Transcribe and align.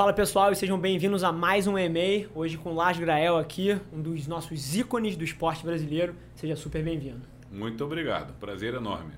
Fala 0.00 0.14
pessoal 0.14 0.50
e 0.50 0.56
sejam 0.56 0.78
bem-vindos 0.78 1.22
a 1.22 1.30
mais 1.30 1.66
um 1.66 1.76
EMEI, 1.76 2.26
hoje 2.34 2.56
com 2.56 2.70
o 2.70 2.74
Lars 2.74 2.98
Grael 2.98 3.36
aqui, 3.36 3.78
um 3.92 4.00
dos 4.00 4.26
nossos 4.26 4.74
ícones 4.74 5.14
do 5.14 5.22
esporte 5.22 5.62
brasileiro. 5.62 6.16
Seja 6.34 6.56
super 6.56 6.82
bem-vindo. 6.82 7.20
Muito 7.52 7.84
obrigado, 7.84 8.32
prazer 8.40 8.72
enorme. 8.72 9.12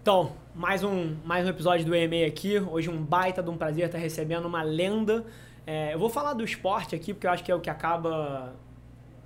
Então, 0.00 0.32
mais 0.54 0.82
um, 0.82 1.16
mais 1.22 1.44
um 1.44 1.50
episódio 1.50 1.84
do 1.84 1.94
EMEI 1.94 2.24
aqui, 2.24 2.58
hoje 2.58 2.88
um 2.88 2.96
baita 3.04 3.42
de 3.42 3.50
um 3.50 3.58
prazer 3.58 3.84
estar 3.84 3.98
recebendo 3.98 4.46
uma 4.46 4.62
lenda. 4.62 5.22
É, 5.66 5.92
eu 5.92 5.98
vou 5.98 6.08
falar 6.08 6.32
do 6.32 6.42
esporte 6.42 6.94
aqui 6.94 7.12
porque 7.12 7.26
eu 7.26 7.30
acho 7.30 7.44
que 7.44 7.52
é 7.52 7.54
o 7.54 7.60
que 7.60 7.68
acaba 7.68 8.54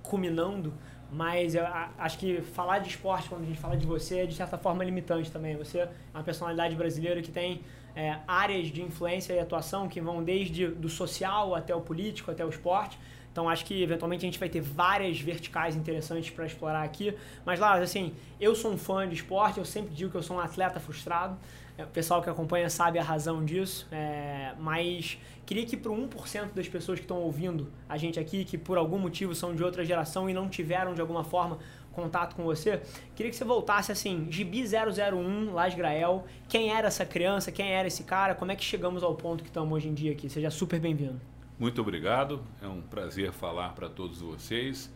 culminando, 0.03 0.73
mas 1.09 1.55
eu 1.55 1.65
acho 1.97 2.17
que 2.17 2.41
falar 2.41 2.79
de 2.79 2.89
esporte 2.89 3.29
quando 3.29 3.43
a 3.43 3.45
gente 3.45 3.59
fala 3.59 3.77
de 3.77 3.85
você 3.85 4.19
é 4.19 4.25
de 4.25 4.35
certa 4.35 4.57
forma 4.57 4.83
limitante 4.83 5.31
também. 5.31 5.55
Você 5.55 5.79
é 5.79 5.89
uma 6.13 6.21
personalidade 6.21 6.75
brasileira 6.75 7.21
que 7.21 7.31
tem 7.31 7.61
é, 7.97 8.19
áreas 8.27 8.67
de 8.67 8.83
influência 8.83 9.33
e 9.33 9.39
atuação 9.39 9.89
que 9.89 9.99
vão 9.99 10.23
desde 10.23 10.67
do 10.67 10.87
social 10.87 11.55
até 11.55 11.73
o 11.75 11.81
político, 11.81 12.29
até 12.29 12.45
o 12.45 12.49
esporte. 12.49 12.99
Então 13.31 13.49
acho 13.49 13.65
que 13.65 13.81
eventualmente 13.81 14.23
a 14.23 14.27
gente 14.27 14.37
vai 14.37 14.49
ter 14.49 14.61
várias 14.61 15.19
verticais 15.19 15.75
interessantes 15.75 16.29
para 16.29 16.45
explorar 16.45 16.83
aqui. 16.83 17.15
Mas 17.43 17.59
lá, 17.59 17.75
assim, 17.75 18.13
eu 18.39 18.55
sou 18.55 18.71
um 18.71 18.77
fã 18.77 19.07
de 19.07 19.15
esporte, 19.15 19.57
eu 19.57 19.65
sempre 19.65 19.95
digo 19.95 20.11
que 20.11 20.17
eu 20.17 20.21
sou 20.21 20.37
um 20.37 20.39
atleta 20.39 20.79
frustrado. 20.79 21.35
É, 21.75 21.85
o 21.85 21.87
pessoal 21.87 22.21
que 22.21 22.29
acompanha 22.29 22.69
sabe 22.69 22.99
a 22.99 23.03
razão 23.03 23.43
disso. 23.43 23.87
É, 23.91 24.53
mas 24.59 25.17
queria 25.43 25.65
que 25.65 25.75
para 25.75 25.91
1% 25.91 26.53
das 26.53 26.67
pessoas 26.67 26.99
que 26.99 27.05
estão 27.05 27.17
ouvindo 27.17 27.67
a 27.89 27.97
gente 27.97 28.19
aqui, 28.19 28.45
que 28.45 28.59
por 28.59 28.77
algum 28.77 28.99
motivo 28.99 29.33
são 29.33 29.55
de 29.55 29.63
outra 29.63 29.83
geração 29.83 30.29
e 30.29 30.33
não 30.33 30.47
tiveram 30.47 30.93
de 30.93 31.01
alguma 31.01 31.23
forma 31.23 31.57
contato 31.97 32.35
com 32.35 32.43
você, 32.43 32.79
queria 33.15 33.31
que 33.31 33.35
você 33.35 33.43
voltasse 33.43 33.91
assim, 33.91 34.27
Gibi 34.29 34.63
001, 34.63 35.51
Las 35.51 35.73
Grael, 35.73 36.27
quem 36.47 36.69
era 36.69 36.87
essa 36.89 37.03
criança, 37.03 37.51
quem 37.51 37.71
era 37.71 37.87
esse 37.87 38.03
cara, 38.03 38.35
como 38.35 38.51
é 38.51 38.55
que 38.55 38.63
chegamos 38.63 39.01
ao 39.01 39.15
ponto 39.15 39.41
que 39.43 39.49
estamos 39.49 39.73
hoje 39.73 39.89
em 39.89 39.95
dia 39.95 40.11
aqui? 40.11 40.29
Seja 40.29 40.51
super 40.51 40.79
bem-vindo. 40.79 41.19
Muito 41.57 41.81
obrigado, 41.81 42.43
é 42.61 42.67
um 42.67 42.81
prazer 42.81 43.31
falar 43.31 43.69
para 43.69 43.89
todos 43.89 44.21
vocês. 44.21 44.93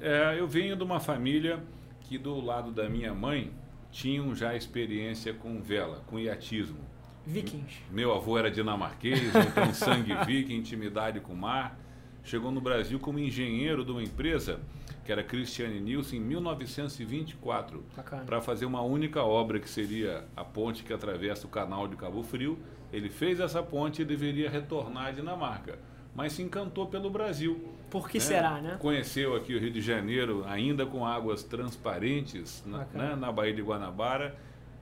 É, 0.00 0.36
eu 0.38 0.48
venho 0.48 0.74
de 0.74 0.82
uma 0.82 0.98
família 0.98 1.62
que 2.00 2.16
do 2.16 2.40
lado 2.40 2.70
da 2.72 2.88
minha 2.88 3.12
mãe 3.12 3.52
tinham 3.92 4.34
já 4.34 4.56
experiência 4.56 5.34
com 5.34 5.60
vela, 5.60 6.02
com 6.06 6.18
iatismo. 6.18 6.78
Vikings. 7.26 7.82
Meu 7.90 8.14
avô 8.14 8.38
era 8.38 8.50
dinamarquês, 8.50 9.20
então 9.34 9.74
sangue 9.74 10.14
viking, 10.24 10.54
intimidade 10.54 11.20
com 11.20 11.34
o 11.34 11.36
mar. 11.36 11.78
Chegou 12.24 12.50
no 12.50 12.60
Brasil 12.60 12.98
como 12.98 13.18
engenheiro 13.18 13.84
de 13.84 13.90
uma 13.90 14.02
empresa 14.02 14.60
que 15.08 15.12
era 15.12 15.22
Christiane 15.22 15.80
Nilsson, 15.80 16.16
em 16.16 16.20
1924, 16.20 17.82
para 18.26 18.42
fazer 18.42 18.66
uma 18.66 18.82
única 18.82 19.22
obra 19.22 19.58
que 19.58 19.66
seria 19.66 20.26
a 20.36 20.44
ponte 20.44 20.84
que 20.84 20.92
atravessa 20.92 21.46
o 21.46 21.48
canal 21.48 21.88
de 21.88 21.96
Cabo 21.96 22.22
Frio. 22.22 22.58
Ele 22.92 23.08
fez 23.08 23.40
essa 23.40 23.62
ponte 23.62 24.02
e 24.02 24.04
deveria 24.04 24.50
retornar 24.50 25.06
à 25.06 25.10
Dinamarca, 25.10 25.78
mas 26.14 26.34
se 26.34 26.42
encantou 26.42 26.88
pelo 26.88 27.08
Brasil. 27.08 27.72
Por 27.88 28.06
que 28.06 28.18
né? 28.18 28.24
será, 28.24 28.60
né? 28.60 28.76
Conheceu 28.78 29.34
aqui 29.34 29.54
o 29.54 29.58
Rio 29.58 29.70
de 29.70 29.80
Janeiro, 29.80 30.44
ainda 30.46 30.84
com 30.84 31.06
águas 31.06 31.42
transparentes, 31.42 32.62
na, 32.66 32.84
né? 32.92 33.16
na 33.16 33.32
Baía 33.32 33.54
de 33.54 33.62
Guanabara. 33.62 34.36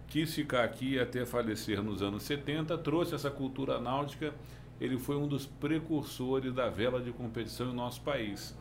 Quis 0.09 0.35
ficar 0.35 0.65
aqui 0.65 0.99
até 0.99 1.25
falecer 1.25 1.81
nos 1.81 2.03
anos 2.03 2.25
70, 2.25 2.77
trouxe 2.79 3.15
essa 3.15 3.31
cultura 3.31 3.79
náutica. 3.81 4.35
Ele 4.81 4.99
foi 4.99 5.15
um 5.15 5.29
dos 5.29 5.47
precursores 5.47 6.53
da 6.53 6.69
vela 6.69 7.01
de 7.01 7.13
competição 7.13 7.71
em 7.71 7.75
nosso 7.75 8.01
país. 8.01 8.57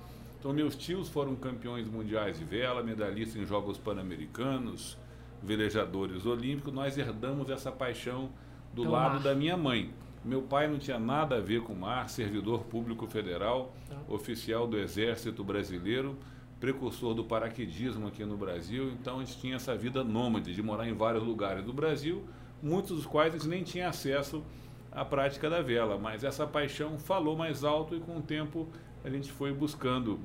Então, 0.46 0.54
meus 0.54 0.76
tios 0.76 1.10
foram 1.10 1.36
campeões 1.36 1.88
mundiais 1.88 2.38
de 2.38 2.46
vela, 2.46 2.84
medalhistas 2.84 3.42
em 3.42 3.48
Jogos 3.48 3.80
Pan-Americanos, 3.80 4.96
velejadores 5.42 6.24
olímpicos. 6.28 6.72
Nós 6.72 7.00
herdamos 7.00 7.50
essa 7.50 7.72
paixão 7.72 8.30
do, 8.72 8.84
do 8.84 8.92
lado 8.92 9.14
mar. 9.14 9.24
da 9.24 9.34
minha 9.34 9.58
mãe. 9.58 9.92
Meu 10.24 10.44
pai 10.44 10.68
não 10.68 10.78
tinha 10.78 11.00
nada 11.00 11.38
a 11.38 11.42
ver 11.42 11.64
com 11.64 11.74
mar, 11.74 12.08
servidor 12.10 12.64
público 12.66 13.08
federal, 13.08 13.74
tá. 13.90 13.98
oficial 14.08 14.68
do 14.68 14.78
Exército 14.78 15.44
Brasileiro, 15.44 16.16
precursor 16.60 17.16
do 17.16 17.24
paraquedismo 17.24 18.06
aqui 18.06 18.24
no 18.24 18.38
Brasil. 18.38 18.92
Então, 18.92 19.22
a 19.22 19.24
gente 19.24 19.40
tinha 19.40 19.56
essa 19.56 19.76
vida 19.76 20.04
nômade, 20.04 20.54
de 20.54 20.62
morar 20.62 20.88
em 20.88 20.94
vários 20.94 21.24
lugares 21.24 21.66
do 21.66 21.74
Brasil, 21.74 22.24
muitos 22.62 22.98
dos 22.98 23.08
quais 23.08 23.34
a 23.34 23.38
gente 23.40 23.48
nem 23.48 23.64
tinha 23.64 23.90
acesso 23.90 24.44
à 24.92 25.04
prática 25.04 25.50
da 25.50 25.64
vela. 25.64 25.98
Mas 25.98 26.24
essa 26.24 26.46
paixão 26.46 27.00
falou 27.00 27.36
mais 27.36 27.64
alto 27.64 27.96
e, 27.96 28.00
com 28.00 28.18
o 28.18 28.22
tempo, 28.22 28.70
a 29.06 29.10
gente 29.10 29.32
foi 29.32 29.54
buscando 29.54 30.20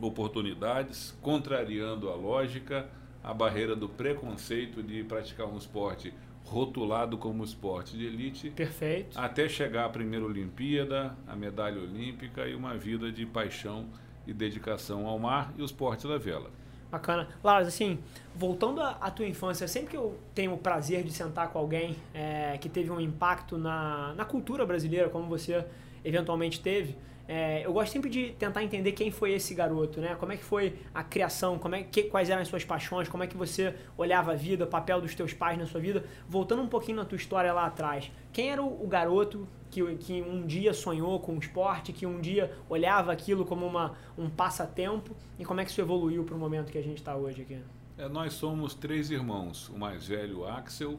oportunidades, 0.00 1.16
contrariando 1.22 2.10
a 2.10 2.16
lógica, 2.16 2.88
a 3.22 3.32
barreira 3.32 3.76
do 3.76 3.88
preconceito 3.88 4.82
de 4.82 5.04
praticar 5.04 5.46
um 5.46 5.56
esporte 5.56 6.12
rotulado 6.44 7.16
como 7.16 7.44
esporte 7.44 7.96
de 7.96 8.06
elite. 8.06 8.50
Perfeito. 8.50 9.16
Até 9.16 9.48
chegar 9.48 9.84
à 9.84 9.88
primeira 9.88 10.26
Olimpíada, 10.26 11.16
a 11.28 11.36
medalha 11.36 11.80
olímpica 11.80 12.48
e 12.48 12.56
uma 12.56 12.76
vida 12.76 13.12
de 13.12 13.24
paixão 13.24 13.86
e 14.26 14.32
dedicação 14.32 15.06
ao 15.06 15.16
mar 15.16 15.54
e 15.56 15.62
o 15.62 15.64
esporte 15.64 16.08
da 16.08 16.18
vela. 16.18 16.50
Bacana. 16.90 17.28
Lars, 17.44 17.68
assim, 17.68 18.00
voltando 18.34 18.82
à 18.82 19.10
tua 19.12 19.28
infância, 19.28 19.68
sempre 19.68 19.90
que 19.90 19.96
eu 19.96 20.18
tenho 20.34 20.54
o 20.54 20.58
prazer 20.58 21.04
de 21.04 21.12
sentar 21.12 21.52
com 21.52 21.58
alguém 21.60 21.94
é, 22.12 22.58
que 22.58 22.68
teve 22.68 22.90
um 22.90 22.98
impacto 22.98 23.56
na, 23.56 24.12
na 24.14 24.24
cultura 24.24 24.66
brasileira, 24.66 25.08
como 25.08 25.28
você 25.28 25.64
eventualmente 26.02 26.60
teve, 26.60 26.96
é, 27.28 27.66
eu 27.66 27.74
gosto 27.74 27.92
sempre 27.92 28.08
de 28.08 28.30
tentar 28.38 28.64
entender 28.64 28.92
quem 28.92 29.10
foi 29.10 29.32
esse 29.34 29.54
garoto, 29.54 30.00
né? 30.00 30.14
Como 30.14 30.32
é 30.32 30.36
que 30.38 30.42
foi 30.42 30.78
a 30.94 31.04
criação, 31.04 31.58
como 31.58 31.74
é 31.74 31.82
que, 31.82 32.04
quais 32.04 32.30
eram 32.30 32.40
as 32.40 32.48
suas 32.48 32.64
paixões, 32.64 33.06
como 33.06 33.22
é 33.22 33.26
que 33.26 33.36
você 33.36 33.74
olhava 33.98 34.32
a 34.32 34.34
vida, 34.34 34.64
o 34.64 34.66
papel 34.66 34.98
dos 34.98 35.14
teus 35.14 35.34
pais 35.34 35.58
na 35.58 35.66
sua 35.66 35.78
vida. 35.78 36.06
Voltando 36.26 36.62
um 36.62 36.66
pouquinho 36.66 36.96
na 36.96 37.04
tua 37.04 37.16
história 37.16 37.52
lá 37.52 37.66
atrás, 37.66 38.10
quem 38.32 38.50
era 38.50 38.62
o, 38.62 38.82
o 38.82 38.88
garoto 38.88 39.46
que, 39.70 39.84
que 39.96 40.22
um 40.22 40.46
dia 40.46 40.72
sonhou 40.72 41.20
com 41.20 41.34
o 41.34 41.38
esporte, 41.38 41.92
que 41.92 42.06
um 42.06 42.18
dia 42.18 42.50
olhava 42.66 43.12
aquilo 43.12 43.44
como 43.44 43.66
uma, 43.66 43.94
um 44.16 44.30
passatempo 44.30 45.14
e 45.38 45.44
como 45.44 45.60
é 45.60 45.66
que 45.66 45.70
isso 45.70 45.82
evoluiu 45.82 46.24
para 46.24 46.34
o 46.34 46.38
momento 46.38 46.72
que 46.72 46.78
a 46.78 46.82
gente 46.82 46.96
está 46.96 47.14
hoje 47.14 47.42
aqui? 47.42 47.58
É, 47.98 48.08
nós 48.08 48.32
somos 48.32 48.72
três 48.72 49.10
irmãos, 49.10 49.68
o 49.68 49.78
mais 49.78 50.06
velho, 50.06 50.46
Axel, 50.46 50.98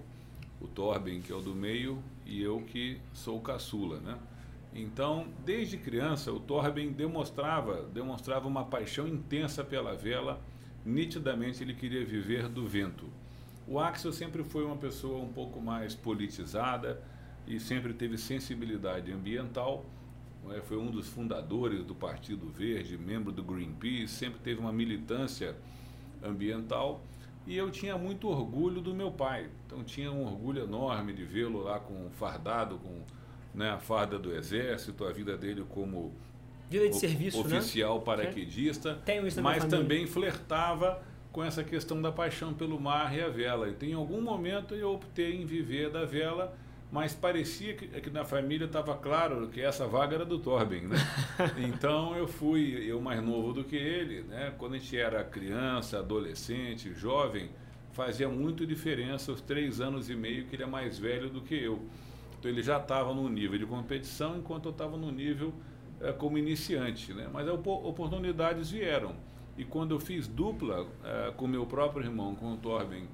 o 0.62 0.68
Torben, 0.68 1.22
que 1.22 1.32
é 1.32 1.36
o 1.36 1.42
do 1.42 1.56
meio, 1.56 2.04
e 2.24 2.40
eu 2.40 2.62
que 2.62 3.00
sou 3.14 3.38
o 3.38 3.42
caçula, 3.42 4.00
né? 4.00 4.16
Então, 4.74 5.28
desde 5.44 5.78
criança, 5.78 6.32
o 6.32 6.40
Torben 6.40 6.92
demonstrava, 6.92 7.84
demonstrava 7.94 8.48
uma 8.48 8.66
paixão 8.66 9.08
intensa 9.08 9.64
pela 9.64 9.96
vela, 9.96 10.40
nitidamente 10.86 11.64
ele 11.64 11.74
queria 11.74 12.06
viver 12.06 12.48
do 12.48 12.68
vento. 12.68 13.08
O 13.68 13.80
Axel 13.80 14.12
sempre 14.12 14.44
foi 14.44 14.64
uma 14.66 14.78
pessoa 14.78 15.24
um 15.24 15.32
pouco 15.32 15.60
mais 15.60 15.96
politizada 15.96 17.02
e 17.48 17.60
sempre 17.60 17.94
teve 17.94 18.18
sensibilidade 18.18 19.12
ambiental. 19.12 19.86
É, 20.52 20.62
foi 20.62 20.78
um 20.78 20.90
dos 20.90 21.08
fundadores 21.08 21.84
do 21.84 21.94
Partido 21.94 22.48
Verde, 22.50 22.98
membro 22.98 23.32
do 23.32 23.44
Greenpeace, 23.44 24.14
sempre 24.14 24.40
teve 24.40 24.60
uma 24.60 24.72
militância 24.72 25.56
ambiental 26.24 27.04
e 27.46 27.56
eu 27.56 27.70
tinha 27.72 27.98
muito 27.98 28.28
orgulho 28.28 28.82
do 28.82 28.94
meu 28.94 29.12
pai. 29.12 29.50
Então 29.66 29.84
tinha 29.84 30.12
um 30.12 30.24
orgulho 30.26 30.64
enorme 30.64 31.14
de 31.14 31.24
vê-lo 31.24 31.64
lá 31.64 31.80
com 31.80 32.10
fardado 32.12 32.78
com 32.78 33.02
né, 33.60 33.72
a 33.72 33.78
farda 33.78 34.18
do 34.18 34.34
exército, 34.34 35.04
a 35.04 35.12
vida 35.12 35.38
dele 35.38 35.66
como 35.68 36.14
vida 36.70 36.88
de 36.88 36.96
serviço, 36.96 37.46
né? 37.46 37.58
oficial 37.58 37.98
né? 37.98 38.06
paraquedista, 38.06 38.98
mas 39.44 39.66
também 39.66 40.08
flertava 40.08 41.04
com 41.30 41.44
essa 41.44 41.62
questão 41.62 42.02
da 42.02 42.10
paixão 42.10 42.54
pelo 42.54 42.80
mar 42.80 43.14
e 43.14 43.22
a 43.22 43.28
vela. 43.28 43.70
Então, 43.70 43.90
em 43.90 43.94
algum 43.94 44.22
momento 44.22 44.74
eu 44.74 44.94
optei 44.94 45.42
em 45.42 45.46
viver 45.46 45.90
da 45.90 46.06
vela, 46.06 46.58
mas 46.90 47.14
parecia 47.14 47.74
que, 47.74 47.86
que 47.86 48.10
na 48.10 48.24
família 48.24 48.64
estava 48.64 48.96
claro 48.96 49.50
que 49.50 49.60
essa 49.60 49.86
vaga 49.86 50.16
era 50.16 50.26
do 50.26 50.40
Torben, 50.40 50.88
né? 50.88 50.98
Então 51.60 52.16
eu 52.16 52.30
fui, 52.30 52.90
eu 52.90 53.02
mais 53.02 53.22
novo 53.22 53.52
do 53.52 53.66
que 53.66 53.76
ele, 53.76 54.22
né? 54.22 54.54
Quando 54.58 54.76
a 54.76 54.78
gente 54.78 54.98
era 54.98 55.22
criança, 55.22 56.00
adolescente, 56.00 56.94
jovem, 56.94 57.50
fazia 57.92 58.30
muito 58.30 58.66
diferença 58.66 59.34
os 59.34 59.42
três 59.42 59.82
anos 59.82 60.10
e 60.10 60.16
meio 60.16 60.46
que 60.46 60.56
ele 60.56 60.64
é 60.64 60.68
mais 60.68 60.98
velho 60.98 61.30
do 61.30 61.42
que 61.42 61.56
eu. 61.56 61.84
Então 62.40 62.50
ele 62.50 62.64
já 62.64 62.78
estava 62.78 63.14
no 63.14 63.28
nível 63.30 63.60
de 63.60 63.66
competição, 63.66 64.38
enquanto 64.38 64.66
eu 64.66 64.72
estava 64.72 64.98
no 64.98 65.12
nível 65.12 65.54
é, 66.00 66.14
como 66.14 66.38
iniciante. 66.38 67.14
Né? 67.14 67.30
Mas 67.32 67.48
oportunidades 67.50 68.72
vieram. 68.72 69.14
E 69.58 69.66
quando 69.66 69.92
eu 69.92 70.00
fiz 70.00 70.26
dupla 70.26 70.88
é, 71.04 71.32
com 71.36 71.46
meu 71.46 71.66
próprio 71.66 72.06
irmão, 72.06 72.34
com 72.34 72.54
o 72.54 72.58
Torben, 72.58 73.08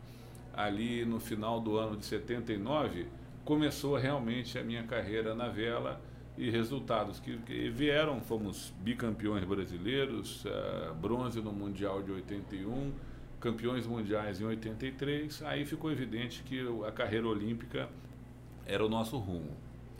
ali 0.53 1.03
no 1.03 1.19
final 1.19 1.59
do 1.59 1.75
ano 1.77 1.97
de 1.97 2.05
79, 2.05 3.07
começou 3.43 3.97
realmente 3.97 4.57
a 4.59 4.63
minha 4.63 4.83
carreira 4.83 5.33
na 5.33 5.47
vela 5.47 5.99
e 6.37 6.51
resultados 6.51 7.19
que, 7.19 7.35
que 7.39 7.69
vieram. 7.69 8.21
Fomos 8.21 8.71
bicampeões 8.79 9.43
brasileiros, 9.43 10.45
é, 10.45 10.93
bronze 10.93 11.41
no 11.41 11.51
Mundial 11.51 12.03
de 12.03 12.11
81, 12.11 12.93
campeões 13.39 13.87
mundiais 13.87 14.39
em 14.39 14.45
83. 14.45 15.41
Aí 15.43 15.65
ficou 15.65 15.91
evidente 15.91 16.43
que 16.43 16.63
a 16.87 16.91
carreira 16.91 17.27
olímpica 17.27 17.89
era 18.65 18.85
o 18.85 18.89
nosso 18.89 19.17
rumo. 19.17 19.51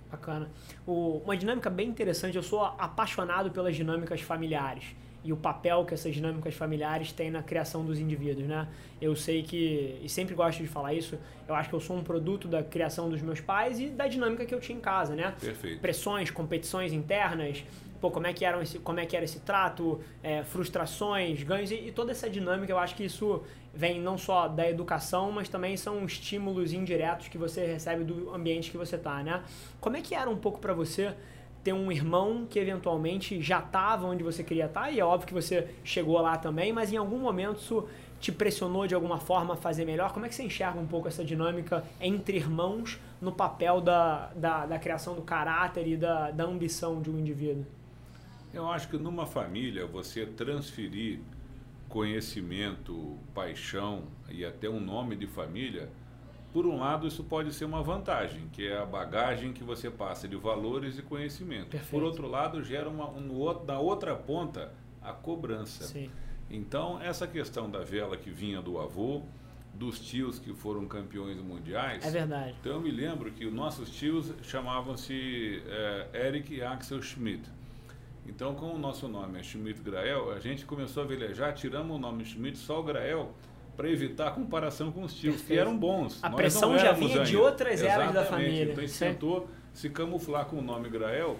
Bacana. 0.09 0.49
O, 0.85 1.21
uma 1.23 1.35
dinâmica 1.35 1.69
bem 1.69 1.89
interessante, 1.89 2.35
eu 2.35 2.43
sou 2.43 2.63
apaixonado 2.63 3.51
pelas 3.51 3.75
dinâmicas 3.75 4.21
familiares 4.21 4.95
e 5.25 5.33
o 5.33 5.37
papel 5.37 5.83
que 5.85 5.93
essas 5.93 6.13
dinâmicas 6.13 6.53
familiares 6.53 7.11
têm 7.11 7.31
na 7.31 7.41
criação 7.41 7.83
dos 7.83 7.99
indivíduos, 7.99 8.47
né? 8.47 8.67
Eu 9.01 9.15
sei 9.15 9.41
que, 9.41 9.99
e 10.03 10.07
sempre 10.07 10.35
gosto 10.35 10.61
de 10.61 10.67
falar 10.67 10.93
isso, 10.93 11.17
eu 11.47 11.55
acho 11.55 11.67
que 11.67 11.73
eu 11.73 11.79
sou 11.79 11.97
um 11.97 12.03
produto 12.03 12.47
da 12.47 12.61
criação 12.61 13.09
dos 13.09 13.23
meus 13.23 13.41
pais 13.41 13.79
e 13.79 13.87
da 13.87 14.07
dinâmica 14.07 14.45
que 14.45 14.53
eu 14.53 14.59
tinha 14.59 14.77
em 14.77 14.81
casa, 14.81 15.15
né? 15.15 15.33
Perfeito. 15.39 15.81
Pressões, 15.81 16.29
competições 16.29 16.93
internas, 16.93 17.63
pô, 18.05 18.11
como 18.11 18.27
é 18.27 18.33
que, 18.33 18.45
era 18.45 18.61
esse, 18.61 18.77
como 18.77 18.99
é 18.99 19.05
que 19.05 19.15
era 19.15 19.25
esse 19.25 19.39
trato, 19.39 19.99
é, 20.21 20.43
frustrações, 20.43 21.41
ganhos 21.41 21.71
e, 21.71 21.87
e, 21.87 21.91
toda 21.91 22.11
essa 22.11 22.29
dinâmica, 22.29 22.71
eu 22.71 22.77
acho 22.77 22.95
que 22.95 23.03
isso 23.03 23.41
vem 23.73 23.99
não 23.99 24.15
só 24.15 24.47
da 24.47 24.69
educação, 24.69 25.31
mas 25.31 25.49
também 25.49 25.75
são 25.75 26.05
estímulos 26.05 26.71
indiretos 26.71 27.27
que 27.29 27.37
você 27.37 27.65
recebe 27.65 28.03
do 28.03 28.31
ambiente 28.31 28.69
que 28.69 28.77
você 28.77 28.95
tá, 28.95 29.23
né? 29.23 29.41
Como 29.81 29.97
é 29.97 30.01
que 30.01 30.13
era 30.13 30.29
um 30.29 30.37
pouco 30.37 30.59
para 30.59 30.71
você 30.71 31.15
ter 31.63 31.73
um 31.73 31.91
irmão 31.91 32.45
que 32.47 32.59
eventualmente 32.59 33.41
já 33.41 33.57
estava 33.57 34.05
onde 34.05 34.23
você 34.23 34.43
queria 34.43 34.65
estar, 34.65 34.83
tá, 34.83 34.91
e 34.91 34.99
é 34.99 35.03
óbvio 35.03 35.27
que 35.27 35.33
você 35.33 35.67
chegou 35.83 36.21
lá 36.21 36.37
também, 36.37 36.71
mas 36.71 36.93
em 36.93 36.97
algum 36.97 37.17
momento 37.17 37.57
isso 37.57 37.87
te 38.19 38.31
pressionou 38.31 38.85
de 38.85 38.93
alguma 38.93 39.17
forma 39.17 39.55
a 39.55 39.57
fazer 39.57 39.83
melhor? 39.83 40.13
Como 40.13 40.27
é 40.27 40.29
que 40.29 40.35
você 40.35 40.43
enxerga 40.43 40.79
um 40.79 40.85
pouco 40.85 41.07
essa 41.07 41.25
dinâmica 41.25 41.83
entre 41.99 42.37
irmãos 42.37 42.99
no 43.19 43.31
papel 43.31 43.81
da, 43.81 44.31
da, 44.35 44.67
da 44.67 44.77
criação 44.77 45.15
do 45.15 45.23
caráter 45.23 45.87
e 45.87 45.97
da, 45.97 46.29
da 46.29 46.43
ambição 46.43 47.01
de 47.01 47.09
um 47.09 47.17
indivíduo? 47.17 47.65
Eu 48.55 48.69
acho 48.71 48.87
que 48.87 48.97
numa 48.97 49.25
família 49.25 49.85
você 49.85 50.25
transferir 50.25 51.19
conhecimento, 51.89 53.19
paixão 53.33 54.03
e 54.29 54.43
até 54.45 54.69
um 54.69 54.79
nome 54.79 55.15
de 55.15 55.27
família 55.27 55.89
por 56.55 56.65
um 56.65 56.79
lado, 56.79 57.05
isso 57.05 57.21
pode 57.21 57.53
ser 57.53 57.65
uma 57.65 57.83
vantagem, 57.83 58.47
que 58.53 58.65
é 58.65 58.77
a 58.77 58.85
bagagem 58.85 59.51
que 59.51 59.61
você 59.61 59.91
passa 59.91 60.25
de 60.25 60.37
valores 60.37 60.97
e 60.97 61.01
conhecimento. 61.01 61.67
Perfeito. 61.67 61.91
Por 61.91 62.01
outro 62.01 62.29
lado, 62.29 62.63
gera 62.63 62.87
uma, 62.87 63.09
um, 63.09 63.61
na 63.65 63.77
outra 63.77 64.15
ponta 64.15 64.71
a 65.01 65.11
cobrança. 65.11 65.83
Sim. 65.83 66.09
Então, 66.49 67.01
essa 67.01 67.27
questão 67.27 67.69
da 67.69 67.79
vela 67.79 68.15
que 68.15 68.29
vinha 68.29 68.61
do 68.61 68.79
avô, 68.79 69.21
dos 69.73 69.99
tios 69.99 70.39
que 70.39 70.53
foram 70.53 70.87
campeões 70.87 71.41
mundiais. 71.41 72.05
É 72.05 72.09
verdade. 72.09 72.55
Então, 72.61 72.71
eu 72.71 72.79
me 72.79 72.89
lembro 72.89 73.33
que 73.33 73.45
os 73.45 73.53
nossos 73.53 73.89
tios 73.89 74.31
chamavam-se 74.41 75.61
é, 75.67 76.27
Eric 76.27 76.55
e 76.55 76.63
Axel 76.63 77.01
Schmidt. 77.01 77.49
Então, 78.27 78.55
como 78.55 78.73
o 78.73 78.77
nosso 78.77 79.07
nome 79.07 79.39
é 79.39 79.43
Schmidt 79.43 79.81
Grael, 79.81 80.31
a 80.31 80.39
gente 80.39 80.65
começou 80.65 81.03
a 81.03 81.05
velejar, 81.05 81.53
tiramos 81.53 81.95
o 81.95 81.99
nome 81.99 82.25
Schmidt, 82.25 82.57
só 82.57 82.79
o 82.79 82.83
Grael 82.83 83.31
para 83.75 83.89
evitar 83.89 84.29
a 84.29 84.31
comparação 84.31 84.91
com 84.91 85.03
os 85.03 85.13
tios, 85.13 85.35
Perfeito. 85.35 85.53
que 85.53 85.59
eram 85.59 85.77
bons. 85.77 86.23
A 86.23 86.29
Nós 86.29 86.37
pressão 86.37 86.77
já 86.77 86.91
vinha 86.93 87.11
ainda. 87.11 87.25
de 87.25 87.37
outras 87.37 87.81
eras 87.81 88.13
da 88.13 88.23
família. 88.23 88.63
Então 88.63 88.83
a 88.83 88.87
gente 88.87 88.97
tentou 88.97 89.47
se 89.73 89.89
camuflar 89.89 90.45
com 90.45 90.57
o 90.57 90.61
nome 90.61 90.89
Grael 90.89 91.37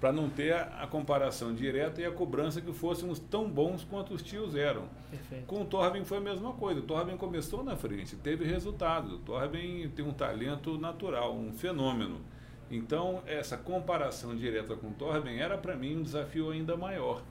para 0.00 0.12
não 0.12 0.30
ter 0.30 0.52
a, 0.52 0.82
a, 0.82 0.86
comparação 0.86 1.54
direta 1.54 2.00
e 2.00 2.06
a 2.06 2.10
cobrança 2.10 2.60
que 2.60 2.72
fôssemos 2.72 3.18
tão 3.18 3.48
bons 3.48 3.84
quanto 3.84 4.14
os 4.14 4.22
tios 4.22 4.54
eram. 4.54 4.84
Perfeito. 5.10 5.44
Com 5.46 5.62
o 5.62 5.64
Torben 5.64 6.04
foi 6.04 6.18
a 6.18 6.20
mesma 6.20 6.52
coisa. 6.52 6.80
O 6.80 6.82
Torben 6.82 7.16
começou 7.18 7.62
na 7.62 7.76
frente, 7.76 8.16
teve 8.16 8.44
resultado. 8.44 9.16
O 9.16 9.18
Torben 9.18 9.88
tem 9.90 10.04
um 10.04 10.12
talento 10.12 10.78
natural, 10.78 11.34
um 11.34 11.52
fenômeno. 11.52 12.20
Então, 12.70 13.22
essa 13.26 13.56
comparação 13.56 14.36
direta 14.36 14.76
com 14.76 14.92
Torben 14.92 15.40
era 15.40 15.58
para 15.58 15.74
mim 15.74 15.96
um 15.96 16.02
desafio 16.02 16.50
ainda 16.50 16.76
maior. 16.76 17.22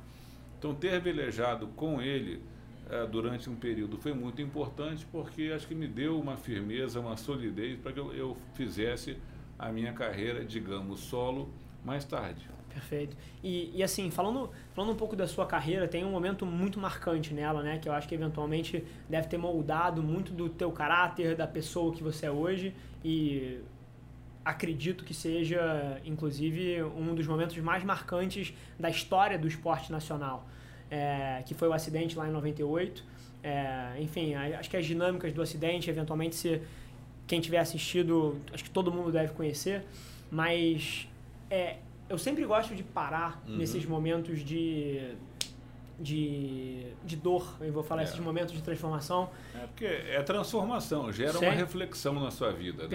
Então, 0.57 0.75
ter 0.75 0.99
velejado 0.99 1.67
com 1.67 2.01
ele 2.01 2.41
é, 2.89 3.05
durante 3.05 3.49
um 3.49 3.55
período 3.55 3.97
foi 3.97 4.13
muito 4.13 4.41
importante 4.41 5.05
porque 5.11 5.51
acho 5.55 5.67
que 5.67 5.75
me 5.75 5.87
deu 5.87 6.19
uma 6.19 6.35
firmeza, 6.35 6.99
uma 6.99 7.15
solidez 7.15 7.79
para 7.79 7.93
que 7.93 7.99
eu, 7.99 8.13
eu 8.13 8.37
fizesse 8.53 9.17
a 9.57 9.71
minha 9.71 9.93
carreira, 9.93 10.43
digamos, 10.43 10.99
solo 10.99 11.49
mais 11.85 12.03
tarde. 12.03 12.49
Perfeito. 12.69 13.15
E, 13.43 13.71
e 13.75 13.83
assim, 13.83 14.09
falando, 14.11 14.49
falando 14.73 14.91
um 14.91 14.95
pouco 14.95 15.15
da 15.15 15.27
sua 15.27 15.45
carreira, 15.45 15.87
tem 15.87 16.05
um 16.05 16.11
momento 16.11 16.45
muito 16.45 16.79
marcante 16.79 17.33
nela, 17.33 17.63
né? 17.63 17.77
Que 17.79 17.89
eu 17.89 17.93
acho 17.93 18.07
que 18.07 18.15
eventualmente 18.15 18.83
deve 19.09 19.27
ter 19.27 19.37
moldado 19.37 20.01
muito 20.01 20.31
do 20.31 20.49
teu 20.49 20.71
caráter, 20.71 21.35
da 21.35 21.47
pessoa 21.47 21.93
que 21.93 22.03
você 22.03 22.27
é 22.27 22.31
hoje. 22.31 22.73
E 23.03 23.59
acredito 24.49 25.03
que 25.03 25.13
seja, 25.13 26.01
inclusive, 26.05 26.83
um 26.83 27.13
dos 27.15 27.27
momentos 27.27 27.57
mais 27.57 27.83
marcantes 27.83 28.53
da 28.79 28.89
história 28.89 29.37
do 29.37 29.47
esporte 29.47 29.91
nacional 29.91 30.47
é, 30.89 31.43
que 31.45 31.53
foi 31.53 31.67
o 31.67 31.73
acidente 31.73 32.17
lá 32.17 32.27
em 32.27 32.31
98. 32.31 33.03
É, 33.41 33.95
enfim, 33.99 34.33
acho 34.33 34.69
que 34.69 34.75
as 34.75 34.85
dinâmicas 34.85 35.31
do 35.31 35.41
acidente, 35.41 35.89
eventualmente, 35.89 36.35
se 36.35 36.61
quem 37.27 37.39
tiver 37.39 37.59
assistido, 37.59 38.39
acho 38.51 38.63
que 38.63 38.69
todo 38.69 38.91
mundo 38.91 39.11
deve 39.11 39.33
conhecer, 39.33 39.85
mas 40.31 41.07
é, 41.49 41.77
eu 42.09 42.17
sempre 42.17 42.43
gosto 42.45 42.75
de 42.75 42.83
parar 42.83 43.41
uhum. 43.47 43.57
nesses 43.57 43.85
momentos 43.85 44.43
de, 44.43 45.13
de, 45.99 46.87
de 47.05 47.15
dor, 47.15 47.55
eu 47.61 47.71
vou 47.71 47.83
falar, 47.83 48.01
é. 48.01 48.05
esses 48.05 48.19
momentos 48.19 48.53
de 48.53 48.61
transformação. 48.61 49.29
É 49.55 49.67
porque 49.67 49.85
é 49.85 50.21
transformação, 50.23 51.11
gera 51.13 51.33
Sim. 51.33 51.45
uma 51.45 51.53
reflexão 51.53 52.15
na 52.15 52.31
sua 52.31 52.51
vida, 52.51 52.83
né? 52.83 52.89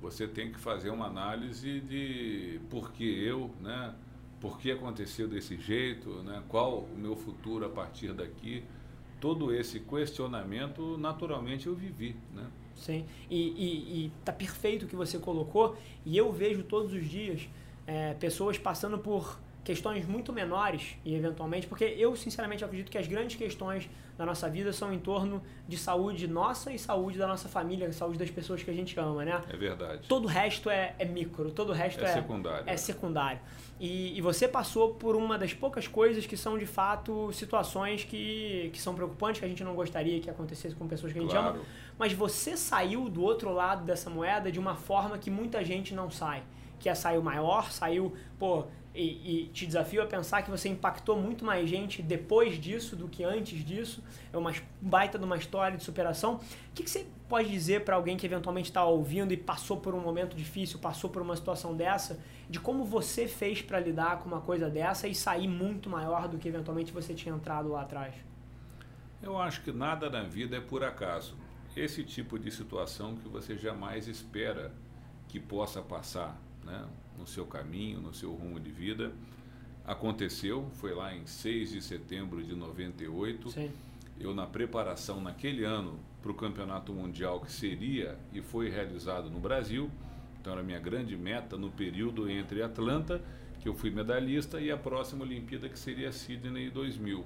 Você 0.00 0.28
tem 0.28 0.52
que 0.52 0.58
fazer 0.58 0.90
uma 0.90 1.06
análise 1.06 1.80
de 1.80 2.60
por 2.70 2.92
que 2.92 3.04
eu, 3.04 3.50
né? 3.60 3.94
por 4.40 4.58
que 4.58 4.70
aconteceu 4.70 5.26
desse 5.26 5.56
jeito, 5.56 6.22
né? 6.22 6.42
qual 6.48 6.80
o 6.80 6.96
meu 6.96 7.16
futuro 7.16 7.66
a 7.66 7.68
partir 7.68 8.12
daqui. 8.12 8.62
Todo 9.20 9.52
esse 9.52 9.80
questionamento, 9.80 10.96
naturalmente, 10.96 11.66
eu 11.66 11.74
vivi. 11.74 12.14
Né? 12.32 12.46
Sim, 12.76 13.04
e, 13.28 13.48
e, 13.48 14.06
e 14.06 14.12
tá 14.24 14.32
perfeito 14.32 14.84
o 14.84 14.88
que 14.88 14.94
você 14.94 15.18
colocou, 15.18 15.76
e 16.06 16.16
eu 16.16 16.32
vejo 16.32 16.62
todos 16.62 16.92
os 16.92 17.04
dias 17.04 17.48
é, 17.84 18.14
pessoas 18.14 18.56
passando 18.56 18.96
por 18.96 19.40
questões 19.68 20.06
muito 20.06 20.32
menores 20.32 20.96
e 21.04 21.14
eventualmente, 21.14 21.66
porque 21.66 21.84
eu 21.84 22.16
sinceramente 22.16 22.64
acredito 22.64 22.90
que 22.90 22.96
as 22.96 23.06
grandes 23.06 23.36
questões 23.36 23.86
da 24.16 24.24
nossa 24.24 24.48
vida 24.48 24.72
são 24.72 24.90
em 24.94 24.98
torno 24.98 25.42
de 25.68 25.76
saúde 25.76 26.26
nossa 26.26 26.72
e 26.72 26.78
saúde 26.78 27.18
da 27.18 27.26
nossa 27.26 27.50
família, 27.50 27.92
saúde 27.92 28.18
das 28.18 28.30
pessoas 28.30 28.62
que 28.62 28.70
a 28.70 28.72
gente 28.72 28.98
ama, 28.98 29.26
né? 29.26 29.42
É 29.46 29.56
verdade. 29.58 30.08
Todo 30.08 30.24
o 30.24 30.26
resto 30.26 30.70
é, 30.70 30.94
é 30.98 31.04
micro, 31.04 31.50
todo 31.50 31.68
o 31.68 31.72
resto 31.74 32.02
é, 32.02 32.08
é 32.08 32.14
secundário. 32.14 32.64
É 32.66 32.76
secundário. 32.78 33.40
E, 33.78 34.16
e, 34.16 34.22
você 34.22 34.48
passou 34.48 34.94
por 34.94 35.14
uma 35.14 35.36
das 35.36 35.52
poucas 35.52 35.86
coisas 35.86 36.24
que 36.24 36.36
são 36.36 36.56
de 36.56 36.64
fato 36.64 37.30
situações 37.34 38.04
que, 38.04 38.70
que 38.72 38.80
são 38.80 38.94
preocupantes, 38.94 39.38
que 39.38 39.44
a 39.44 39.48
gente 39.48 39.62
não 39.62 39.74
gostaria 39.74 40.18
que 40.18 40.30
acontecesse 40.30 40.74
com 40.74 40.88
pessoas 40.88 41.12
que 41.12 41.18
a 41.18 41.22
gente 41.22 41.30
claro. 41.30 41.56
ama, 41.56 41.60
mas 41.98 42.14
você 42.14 42.56
saiu 42.56 43.10
do 43.10 43.22
outro 43.22 43.52
lado 43.52 43.84
dessa 43.84 44.08
moeda 44.08 44.50
de 44.50 44.58
uma 44.58 44.76
forma 44.76 45.18
que 45.18 45.30
muita 45.30 45.62
gente 45.62 45.94
não 45.94 46.10
sai. 46.10 46.42
Que 46.80 46.88
é 46.88 46.94
saiu 46.94 47.22
maior, 47.22 47.70
saiu, 47.70 48.14
pô, 48.38 48.66
e, 48.98 49.42
e, 49.42 49.46
te 49.48 49.64
desafio 49.64 50.02
a 50.02 50.06
pensar 50.06 50.42
que 50.42 50.50
você 50.50 50.68
impactou 50.68 51.16
muito 51.16 51.44
mais 51.44 51.70
gente 51.70 52.02
depois 52.02 52.60
disso 52.60 52.96
do 52.96 53.06
que 53.06 53.22
antes 53.22 53.64
disso. 53.64 54.02
É 54.32 54.36
uma 54.36 54.52
baita 54.80 55.16
de 55.16 55.24
uma 55.24 55.36
história 55.36 55.78
de 55.78 55.84
superação. 55.84 56.34
O 56.34 56.40
que, 56.74 56.82
que 56.82 56.90
você 56.90 57.06
pode 57.28 57.48
dizer 57.48 57.84
para 57.84 57.94
alguém 57.94 58.16
que 58.16 58.26
eventualmente 58.26 58.70
está 58.70 58.84
ouvindo 58.84 59.32
e 59.32 59.36
passou 59.36 59.76
por 59.76 59.94
um 59.94 60.00
momento 60.00 60.36
difícil, 60.36 60.80
passou 60.80 61.08
por 61.08 61.22
uma 61.22 61.36
situação 61.36 61.76
dessa, 61.76 62.18
de 62.50 62.58
como 62.58 62.84
você 62.84 63.28
fez 63.28 63.62
para 63.62 63.78
lidar 63.78 64.18
com 64.18 64.28
uma 64.28 64.40
coisa 64.40 64.68
dessa 64.68 65.06
e 65.06 65.14
sair 65.14 65.46
muito 65.46 65.88
maior 65.88 66.26
do 66.26 66.36
que 66.36 66.48
eventualmente 66.48 66.92
você 66.92 67.14
tinha 67.14 67.32
entrado 67.32 67.68
lá 67.68 67.82
atrás? 67.82 68.14
Eu 69.22 69.38
acho 69.38 69.62
que 69.62 69.70
nada 69.70 70.10
na 70.10 70.24
vida 70.24 70.56
é 70.56 70.60
por 70.60 70.82
acaso. 70.82 71.36
Esse 71.76 72.02
tipo 72.02 72.36
de 72.36 72.50
situação 72.50 73.14
que 73.14 73.28
você 73.28 73.56
jamais 73.56 74.08
espera 74.08 74.72
que 75.28 75.38
possa 75.38 75.80
passar, 75.82 76.36
né? 76.68 76.86
no 77.18 77.26
seu 77.26 77.44
caminho, 77.46 78.00
no 78.00 78.14
seu 78.14 78.32
rumo 78.32 78.60
de 78.60 78.70
vida. 78.70 79.12
Aconteceu, 79.84 80.68
foi 80.74 80.94
lá 80.94 81.14
em 81.14 81.26
6 81.26 81.72
de 81.72 81.82
setembro 81.82 82.42
de 82.42 82.54
98. 82.54 83.50
Sim. 83.50 83.70
Eu, 84.20 84.34
na 84.34 84.46
preparação 84.46 85.20
naquele 85.20 85.64
ano 85.64 85.98
para 86.20 86.30
o 86.30 86.34
Campeonato 86.34 86.92
Mundial 86.92 87.40
que 87.40 87.50
seria 87.50 88.16
e 88.32 88.42
foi 88.42 88.68
realizado 88.68 89.30
no 89.30 89.38
Brasil, 89.38 89.90
então 90.40 90.52
era 90.52 90.60
a 90.60 90.64
minha 90.64 90.78
grande 90.78 91.16
meta 91.16 91.56
no 91.56 91.70
período 91.70 92.28
entre 92.28 92.62
Atlanta, 92.62 93.20
que 93.60 93.68
eu 93.68 93.74
fui 93.74 93.90
medalhista, 93.90 94.60
e 94.60 94.70
a 94.70 94.76
próxima 94.76 95.24
Olimpíada 95.24 95.68
que 95.68 95.78
seria 95.78 96.12
Sydney 96.12 96.70
2000. 96.70 97.24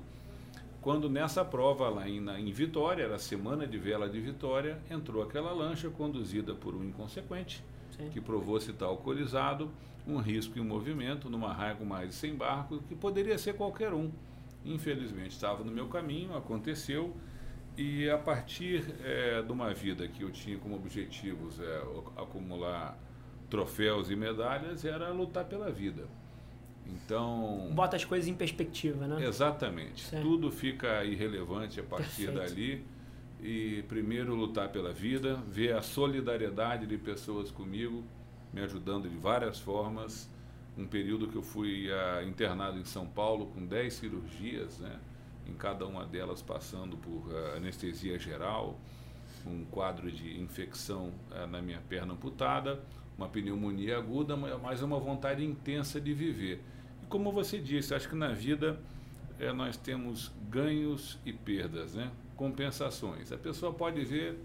Quando 0.81 1.09
nessa 1.09 1.45
prova 1.45 1.89
lá 1.89 2.09
em, 2.09 2.21
na, 2.21 2.41
em 2.41 2.51
Vitória, 2.51 3.05
era 3.05 3.15
a 3.15 3.19
semana 3.19 3.67
de 3.67 3.79
vela 3.79 4.09
de 4.09 4.21
Vitória, 4.21 4.79
entrou 4.91 5.23
aquela 5.23 5.53
lancha 5.53 5.89
conduzida 5.89 6.55
por 6.55 6.75
um 6.75 6.85
inconsequente, 6.85 7.63
Sim. 8.05 8.11
que 8.11 8.21
provou-se 8.21 8.71
estar 8.71 8.87
alcoolizado, 8.87 9.71
um 10.07 10.19
risco 10.19 10.59
em 10.59 10.63
movimento, 10.63 11.31
numa 11.31 11.53
raia 11.53 11.75
com 11.75 11.85
mais 11.85 12.09
de 12.09 12.15
100 12.15 12.35
barcos, 12.35 12.81
que 12.89 12.95
poderia 12.95 13.39
ser 13.39 13.55
qualquer 13.55 13.93
um. 13.93 14.11
Infelizmente, 14.65 15.31
estava 15.31 15.65
no 15.65 15.71
meu 15.71 15.89
caminho, 15.89 16.37
aconteceu, 16.37 17.15
e 17.77 18.09
a 18.09 18.19
partir 18.19 18.95
é, 19.03 19.43
de 19.43 19.51
uma 19.53 19.73
vida 19.73 20.07
que 20.07 20.23
eu 20.23 20.31
tinha 20.31 20.59
como 20.59 20.77
objetivos 20.77 21.59
é, 21.61 21.83
acumular 22.17 22.99
troféus 23.49 24.11
e 24.11 24.17
medalhas, 24.17 24.85
era 24.85 25.11
lutar 25.11 25.45
pela 25.45 25.71
vida. 25.71 26.07
Então. 26.87 27.71
Bota 27.73 27.97
as 27.97 28.05
coisas 28.05 28.29
em 28.29 28.35
perspectiva, 28.35 29.07
né? 29.07 29.25
Exatamente. 29.25 30.05
Sim. 30.05 30.21
Tudo 30.21 30.51
fica 30.51 31.05
irrelevante 31.05 31.81
a 31.81 31.83
partir 31.83 32.27
Perfeito. 32.27 32.35
dali 32.35 32.85
e 33.43 33.83
primeiro 33.89 34.35
lutar 34.37 34.69
pela 34.69 34.93
vida, 34.93 35.35
ver 35.49 35.75
a 35.75 35.83
solidariedade 35.83 36.87
de 36.87 36.97
pessoas 36.97 37.51
comigo, 37.51 38.05
me 38.53 38.61
ajudando 38.61 39.09
de 39.09 39.17
várias 39.17 39.59
formas. 39.59 40.31
Um 40.79 40.87
período 40.87 41.27
que 41.27 41.37
eu 41.37 41.43
fui 41.43 41.89
uh, 41.91 42.27
internado 42.27 42.79
em 42.79 42.85
São 42.85 43.05
Paulo 43.05 43.47
com 43.47 43.67
10 43.67 43.93
cirurgias, 43.93 44.79
né? 44.79 44.99
em 45.47 45.55
cada 45.55 45.85
uma 45.85 46.07
delas 46.07 46.41
passando 46.41 46.97
por 46.97 47.33
uh, 47.33 47.57
anestesia 47.57 48.17
geral, 48.19 48.79
um 49.45 49.65
quadro 49.65 50.11
de 50.11 50.41
infecção 50.41 51.13
uh, 51.33 51.47
na 51.49 51.61
minha 51.61 51.81
perna 51.89 52.15
amputada, 52.15 52.81
uma 53.19 53.29
pneumonia 53.29 53.99
aguda, 53.99 54.37
mas 54.37 54.83
uma 54.83 54.99
vontade 55.01 55.45
intensa 55.45 56.01
de 56.01 56.15
viver. 56.15 56.63
E 57.03 57.07
como 57.07 57.33
você 57.33 57.59
disse, 57.59 57.93
acho 57.93 58.09
que 58.09 58.15
na 58.15 58.33
vida 58.33 58.81
é, 59.39 59.53
nós 59.53 59.77
temos 59.77 60.31
ganhos 60.49 61.19
e 61.27 61.33
perdas, 61.33 61.95
né? 61.95 62.11
Compensações. 62.43 63.31
A 63.31 63.37
pessoa 63.37 63.73
pode 63.73 64.05
ver 64.05 64.37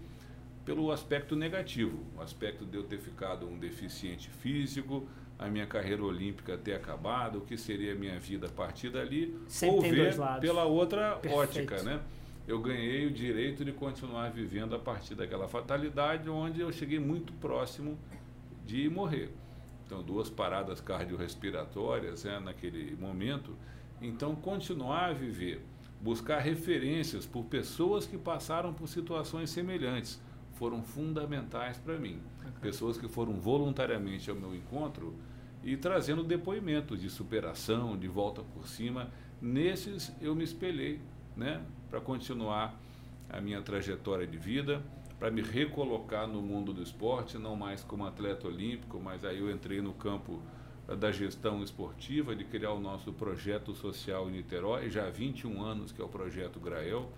pelo 0.64 0.92
aspecto 0.92 1.34
negativo, 1.34 1.98
o 2.16 2.22
aspecto 2.22 2.64
de 2.64 2.76
eu 2.76 2.84
ter 2.84 2.98
ficado 2.98 3.48
um 3.48 3.58
deficiente 3.58 4.30
físico, 4.30 5.08
a 5.36 5.48
minha 5.48 5.66
carreira 5.66 6.04
olímpica 6.04 6.56
ter 6.56 6.74
acabado, 6.74 7.38
o 7.38 7.40
que 7.40 7.56
seria 7.56 7.94
a 7.94 7.96
minha 7.96 8.16
vida 8.20 8.46
a 8.46 8.50
partir 8.50 8.90
dali, 8.90 9.36
Sempre 9.48 9.76
ou 9.76 9.82
ver 9.82 10.14
pela 10.40 10.64
outra 10.64 11.16
Perfeito. 11.16 11.36
ótica, 11.36 11.82
né? 11.82 12.00
Eu 12.46 12.60
ganhei 12.60 13.04
o 13.04 13.10
direito 13.10 13.64
de 13.64 13.72
continuar 13.72 14.30
vivendo 14.30 14.76
a 14.76 14.78
partir 14.78 15.16
daquela 15.16 15.48
fatalidade, 15.48 16.30
onde 16.30 16.60
eu 16.60 16.70
cheguei 16.70 17.00
muito 17.00 17.32
próximo 17.32 17.98
de 18.64 18.88
morrer. 18.88 19.30
Então, 19.84 20.04
duas 20.04 20.30
paradas 20.30 20.80
cardiorrespiratórias 20.80 22.22
né, 22.22 22.38
naquele 22.38 22.94
momento. 22.94 23.56
Então, 24.00 24.36
continuar 24.36 25.06
a 25.06 25.12
viver, 25.12 25.60
buscar 26.00 26.38
referências 26.38 27.26
por 27.26 27.44
pessoas 27.44 28.06
que 28.06 28.16
passaram 28.16 28.72
por 28.72 28.88
situações 28.88 29.50
semelhantes 29.50 30.20
foram 30.54 30.82
fundamentais 30.82 31.78
para 31.78 31.98
mim. 31.98 32.20
Okay. 32.40 32.52
Pessoas 32.60 32.98
que 32.98 33.08
foram 33.08 33.34
voluntariamente 33.34 34.28
ao 34.28 34.36
meu 34.36 34.54
encontro 34.54 35.14
e 35.62 35.76
trazendo 35.76 36.22
depoimentos 36.24 37.00
de 37.00 37.08
superação, 37.08 37.96
de 37.96 38.08
volta 38.08 38.42
por 38.42 38.66
cima. 38.66 39.10
Nesses 39.40 40.12
eu 40.20 40.34
me 40.34 40.42
espelhei, 40.42 41.00
né, 41.36 41.62
para 41.88 42.00
continuar 42.00 42.78
a 43.30 43.40
minha 43.40 43.62
trajetória 43.62 44.26
de 44.26 44.36
vida, 44.36 44.82
para 45.18 45.30
me 45.30 45.42
recolocar 45.42 46.26
no 46.26 46.40
mundo 46.40 46.72
do 46.72 46.82
esporte, 46.82 47.38
não 47.38 47.56
mais 47.56 47.82
como 47.82 48.06
atleta 48.06 48.46
olímpico, 48.46 49.00
mas 49.00 49.24
aí 49.24 49.38
eu 49.38 49.50
entrei 49.50 49.80
no 49.80 49.92
campo 49.92 50.40
da 50.96 51.12
gestão 51.12 51.62
esportiva, 51.62 52.34
de 52.34 52.44
criar 52.44 52.72
o 52.72 52.80
nosso 52.80 53.12
projeto 53.12 53.74
social 53.74 54.28
em 54.28 54.32
Niterói, 54.32 54.88
já 54.88 55.06
há 55.06 55.10
21 55.10 55.62
anos 55.62 55.92
que 55.92 56.00
é 56.00 56.04
o 56.04 56.08
projeto 56.08 56.58
Grael, 56.58 57.10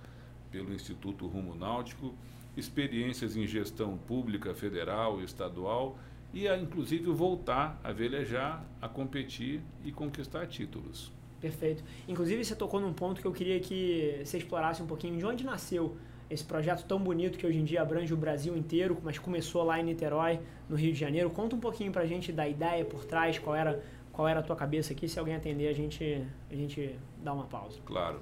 pelo 0.50 0.72
Instituto 0.72 1.26
Rumo 1.26 1.54
Náutico 1.54 2.14
experiências 2.56 3.36
em 3.36 3.46
gestão 3.46 3.96
pública, 3.96 4.54
federal, 4.54 5.22
estadual 5.22 5.98
e 6.32 6.48
a, 6.48 6.56
inclusive 6.56 7.10
voltar 7.10 7.80
a 7.82 7.92
velejar, 7.92 8.64
a 8.80 8.88
competir 8.88 9.60
e 9.84 9.90
conquistar 9.90 10.46
títulos. 10.46 11.12
Perfeito. 11.40 11.82
Inclusive 12.06 12.44
você 12.44 12.54
tocou 12.54 12.80
num 12.80 12.92
ponto 12.92 13.20
que 13.20 13.26
eu 13.26 13.32
queria 13.32 13.58
que 13.60 14.20
você 14.24 14.38
explorasse 14.38 14.82
um 14.82 14.86
pouquinho 14.86 15.16
de 15.16 15.24
onde 15.24 15.44
nasceu 15.44 15.96
esse 16.30 16.44
projeto 16.44 16.86
tão 16.86 16.98
bonito 16.98 17.36
que 17.36 17.46
hoje 17.46 17.58
em 17.58 17.64
dia 17.64 17.82
abrange 17.82 18.14
o 18.14 18.16
Brasil 18.16 18.56
inteiro, 18.56 18.96
mas 19.02 19.18
começou 19.18 19.64
lá 19.64 19.80
em 19.80 19.82
Niterói, 19.82 20.38
no 20.68 20.76
Rio 20.76 20.92
de 20.92 20.98
Janeiro. 20.98 21.28
Conta 21.28 21.56
um 21.56 21.60
pouquinho 21.60 21.90
pra 21.90 22.06
gente 22.06 22.30
da 22.30 22.48
ideia 22.48 22.84
por 22.84 23.04
trás, 23.04 23.38
qual 23.38 23.56
era, 23.56 23.82
qual 24.12 24.28
era 24.28 24.38
a 24.38 24.42
tua 24.42 24.54
cabeça 24.54 24.92
aqui. 24.92 25.08
Se 25.08 25.18
alguém 25.18 25.34
atender, 25.34 25.68
a 25.68 25.72
gente, 25.72 26.24
a 26.48 26.54
gente 26.54 26.96
dá 27.22 27.32
uma 27.32 27.46
pausa. 27.46 27.80
Claro. 27.84 28.20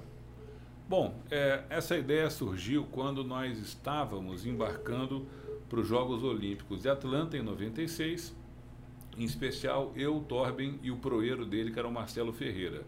Bom, 0.89 1.13
é, 1.29 1.61
essa 1.69 1.95
ideia 1.95 2.31
surgiu 2.31 2.87
quando 2.91 3.23
nós 3.23 3.59
estávamos 3.59 4.43
embarcando 4.43 5.27
para 5.69 5.79
os 5.79 5.87
Jogos 5.87 6.23
Olímpicos 6.23 6.81
de 6.81 6.89
Atlanta 6.89 7.37
em 7.37 7.43
96, 7.43 8.35
em 9.15 9.23
especial 9.23 9.93
eu, 9.95 10.19
Torben 10.27 10.79
e 10.81 10.89
o 10.89 10.97
proeiro 10.97 11.45
dele, 11.45 11.71
que 11.71 11.77
era 11.77 11.87
o 11.87 11.91
Marcelo 11.91 12.33
Ferreira. 12.33 12.81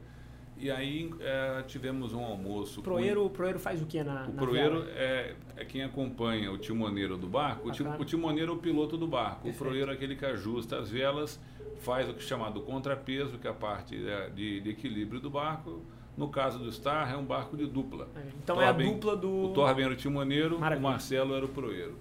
E 0.61 0.69
aí 0.69 1.11
é, 1.19 1.63
tivemos 1.63 2.13
um 2.13 2.23
almoço. 2.23 2.83
Proeiro, 2.83 3.21
com... 3.21 3.27
O 3.27 3.29
proeiro 3.31 3.59
faz 3.59 3.81
o 3.81 3.85
que 3.85 4.03
na 4.03 4.25
O 4.27 4.33
na 4.33 4.41
proeiro 4.41 4.85
é, 4.89 5.33
é, 5.57 5.65
quem 5.65 5.83
acompanha 5.83 6.51
o 6.51 6.57
timoneiro 6.57 7.17
do 7.17 7.27
barco. 7.27 7.67
O, 7.67 7.71
tim, 7.71 7.83
o, 7.83 8.05
timoneiro 8.05 8.51
é 8.51 8.55
o 8.55 8.59
piloto 8.59 8.95
do 8.95 9.07
barco. 9.07 9.43
Perfeito. 9.43 9.55
O 9.55 9.65
proeiro 9.65 9.89
é 9.91 9.93
aquele 9.95 10.15
que 10.15 10.25
ajusta 10.25 10.77
as 10.77 10.89
velas, 10.89 11.39
faz 11.79 12.07
o 12.07 12.13
que 12.13 12.19
é 12.19 12.27
chamado 12.27 12.61
contrapeso, 12.61 13.39
que 13.39 13.47
é 13.47 13.49
a 13.49 13.55
parte 13.55 14.07
é, 14.07 14.29
de, 14.29 14.61
de 14.61 14.69
equilíbrio 14.69 15.19
do 15.19 15.29
barco 15.31 15.81
no 16.15 16.29
caso 16.29 16.59
do 16.59 16.71
Star, 16.71 17.11
é 17.11 17.15
um 17.15 17.25
barco 17.25 17.57
de 17.57 17.65
dupla. 17.65 18.07
É, 18.15 18.19
então 18.43 18.55
Torben, 18.57 18.65
é 18.65 18.89
a 18.89 18.91
dupla 18.91 19.15
do. 19.15 19.45
O 19.45 19.53
Torben 19.53 19.85
era 19.85 19.93
o 19.93 19.97
timoneiro, 19.97 20.59
Maravilha. 20.59 20.87
o 20.87 20.91
Marcelo 20.91 21.33
era 21.33 21.45
o 21.45 21.49
proeiro. 21.49 21.97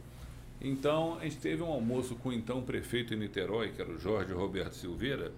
Então, 0.60 1.16
a 1.18 1.24
gente 1.24 1.38
teve 1.38 1.62
um 1.62 1.68
almoço 1.70 2.14
com 2.16 2.28
o 2.28 2.32
então 2.32 2.60
prefeito 2.60 3.14
em 3.14 3.16
Niterói, 3.16 3.70
que 3.70 3.80
era 3.80 3.90
o 3.90 3.98
Jorge 3.98 4.34
Roberto 4.34 4.74
Silveira, 4.74 5.32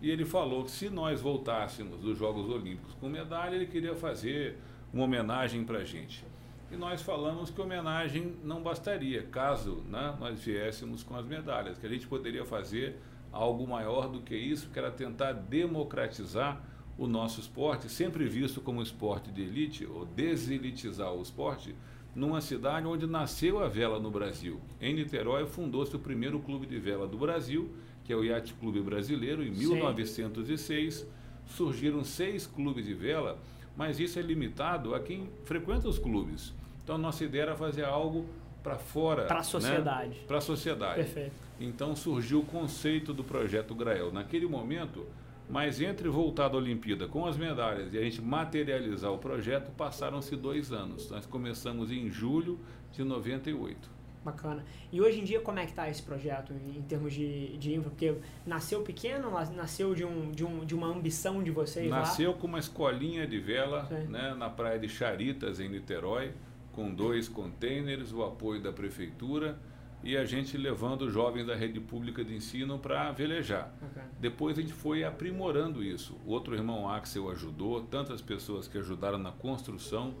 e 0.00 0.10
ele 0.10 0.24
falou 0.24 0.64
que 0.64 0.70
se 0.70 0.90
nós 0.90 1.20
voltássemos 1.20 2.00
dos 2.00 2.18
Jogos 2.18 2.48
Olímpicos 2.48 2.94
com 2.94 3.08
medalha, 3.08 3.54
ele 3.54 3.66
queria 3.66 3.94
fazer 3.94 4.58
uma 4.92 5.04
homenagem 5.04 5.64
para 5.64 5.78
a 5.78 5.84
gente. 5.84 6.24
E 6.70 6.76
nós 6.76 7.00
falamos 7.00 7.50
que 7.50 7.60
homenagem 7.60 8.36
não 8.42 8.62
bastaria, 8.62 9.22
caso 9.22 9.82
né, 9.88 10.16
nós 10.18 10.42
viéssemos 10.42 11.02
com 11.02 11.16
as 11.16 11.24
medalhas, 11.24 11.78
que 11.78 11.86
a 11.86 11.88
gente 11.88 12.06
poderia 12.06 12.44
fazer 12.44 12.96
algo 13.32 13.66
maior 13.66 14.08
do 14.08 14.20
que 14.20 14.34
isso, 14.34 14.68
que 14.70 14.78
era 14.78 14.90
tentar 14.90 15.32
democratizar 15.32 16.60
o 16.98 17.06
nosso 17.06 17.40
esporte, 17.40 17.88
sempre 17.88 18.26
visto 18.26 18.60
como 18.60 18.82
esporte 18.82 19.30
de 19.30 19.42
elite, 19.42 19.86
ou 19.86 20.04
deselitizar 20.06 21.12
o 21.12 21.22
esporte, 21.22 21.74
numa 22.14 22.40
cidade 22.40 22.86
onde 22.86 23.06
nasceu 23.06 23.62
a 23.62 23.68
vela 23.68 24.00
no 24.00 24.10
Brasil. 24.10 24.60
Em 24.80 24.94
Niterói 24.94 25.46
fundou-se 25.46 25.94
o 25.94 25.98
primeiro 25.98 26.40
clube 26.40 26.66
de 26.66 26.78
vela 26.78 27.06
do 27.06 27.18
Brasil, 27.18 27.70
que 28.06 28.12
é 28.12 28.16
o 28.16 28.22
Yacht 28.22 28.54
Clube 28.54 28.80
Brasileiro, 28.80 29.42
em 29.42 29.52
Sim. 29.52 29.70
1906. 29.70 31.06
Surgiram 31.44 32.04
seis 32.04 32.46
clubes 32.46 32.84
de 32.84 32.94
vela, 32.94 33.38
mas 33.76 33.98
isso 33.98 34.18
é 34.18 34.22
limitado 34.22 34.94
a 34.94 35.00
quem 35.00 35.28
frequenta 35.44 35.88
os 35.88 35.98
clubes. 35.98 36.54
Então, 36.82 36.96
nossa 36.96 37.24
ideia 37.24 37.42
era 37.42 37.56
fazer 37.56 37.84
algo 37.84 38.24
para 38.62 38.78
fora. 38.78 39.24
Para 39.24 39.40
a 39.40 39.42
sociedade. 39.42 40.10
Né? 40.10 40.24
Para 40.26 40.38
a 40.38 40.40
sociedade. 40.40 40.94
Perfeito. 40.96 41.32
Então, 41.60 41.96
surgiu 41.96 42.40
o 42.40 42.44
conceito 42.44 43.12
do 43.12 43.24
projeto 43.24 43.74
Grael. 43.74 44.12
Naquele 44.12 44.46
momento, 44.46 45.04
mas 45.48 45.80
entre 45.80 46.08
voltar 46.08 46.48
da 46.48 46.56
Olimpíada 46.56 47.08
com 47.08 47.26
as 47.26 47.36
medalhas 47.36 47.92
e 47.92 47.98
a 47.98 48.02
gente 48.02 48.22
materializar 48.22 49.12
o 49.12 49.18
projeto, 49.18 49.70
passaram-se 49.72 50.36
dois 50.36 50.72
anos. 50.72 51.10
Nós 51.10 51.26
começamos 51.26 51.90
em 51.90 52.08
julho 52.08 52.58
de 52.92 53.02
98. 53.02 53.95
Bacana. 54.26 54.64
E 54.92 55.00
hoje 55.00 55.20
em 55.20 55.24
dia, 55.24 55.40
como 55.40 55.60
é 55.60 55.64
que 55.64 55.70
está 55.70 55.88
esse 55.88 56.02
projeto 56.02 56.52
em, 56.52 56.82
termos 56.82 57.14
de, 57.14 57.56
de 57.58 57.74
infra? 57.74 57.90
Porque 57.90 58.16
nasceu 58.44 58.82
pequeno, 58.82 59.30
nasceu 59.54 59.94
de, 59.94 60.04
um, 60.04 60.32
de, 60.32 60.44
um, 60.44 60.64
de 60.64 60.74
uma 60.74 60.88
ambição 60.88 61.42
de 61.44 61.52
vocês 61.52 61.88
Nasceu 61.88 62.32
lá? 62.32 62.36
com 62.36 62.48
uma 62.48 62.58
escolinha 62.58 63.24
de 63.24 63.38
vela 63.38 63.88
né, 64.08 64.34
na 64.34 64.50
praia 64.50 64.80
de 64.80 64.88
Charitas, 64.88 65.60
em 65.60 65.68
Niterói, 65.68 66.32
com 66.72 66.92
dois 66.92 67.28
containers, 67.28 68.12
o 68.12 68.24
apoio 68.24 68.60
da 68.60 68.72
prefeitura 68.72 69.56
e 70.02 70.16
a 70.16 70.24
gente 70.24 70.56
levando 70.56 71.10
jovens 71.10 71.46
da 71.46 71.54
rede 71.54 71.80
pública 71.80 72.24
de 72.24 72.34
ensino 72.34 72.78
para 72.78 73.10
velejar. 73.12 73.72
Okay. 73.90 74.02
Depois 74.20 74.58
a 74.58 74.60
gente 74.60 74.72
foi 74.72 75.04
aprimorando 75.04 75.82
isso. 75.82 76.16
O 76.24 76.30
outro 76.30 76.54
irmão 76.54 76.88
Axel 76.88 77.30
ajudou, 77.30 77.82
tantas 77.82 78.20
pessoas 78.20 78.68
que 78.68 78.78
ajudaram 78.78 79.18
na 79.18 79.32
construção. 79.32 80.14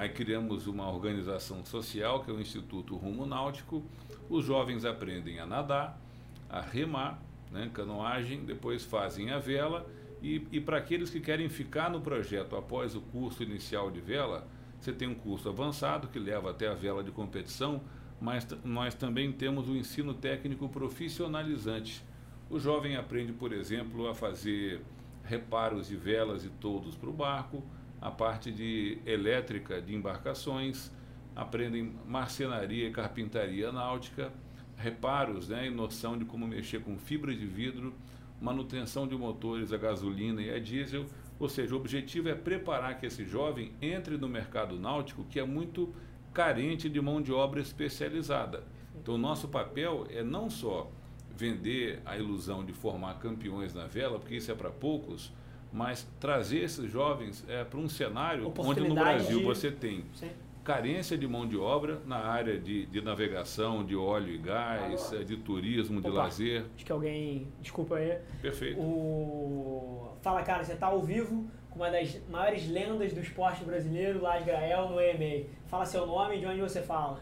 Aí 0.00 0.08
criamos 0.08 0.66
uma 0.66 0.90
organização 0.90 1.62
social, 1.62 2.24
que 2.24 2.30
é 2.30 2.32
o 2.32 2.40
Instituto 2.40 2.96
Rumo 2.96 3.26
Náutico. 3.26 3.84
Os 4.30 4.46
jovens 4.46 4.86
aprendem 4.86 5.38
a 5.38 5.44
nadar, 5.44 6.00
a 6.48 6.58
remar, 6.58 7.20
né, 7.50 7.70
canoagem, 7.70 8.42
depois 8.42 8.82
fazem 8.82 9.30
a 9.30 9.38
vela. 9.38 9.86
E, 10.22 10.48
e 10.50 10.58
para 10.58 10.78
aqueles 10.78 11.10
que 11.10 11.20
querem 11.20 11.50
ficar 11.50 11.90
no 11.90 12.00
projeto 12.00 12.56
após 12.56 12.94
o 12.94 13.02
curso 13.02 13.42
inicial 13.42 13.90
de 13.90 14.00
vela, 14.00 14.48
você 14.80 14.90
tem 14.90 15.06
um 15.06 15.14
curso 15.14 15.50
avançado 15.50 16.08
que 16.08 16.18
leva 16.18 16.50
até 16.50 16.66
a 16.66 16.74
vela 16.74 17.04
de 17.04 17.10
competição 17.10 17.82
mas 18.18 18.46
nós 18.64 18.94
também 18.94 19.30
temos 19.30 19.68
o 19.68 19.76
ensino 19.76 20.14
técnico 20.14 20.66
profissionalizante. 20.68 22.02
O 22.48 22.58
jovem 22.58 22.96
aprende, 22.96 23.32
por 23.32 23.52
exemplo, 23.52 24.08
a 24.08 24.14
fazer 24.14 24.82
reparos 25.24 25.88
de 25.88 25.96
velas 25.96 26.44
e 26.44 26.48
toldos 26.48 26.96
para 26.96 27.08
o 27.08 27.12
barco, 27.12 27.62
a 28.00 28.10
parte 28.10 28.50
de 28.50 28.98
elétrica 29.04 29.80
de 29.80 29.94
embarcações, 29.94 30.90
aprendem 31.34 31.94
marcenaria 32.06 32.88
e 32.88 32.90
carpintaria 32.90 33.70
náutica, 33.70 34.32
reparos 34.76 35.48
né, 35.48 35.66
e 35.66 35.70
noção 35.70 36.18
de 36.18 36.24
como 36.24 36.46
mexer 36.46 36.80
com 36.80 36.98
fibra 36.98 37.34
de 37.34 37.46
vidro, 37.46 37.94
manutenção 38.40 39.06
de 39.06 39.14
motores 39.14 39.72
a 39.72 39.76
gasolina 39.76 40.40
e 40.40 40.50
a 40.50 40.58
diesel. 40.58 41.04
Ou 41.38 41.48
seja, 41.48 41.74
o 41.74 41.78
objetivo 41.78 42.28
é 42.28 42.34
preparar 42.34 42.98
que 42.98 43.06
esse 43.06 43.24
jovem 43.24 43.72
entre 43.80 44.16
no 44.16 44.28
mercado 44.28 44.78
náutico, 44.78 45.24
que 45.24 45.38
é 45.38 45.44
muito 45.44 45.94
carente 46.32 46.88
de 46.88 47.00
mão 47.00 47.20
de 47.20 47.32
obra 47.32 47.60
especializada. 47.60 48.64
Então, 48.94 49.16
nosso 49.18 49.48
papel 49.48 50.06
é 50.10 50.22
não 50.22 50.48
só 50.50 50.90
vender 51.34 52.02
a 52.04 52.16
ilusão 52.16 52.64
de 52.64 52.72
formar 52.72 53.14
campeões 53.14 53.72
na 53.72 53.86
vela, 53.86 54.18
porque 54.18 54.36
isso 54.36 54.50
é 54.50 54.54
para 54.54 54.70
poucos, 54.70 55.32
mas 55.72 56.02
trazer 56.18 56.64
esses 56.64 56.90
jovens 56.90 57.44
é, 57.48 57.64
para 57.64 57.78
um 57.78 57.88
cenário 57.88 58.52
onde 58.58 58.80
no 58.80 58.94
Brasil 58.94 59.42
você 59.42 59.70
tem 59.70 60.04
Sim. 60.14 60.30
carência 60.64 61.16
de 61.16 61.26
mão 61.28 61.46
de 61.46 61.56
obra 61.56 62.00
na 62.04 62.18
área 62.18 62.58
de, 62.58 62.86
de 62.86 63.00
navegação, 63.00 63.84
de 63.84 63.94
óleo 63.94 64.34
e 64.34 64.38
gás, 64.38 65.10
de 65.26 65.36
turismo, 65.36 66.00
de 66.00 66.08
Opa, 66.08 66.24
lazer. 66.24 66.64
Acho 66.74 66.84
que 66.84 66.92
alguém. 66.92 67.48
Desculpa 67.60 67.96
aí. 67.96 68.18
Perfeito. 68.42 68.80
O... 68.80 70.16
Fala, 70.22 70.42
cara, 70.42 70.64
você 70.64 70.74
tá 70.74 70.86
ao 70.86 71.00
vivo 71.00 71.48
com 71.70 71.76
uma 71.78 71.90
das 71.90 72.20
maiores 72.28 72.68
lendas 72.68 73.12
do 73.12 73.20
esporte 73.20 73.64
brasileiro, 73.64 74.20
Las 74.20 74.44
Grael, 74.44 74.88
no 74.88 75.00
EMA. 75.00 75.46
Fala 75.66 75.86
seu 75.86 76.04
nome 76.04 76.36
e 76.36 76.40
de 76.40 76.46
onde 76.46 76.60
você 76.60 76.82
fala. 76.82 77.20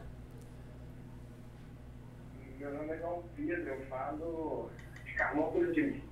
Meu 2.58 2.72
nome 2.72 2.92
é 2.92 2.98
João 2.98 3.22
Pedro, 3.36 3.68
eu 3.68 3.86
falo 3.86 4.70
de 5.04 5.12
Carmópolis 5.12 5.74
de, 5.74 6.02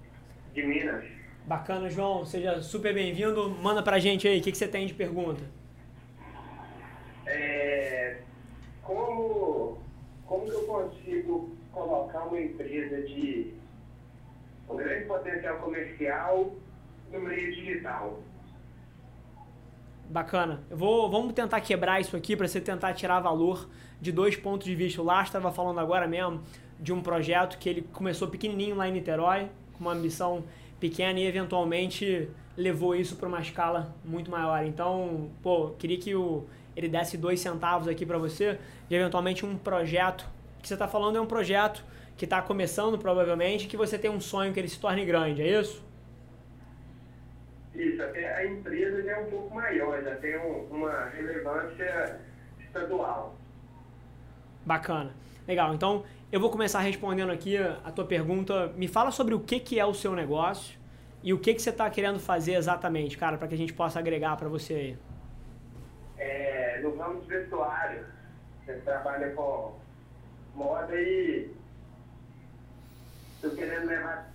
de 0.55 0.62
Minas. 0.62 1.15
Bacana, 1.47 1.88
João. 1.88 2.26
Seja 2.26 2.61
super 2.61 2.93
bem-vindo. 2.93 3.49
Manda 3.62 3.81
pra 3.81 4.00
gente 4.00 4.26
aí, 4.26 4.41
o 4.41 4.43
que, 4.43 4.50
que 4.50 4.59
você 4.59 4.67
tem 4.67 4.85
de 4.85 4.95
pergunta? 4.95 5.45
É, 7.25 8.17
como, 8.83 9.79
como 10.26 10.45
que 10.45 10.50
eu 10.50 10.62
consigo 10.62 11.57
colocar 11.71 12.25
uma 12.25 12.41
empresa 12.41 13.00
de 13.03 13.55
um 14.69 14.75
grande 14.75 15.05
potencial 15.05 15.59
comercial 15.59 16.53
no 17.12 17.21
meio 17.21 17.55
digital? 17.55 18.21
Bacana. 20.11 20.65
Eu 20.69 20.76
vou, 20.76 21.09
vamos 21.09 21.33
tentar 21.33 21.61
quebrar 21.61 22.00
isso 22.00 22.17
aqui 22.17 22.37
para 22.37 22.49
você 22.49 22.61
tentar 22.61 22.93
tirar 22.93 23.21
valor 23.21 23.69
de 24.00 24.11
dois 24.11 24.35
pontos 24.35 24.67
de 24.67 24.75
vista. 24.75 25.00
O 25.00 25.05
Lars 25.05 25.29
estava 25.29 25.53
falando 25.53 25.79
agora 25.79 26.09
mesmo 26.09 26.43
de 26.81 26.93
um 26.93 27.00
projeto 27.00 27.57
que 27.57 27.69
ele 27.69 27.83
começou 27.93 28.26
pequenininho 28.26 28.75
lá 28.75 28.88
em 28.88 28.93
Niterói, 28.93 29.49
com 29.75 29.85
uma 29.85 29.93
ambição 29.93 30.45
pequena 30.80 31.18
e 31.18 31.26
eventualmente 31.26 32.28
levou 32.56 32.95
isso 32.95 33.16
para 33.16 33.28
uma 33.28 33.40
escala 33.40 33.95
muito 34.04 34.30
maior. 34.30 34.64
Então, 34.64 35.30
pô, 35.42 35.71
queria 35.78 35.99
que 35.99 36.14
o, 36.14 36.45
ele 36.75 36.88
desse 36.88 37.16
dois 37.18 37.40
centavos 37.40 37.88
aqui 37.88 38.06
para 38.06 38.18
você 38.18 38.59
de 38.88 38.97
eventualmente 38.97 39.45
um 39.45 39.56
projeto. 39.56 40.26
Que 40.61 40.68
você 40.68 40.75
está 40.75 40.88
falando 40.88 41.16
é 41.16 41.21
um 41.21 41.26
projeto 41.26 41.85
que 42.16 42.25
está 42.25 42.40
começando 42.40 42.99
provavelmente, 42.99 43.66
que 43.66 43.76
você 43.76 43.99
tem 43.99 44.11
um 44.11 44.21
sonho 44.21 44.52
que 44.52 44.59
ele 44.59 44.68
se 44.68 44.80
torne 44.80 45.04
grande, 45.04 45.42
é 45.42 45.61
isso? 45.61 45.85
Isso, 47.75 48.02
até 48.02 48.35
a 48.35 48.47
empresa 48.47 49.02
já 49.02 49.12
é 49.12 49.18
um 49.18 49.30
pouco 49.30 49.54
maior, 49.54 50.02
já 50.02 50.14
tem 50.16 50.38
um, 50.38 50.66
uma 50.71 51.04
relevância 51.11 52.21
estadual. 52.59 53.37
Bacana. 54.64 55.12
Legal. 55.47 55.75
Então, 55.75 56.04
eu 56.30 56.40
vou 56.40 56.50
começar 56.50 56.80
respondendo 56.80 57.30
aqui 57.30 57.56
a 57.56 57.90
tua 57.92 58.04
pergunta. 58.04 58.68
Me 58.76 58.88
fala 58.88 59.11
sobre 59.11 59.35
o 59.35 59.40
que, 59.40 59.61
que 59.61 59.78
é 59.78 59.85
o 59.85 59.95
seu 59.95 60.14
negócio 60.14 60.76
e 61.23 61.33
o 61.33 61.38
que, 61.38 61.54
que 61.54 61.62
você 61.62 61.71
está 61.71 61.88
querendo 61.88 62.18
fazer 62.18 62.54
exatamente, 62.54 63.16
cara, 63.16 63.37
para 63.38 63.49
que 63.49 63.54
a 63.54 63.59
gente 63.59 63.73
possa 63.73 63.99
agregar 63.99 64.37
para 64.37 64.49
você 64.49 64.75
aí. 64.75 64.99
É, 66.18 66.80
no 66.83 66.97
ramo 66.97 67.21
de 67.21 67.28
vestuário, 67.28 68.04
você 68.64 68.75
trabalha 68.78 69.30
com 69.30 69.75
moda 70.54 70.95
e 70.95 71.50
estou 73.35 73.50
querendo 73.50 73.87
levar 73.87 74.33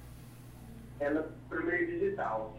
ela 0.99 1.31
para 1.49 1.59
o 1.59 1.65
meio 1.65 1.87
digital. 1.87 2.55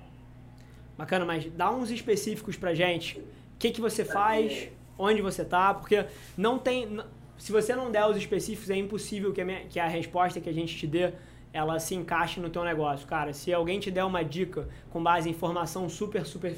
Bacana, 0.97 1.25
mas 1.25 1.47
dá 1.53 1.71
uns 1.71 1.91
específicos 1.91 2.57
pra 2.57 2.75
gente. 2.75 3.19
O 3.19 3.25
que, 3.59 3.71
que 3.71 3.81
você 3.81 4.05
faz, 4.05 4.69
onde 4.99 5.23
você 5.23 5.45
tá, 5.45 5.73
porque 5.73 6.05
não 6.37 6.59
tem. 6.59 7.01
Se 7.43 7.51
você 7.51 7.75
não 7.75 7.91
der 7.91 8.07
os 8.07 8.17
específicos, 8.17 8.71
é 8.71 8.77
impossível 8.77 9.33
que 9.33 9.41
a, 9.41 9.45
minha, 9.45 9.67
que 9.67 9.81
a 9.81 9.89
resposta 9.89 10.41
que 10.41 10.49
a 10.49 10.53
gente 10.53 10.77
te 10.77 10.87
dê 10.87 11.13
ela 11.53 11.81
se 11.81 11.93
encaixe 11.93 12.39
no 12.39 12.49
teu 12.49 12.63
negócio. 12.63 13.05
Cara, 13.05 13.33
se 13.33 13.53
alguém 13.53 13.81
te 13.81 13.91
der 13.91 14.05
uma 14.05 14.25
dica 14.25 14.69
com 14.91 15.03
base 15.03 15.29
em 15.29 15.33
informação 15.33 15.89
super, 15.89 16.25
super 16.25 16.55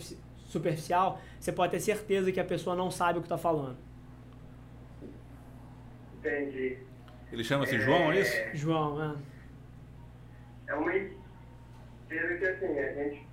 superficial, 0.47 1.23
você 1.41 1.51
pode 1.51 1.73
ter 1.73 1.81
certeza 1.81 2.31
que 2.31 2.39
a 2.39 2.45
pessoa 2.45 2.77
não 2.77 2.91
sabe 2.91 3.19
o 3.19 3.23
que 3.23 3.25
está 3.25 3.39
falando. 3.39 3.79
Entendi. 6.19 6.77
Ele 7.33 7.43
chama-se 7.43 7.81
João, 7.81 8.13
é 8.13 8.21
isso? 8.21 8.37
João, 8.53 9.03
é. 9.03 9.17
É 10.71 10.75
uma 10.75 10.95
empresa 10.95 12.37
que 12.37 12.45
assim, 12.45 12.79
a 12.79 12.93
gente 12.93 13.27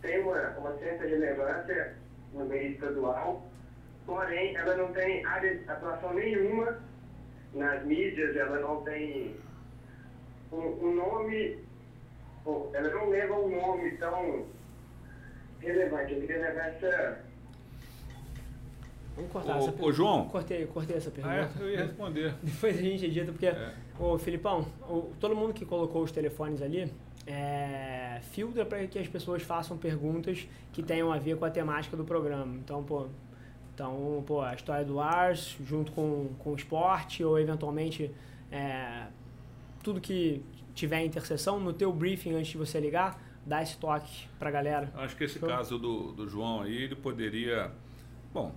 tem 0.00 0.20
uma, 0.20 0.50
uma 0.50 0.78
certa 0.78 1.02
relevância 1.02 1.96
no 2.32 2.44
meio 2.44 2.74
estadual, 2.74 3.49
porém 4.14 4.56
ela 4.56 4.74
não 4.76 4.92
tem 4.92 5.24
área 5.24 5.56
de 5.56 5.70
atuação 5.70 6.12
nenhuma 6.14 6.78
nas 7.54 7.84
mídias, 7.86 8.34
ela 8.36 8.58
não 8.58 8.82
tem 8.82 9.36
um, 10.52 10.56
um 10.58 10.94
nome, 10.96 11.58
ela 12.74 12.88
não 12.90 13.08
leva 13.08 13.34
um 13.34 13.48
nome 13.48 13.92
tão 13.98 14.46
relevante. 15.60 16.12
Eu 16.14 16.20
queria 16.22 16.38
levar 16.40 16.66
essa. 16.70 17.20
Vamos 19.14 19.30
cortar 19.30 19.54
Ô, 19.54 19.58
essa 19.58 19.68
ô, 19.68 19.72
pergunta. 19.72 19.92
João. 19.92 20.28
Cortei, 20.28 20.66
cortei 20.66 20.96
essa 20.96 21.10
Ah, 21.10 21.12
pergunta. 21.12 21.50
é, 21.60 21.62
eu 21.62 21.70
ia 21.70 21.84
responder. 21.84 22.34
Depois 22.42 22.76
a 22.78 22.82
gente 22.82 23.04
edita, 23.06 23.30
porque, 23.30 23.46
É. 23.46 23.74
ô 23.98 24.18
Filipão, 24.18 24.66
o- 24.88 25.12
todo 25.20 25.36
mundo 25.36 25.54
que 25.54 25.64
colocou 25.64 26.02
os 26.02 26.10
telefones 26.10 26.60
ali, 26.62 26.92
é, 27.28 28.18
filtra 28.32 28.64
para 28.64 28.84
que 28.88 28.98
as 28.98 29.06
pessoas 29.06 29.42
façam 29.42 29.76
perguntas 29.78 30.48
que 30.72 30.82
tenham 30.82 31.12
a 31.12 31.18
ver 31.18 31.36
com 31.36 31.44
a 31.44 31.50
temática 31.50 31.96
do 31.96 32.04
programa. 32.04 32.56
Então, 32.56 32.82
pô, 32.82 33.06
então, 33.80 34.22
pô 34.26 34.42
a 34.42 34.54
história 34.54 34.84
do 34.84 34.94
Lars, 34.94 35.56
junto 35.64 35.90
com, 35.92 36.28
com 36.38 36.52
o 36.52 36.54
esporte, 36.54 37.24
ou 37.24 37.38
eventualmente 37.38 38.10
é, 38.52 39.06
tudo 39.82 40.02
que 40.02 40.44
tiver 40.74 41.02
interseção, 41.02 41.58
no 41.58 41.72
teu 41.72 41.90
briefing 41.90 42.34
antes 42.34 42.50
de 42.50 42.58
você 42.58 42.78
ligar, 42.78 43.18
dá 43.44 43.62
esse 43.62 43.78
toque 43.78 44.28
pra 44.38 44.50
galera. 44.50 44.92
Acho 44.94 45.16
que 45.16 45.24
esse 45.24 45.38
Show. 45.38 45.48
caso 45.48 45.78
do, 45.78 46.12
do 46.12 46.28
João 46.28 46.60
aí, 46.60 46.76
ele 46.76 46.94
poderia. 46.94 47.72
Bom, 48.34 48.54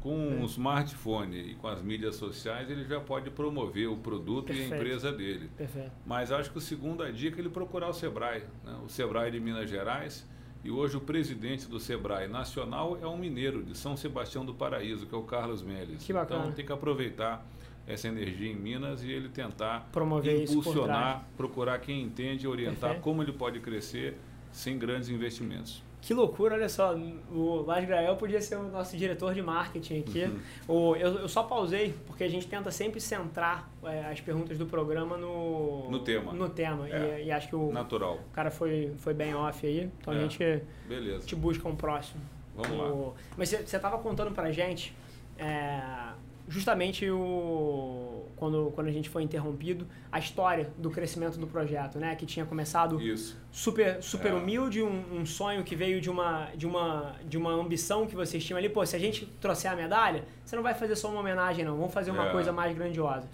com 0.00 0.42
o 0.42 0.44
smartphone 0.44 1.52
e 1.52 1.54
com 1.54 1.68
as 1.68 1.80
mídias 1.80 2.16
sociais, 2.16 2.70
ele 2.70 2.84
já 2.84 3.00
pode 3.00 3.30
promover 3.30 3.88
o 3.88 3.96
produto 3.96 4.52
e 4.52 4.56
Perfeito. 4.56 4.74
a 4.74 4.76
empresa 4.76 5.10
dele. 5.12 5.50
Perfeito. 5.56 5.92
Mas 6.04 6.30
acho 6.30 6.52
que 6.52 6.58
a 6.58 6.60
segunda 6.60 7.10
dica 7.10 7.38
é 7.38 7.40
ele 7.40 7.48
procurar 7.48 7.88
o 7.88 7.94
Sebrae, 7.94 8.44
né? 8.62 8.78
o 8.84 8.90
Sebrae 8.90 9.30
de 9.30 9.40
Minas 9.40 9.70
Gerais. 9.70 10.28
E 10.66 10.70
hoje 10.72 10.96
o 10.96 11.00
presidente 11.00 11.68
do 11.68 11.78
Sebrae 11.78 12.26
Nacional 12.26 12.98
é 13.00 13.06
um 13.06 13.16
mineiro 13.16 13.62
de 13.62 13.78
São 13.78 13.96
Sebastião 13.96 14.44
do 14.44 14.52
Paraíso, 14.52 15.06
que 15.06 15.14
é 15.14 15.16
o 15.16 15.22
Carlos 15.22 15.62
Meles. 15.62 16.02
Que 16.02 16.12
bacana. 16.12 16.40
Então 16.40 16.52
tem 16.54 16.66
que 16.66 16.72
aproveitar 16.72 17.46
essa 17.86 18.08
energia 18.08 18.50
em 18.50 18.56
Minas 18.56 19.04
e 19.04 19.12
ele 19.12 19.28
tentar 19.28 19.88
Promover 19.92 20.42
impulsionar, 20.42 21.24
procurar 21.36 21.78
quem 21.78 22.02
entende, 22.02 22.48
orientar 22.48 22.80
Perfeito. 22.80 23.00
como 23.04 23.22
ele 23.22 23.30
pode 23.30 23.60
crescer 23.60 24.16
sem 24.50 24.76
grandes 24.76 25.08
investimentos. 25.08 25.84
Que 26.06 26.14
loucura, 26.14 26.54
olha 26.54 26.68
só. 26.68 26.94
O 27.32 27.62
Lars 27.66 27.84
Grael 27.84 28.14
podia 28.14 28.40
ser 28.40 28.54
o 28.54 28.62
nosso 28.68 28.96
diretor 28.96 29.34
de 29.34 29.42
marketing 29.42 29.98
aqui. 29.98 30.22
Uhum. 30.22 30.38
O, 30.92 30.94
eu, 30.94 31.14
eu 31.18 31.28
só 31.28 31.42
pausei, 31.42 31.94
porque 32.06 32.22
a 32.22 32.28
gente 32.28 32.46
tenta 32.46 32.70
sempre 32.70 33.00
centrar 33.00 33.68
é, 33.82 34.04
as 34.12 34.20
perguntas 34.20 34.56
do 34.56 34.66
programa 34.66 35.16
no, 35.16 35.90
No 35.90 35.98
tema. 35.98 36.32
No 36.32 36.48
tema. 36.48 36.88
É. 36.88 37.22
E, 37.22 37.26
e 37.26 37.32
acho 37.32 37.48
que 37.48 37.56
o 37.56 37.72
Natural. 37.72 38.20
cara 38.32 38.52
foi, 38.52 38.92
foi 38.98 39.14
bem 39.14 39.34
off 39.34 39.66
aí. 39.66 39.90
Então 40.00 40.14
a 40.14 40.16
É. 40.16 40.20
gente 40.20 40.62
Beleza. 40.88 41.26
te 41.26 41.34
busca 41.34 41.68
um 41.68 41.74
próximo. 41.74 42.20
Vamos 42.54 42.78
lá. 42.78 42.84
O- 42.88 43.14
Mas 43.36 43.48
você 43.48 43.56
estava 43.76 43.98
contando 43.98 44.30
pra 44.30 44.52
gente, 44.52 44.94
é, 45.36 45.80
justamente 46.48 47.08
o, 47.10 48.24
quando, 48.36 48.70
quando 48.74 48.86
a 48.88 48.90
gente 48.92 49.08
foi 49.08 49.22
interrompido, 49.22 49.86
a 50.12 50.18
história 50.18 50.70
do 50.78 50.90
crescimento 50.90 51.38
do 51.38 51.46
projeto, 51.46 51.98
né? 51.98 52.14
Que 52.14 52.24
tinha 52.26 52.44
começado 52.46 53.00
Isso. 53.00 53.36
super 53.50 54.02
super 54.02 54.30
É. 54.30 54.34
humilde, 54.34 54.82
um, 54.82 55.20
um 55.20 55.26
sonho 55.26 55.64
que 55.64 55.74
veio 55.74 56.00
de 56.00 56.08
uma, 56.10 56.48
de, 56.56 56.66
uma, 56.66 57.16
de 57.24 57.36
uma 57.36 57.50
ambição 57.52 58.06
que 58.06 58.14
vocês 58.14 58.44
tinham 58.44 58.58
ali. 58.58 58.68
Pô, 58.68 58.84
se 58.86 58.94
a 58.94 58.98
gente 58.98 59.26
trouxer 59.40 59.70
a 59.70 59.76
medalha, 59.76 60.24
você 60.44 60.54
não 60.56 60.62
vai 60.62 60.74
fazer 60.74 60.96
só 60.96 61.10
uma 61.10 61.20
homenagem, 61.20 61.64
não. 61.64 61.76
Vamos 61.76 61.92
fazer 61.94 62.10
uma 62.10 62.28
É. 62.28 62.32
coisa 62.32 62.52
mais 62.52 62.74
grandiosa. 62.76 63.28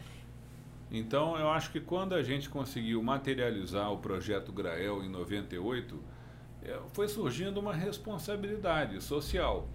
Então, 0.91 1.39
eu 1.39 1.49
acho 1.49 1.71
que 1.73 1.81
quando 1.81 2.15
a 2.15 2.23
gente 2.23 2.51
conseguiu 2.51 3.03
materializar 3.03 3.91
o 3.93 3.97
projeto 3.99 4.53
Grael 4.53 5.03
em 5.03 5.09
98, 5.09 5.99
é, 6.63 6.79
foi 6.93 7.09
surgindo 7.09 7.59
uma 7.59 7.73
responsabilidade 7.73 9.03
social. 9.03 9.67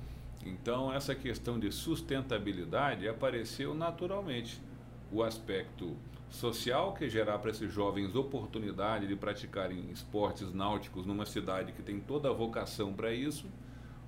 Então, 0.45 0.93
essa 0.93 1.13
questão 1.13 1.59
de 1.59 1.71
sustentabilidade 1.71 3.07
apareceu 3.07 3.73
naturalmente. 3.73 4.61
O 5.11 5.23
aspecto 5.23 5.95
social, 6.29 6.93
que 6.93 7.09
gerar 7.09 7.39
para 7.39 7.51
esses 7.51 7.71
jovens 7.71 8.15
oportunidade 8.15 9.07
de 9.07 9.15
praticarem 9.15 9.89
esportes 9.91 10.53
náuticos 10.53 11.05
numa 11.05 11.25
cidade 11.25 11.71
que 11.71 11.81
tem 11.81 11.99
toda 11.99 12.29
a 12.29 12.33
vocação 12.33 12.93
para 12.93 13.13
isso. 13.13 13.47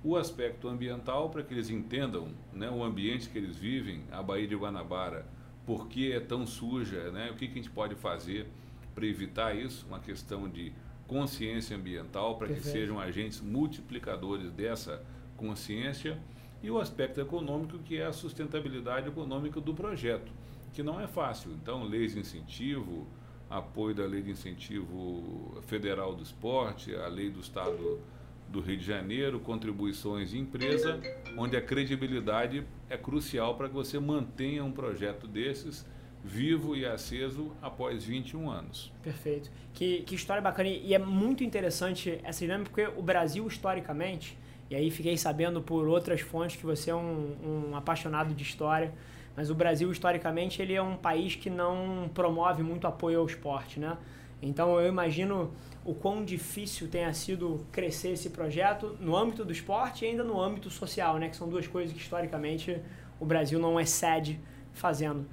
O 0.02 0.16
aspecto 0.16 0.68
ambiental, 0.68 1.28
para 1.30 1.42
que 1.42 1.52
eles 1.52 1.68
entendam 1.68 2.28
né, 2.52 2.70
o 2.70 2.82
ambiente 2.82 3.28
que 3.28 3.36
eles 3.36 3.56
vivem, 3.56 4.02
a 4.10 4.22
Baía 4.22 4.46
de 4.46 4.54
Guanabara, 4.54 5.26
por 5.66 5.88
que 5.88 6.12
é 6.12 6.20
tão 6.20 6.46
suja, 6.46 7.10
né? 7.10 7.30
o 7.30 7.34
que, 7.34 7.46
que 7.46 7.58
a 7.58 7.62
gente 7.62 7.70
pode 7.70 7.94
fazer 7.94 8.46
para 8.94 9.06
evitar 9.06 9.54
isso, 9.54 9.86
uma 9.86 10.00
questão 10.00 10.48
de 10.48 10.72
consciência 11.06 11.76
ambiental, 11.76 12.36
para 12.36 12.48
que 12.48 12.60
sejam 12.60 12.98
agentes 12.98 13.40
multiplicadores 13.40 14.50
dessa 14.52 15.02
consciência, 15.40 16.18
e 16.62 16.70
o 16.70 16.78
aspecto 16.78 17.20
econômico, 17.20 17.78
que 17.78 17.96
é 17.96 18.04
a 18.04 18.12
sustentabilidade 18.12 19.08
econômica 19.08 19.60
do 19.60 19.72
projeto, 19.72 20.30
que 20.74 20.82
não 20.82 21.00
é 21.00 21.06
fácil. 21.06 21.52
Então, 21.52 21.84
leis 21.84 22.12
de 22.12 22.20
incentivo, 22.20 23.06
apoio 23.48 23.94
da 23.94 24.04
lei 24.04 24.20
de 24.22 24.30
incentivo 24.30 25.58
federal 25.62 26.14
do 26.14 26.22
esporte, 26.22 26.94
a 26.94 27.08
lei 27.08 27.30
do 27.30 27.40
Estado 27.40 27.98
do 28.46 28.60
Rio 28.60 28.76
de 28.76 28.84
Janeiro, 28.84 29.40
contribuições 29.40 30.30
de 30.30 30.38
empresa, 30.38 31.00
onde 31.38 31.56
a 31.56 31.62
credibilidade 31.62 32.66
é 32.90 32.96
crucial 32.96 33.56
para 33.56 33.68
que 33.68 33.74
você 33.74 33.98
mantenha 33.98 34.62
um 34.62 34.72
projeto 34.72 35.26
desses 35.26 35.86
vivo 36.22 36.76
e 36.76 36.84
aceso 36.84 37.52
após 37.62 38.04
21 38.04 38.50
anos. 38.50 38.92
Perfeito. 39.02 39.50
Que, 39.72 40.02
que 40.02 40.14
história 40.14 40.42
bacana. 40.42 40.68
E 40.68 40.92
é 40.92 40.98
muito 40.98 41.42
interessante 41.42 42.20
essa 42.22 42.40
dinâmica, 42.40 42.70
porque 42.70 42.98
o 42.98 43.02
Brasil, 43.02 43.46
historicamente, 43.46 44.36
e 44.70 44.76
aí 44.76 44.90
fiquei 44.90 45.16
sabendo 45.16 45.60
por 45.60 45.88
outras 45.88 46.20
fontes 46.20 46.56
que 46.56 46.64
você 46.64 46.90
é 46.90 46.94
um, 46.94 47.70
um 47.70 47.76
apaixonado 47.76 48.32
de 48.32 48.42
história, 48.44 48.94
mas 49.36 49.50
o 49.50 49.54
Brasil, 49.54 49.90
historicamente, 49.90 50.62
ele 50.62 50.74
é 50.74 50.82
um 50.82 50.96
país 50.96 51.34
que 51.34 51.50
não 51.50 52.08
promove 52.14 52.62
muito 52.62 52.86
apoio 52.86 53.20
ao 53.20 53.26
esporte, 53.26 53.80
né? 53.80 53.98
Então 54.40 54.80
eu 54.80 54.88
imagino 54.88 55.52
o 55.84 55.94
quão 55.94 56.24
difícil 56.24 56.88
tenha 56.88 57.12
sido 57.12 57.66
crescer 57.72 58.10
esse 58.10 58.30
projeto 58.30 58.96
no 59.00 59.16
âmbito 59.16 59.44
do 59.44 59.52
esporte 59.52 60.04
e 60.04 60.08
ainda 60.08 60.22
no 60.22 60.40
âmbito 60.40 60.70
social, 60.70 61.18
né? 61.18 61.28
Que 61.28 61.36
são 61.36 61.48
duas 61.48 61.66
coisas 61.66 61.92
que 61.92 62.00
historicamente 62.00 62.80
o 63.18 63.24
Brasil 63.24 63.58
não 63.58 63.78
excede 63.80 64.38
fazendo. 64.72 65.26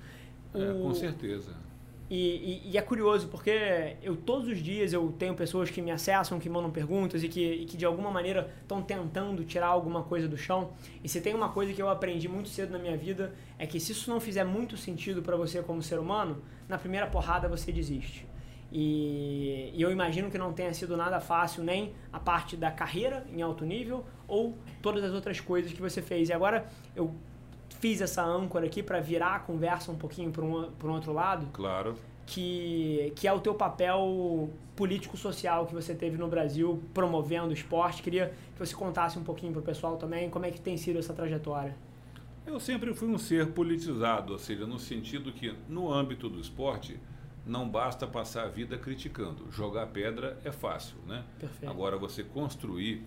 É, 0.54 0.74
com 0.82 0.94
certeza. 0.94 1.54
E, 2.10 2.62
e, 2.66 2.72
e, 2.72 2.78
é 2.78 2.82
curioso 2.82 3.28
porque 3.28 3.98
eu 4.02 4.16
todos 4.16 4.48
os 4.48 4.60
dias 4.60 4.94
eu 4.94 5.14
tenho 5.20 5.36
pessoas 5.36 5.70
que 5.70 5.82
me 5.82 5.92
acessam, 5.92 6.40
que 6.40 6.50
mandam 6.50 6.72
perguntas 6.72 7.22
e 7.22 7.28
que, 7.28 7.46
e 7.46 7.66
que 7.66 7.76
de 7.76 7.86
alguma 7.86 8.10
maneira 8.10 8.50
estão 8.62 8.82
tentando 8.82 9.44
tirar 9.44 9.68
alguma 9.68 10.04
coisa 10.04 10.26
do 10.26 10.38
chão. 10.38 10.72
E 11.04 11.10
se 11.10 11.20
tem 11.20 11.34
uma 11.34 11.50
coisa 11.50 11.74
que 11.74 11.82
eu 11.82 11.90
aprendi 11.90 12.30
muito 12.30 12.48
cedo 12.48 12.72
na 12.72 12.80
minha 12.80 12.96
vida 12.96 13.34
é 13.60 13.68
que 13.68 13.78
se 13.78 13.92
isso 13.92 14.10
não 14.10 14.22
fizer 14.22 14.46
muito 14.46 14.78
sentido 14.78 15.22
para 15.22 15.36
você 15.36 15.62
como 15.62 15.84
ser 15.84 16.00
humano, 16.00 16.42
na 16.70 16.78
primeira 16.78 17.08
porrada 17.08 17.50
você 17.50 17.74
desiste. 17.74 18.26
E, 18.72 19.72
e, 19.74 19.82
eu 19.82 19.92
imagino 19.92 20.32
que 20.32 20.38
não 20.38 20.54
tenha 20.54 20.74
sido 20.74 20.96
nada 20.96 21.20
fácil 21.20 21.64
nem 21.64 21.94
a 22.12 22.20
parte 22.20 22.56
da 22.56 22.72
carreira 22.72 23.26
em 23.34 23.42
alto 23.42 23.66
nível 23.66 24.06
ou 24.28 24.58
todas 24.82 25.04
as 25.04 25.14
outras 25.14 25.42
coisas 25.42 25.74
que 25.74 25.82
você 25.82 26.02
fez. 26.02 26.30
E 26.30 26.34
agora 26.34 26.68
eu 26.96 27.14
fiz 27.80 28.02
essa 28.02 28.24
âncora 28.24 28.66
aqui 28.66 28.82
para 28.84 29.00
virar 29.00 29.36
a 29.36 29.40
conversa 29.40 29.92
um 29.92 29.96
pouquinho 29.96 30.32
para 30.32 30.44
um, 30.44 30.70
um 30.84 30.92
outro 30.92 31.14
lado. 31.14 31.48
Claro. 31.54 31.96
Que, 32.26 33.14
que 33.16 33.28
é 33.28 33.32
o 33.32 33.40
teu 33.40 33.56
papel 33.56 34.50
político-social 34.76 35.66
que 35.66 35.74
você 35.74 35.96
teve 35.96 36.18
no 36.18 36.28
Brasil 36.28 36.84
promovendo 36.94 37.50
o 37.50 37.54
esporte. 37.54 38.04
Queria 38.04 38.34
que 38.54 38.60
você 38.60 38.76
contasse 38.76 39.18
um 39.18 39.24
pouquinho 39.24 39.54
para 39.54 39.62
o 39.62 39.64
pessoal 39.64 39.98
também 39.98 40.30
como 40.30 40.46
é 40.46 40.52
que 40.52 40.60
tem 40.60 40.76
sido 40.76 41.00
essa 41.00 41.14
trajetória. 41.14 41.76
Eu 42.46 42.60
sempre 42.60 42.94
fui 42.94 43.10
um 43.10 43.18
ser 43.18 43.48
politizado, 43.48 44.34
ou 44.34 44.40
seja, 44.40 44.66
no 44.66 44.80
sentido 44.80 45.32
que 45.32 45.54
no 45.68 45.92
âmbito 45.92 46.30
do 46.30 46.40
esporte 46.40 47.00
não 47.46 47.68
basta 47.68 48.06
passar 48.06 48.44
a 48.44 48.48
vida 48.48 48.78
criticando. 48.78 49.50
Jogar 49.52 49.88
pedra 49.88 50.38
é 50.44 50.52
fácil, 50.52 50.98
né? 51.08 51.24
Perfeito. 51.40 51.70
Agora 51.70 51.98
você 51.98 52.24
construir 52.24 53.06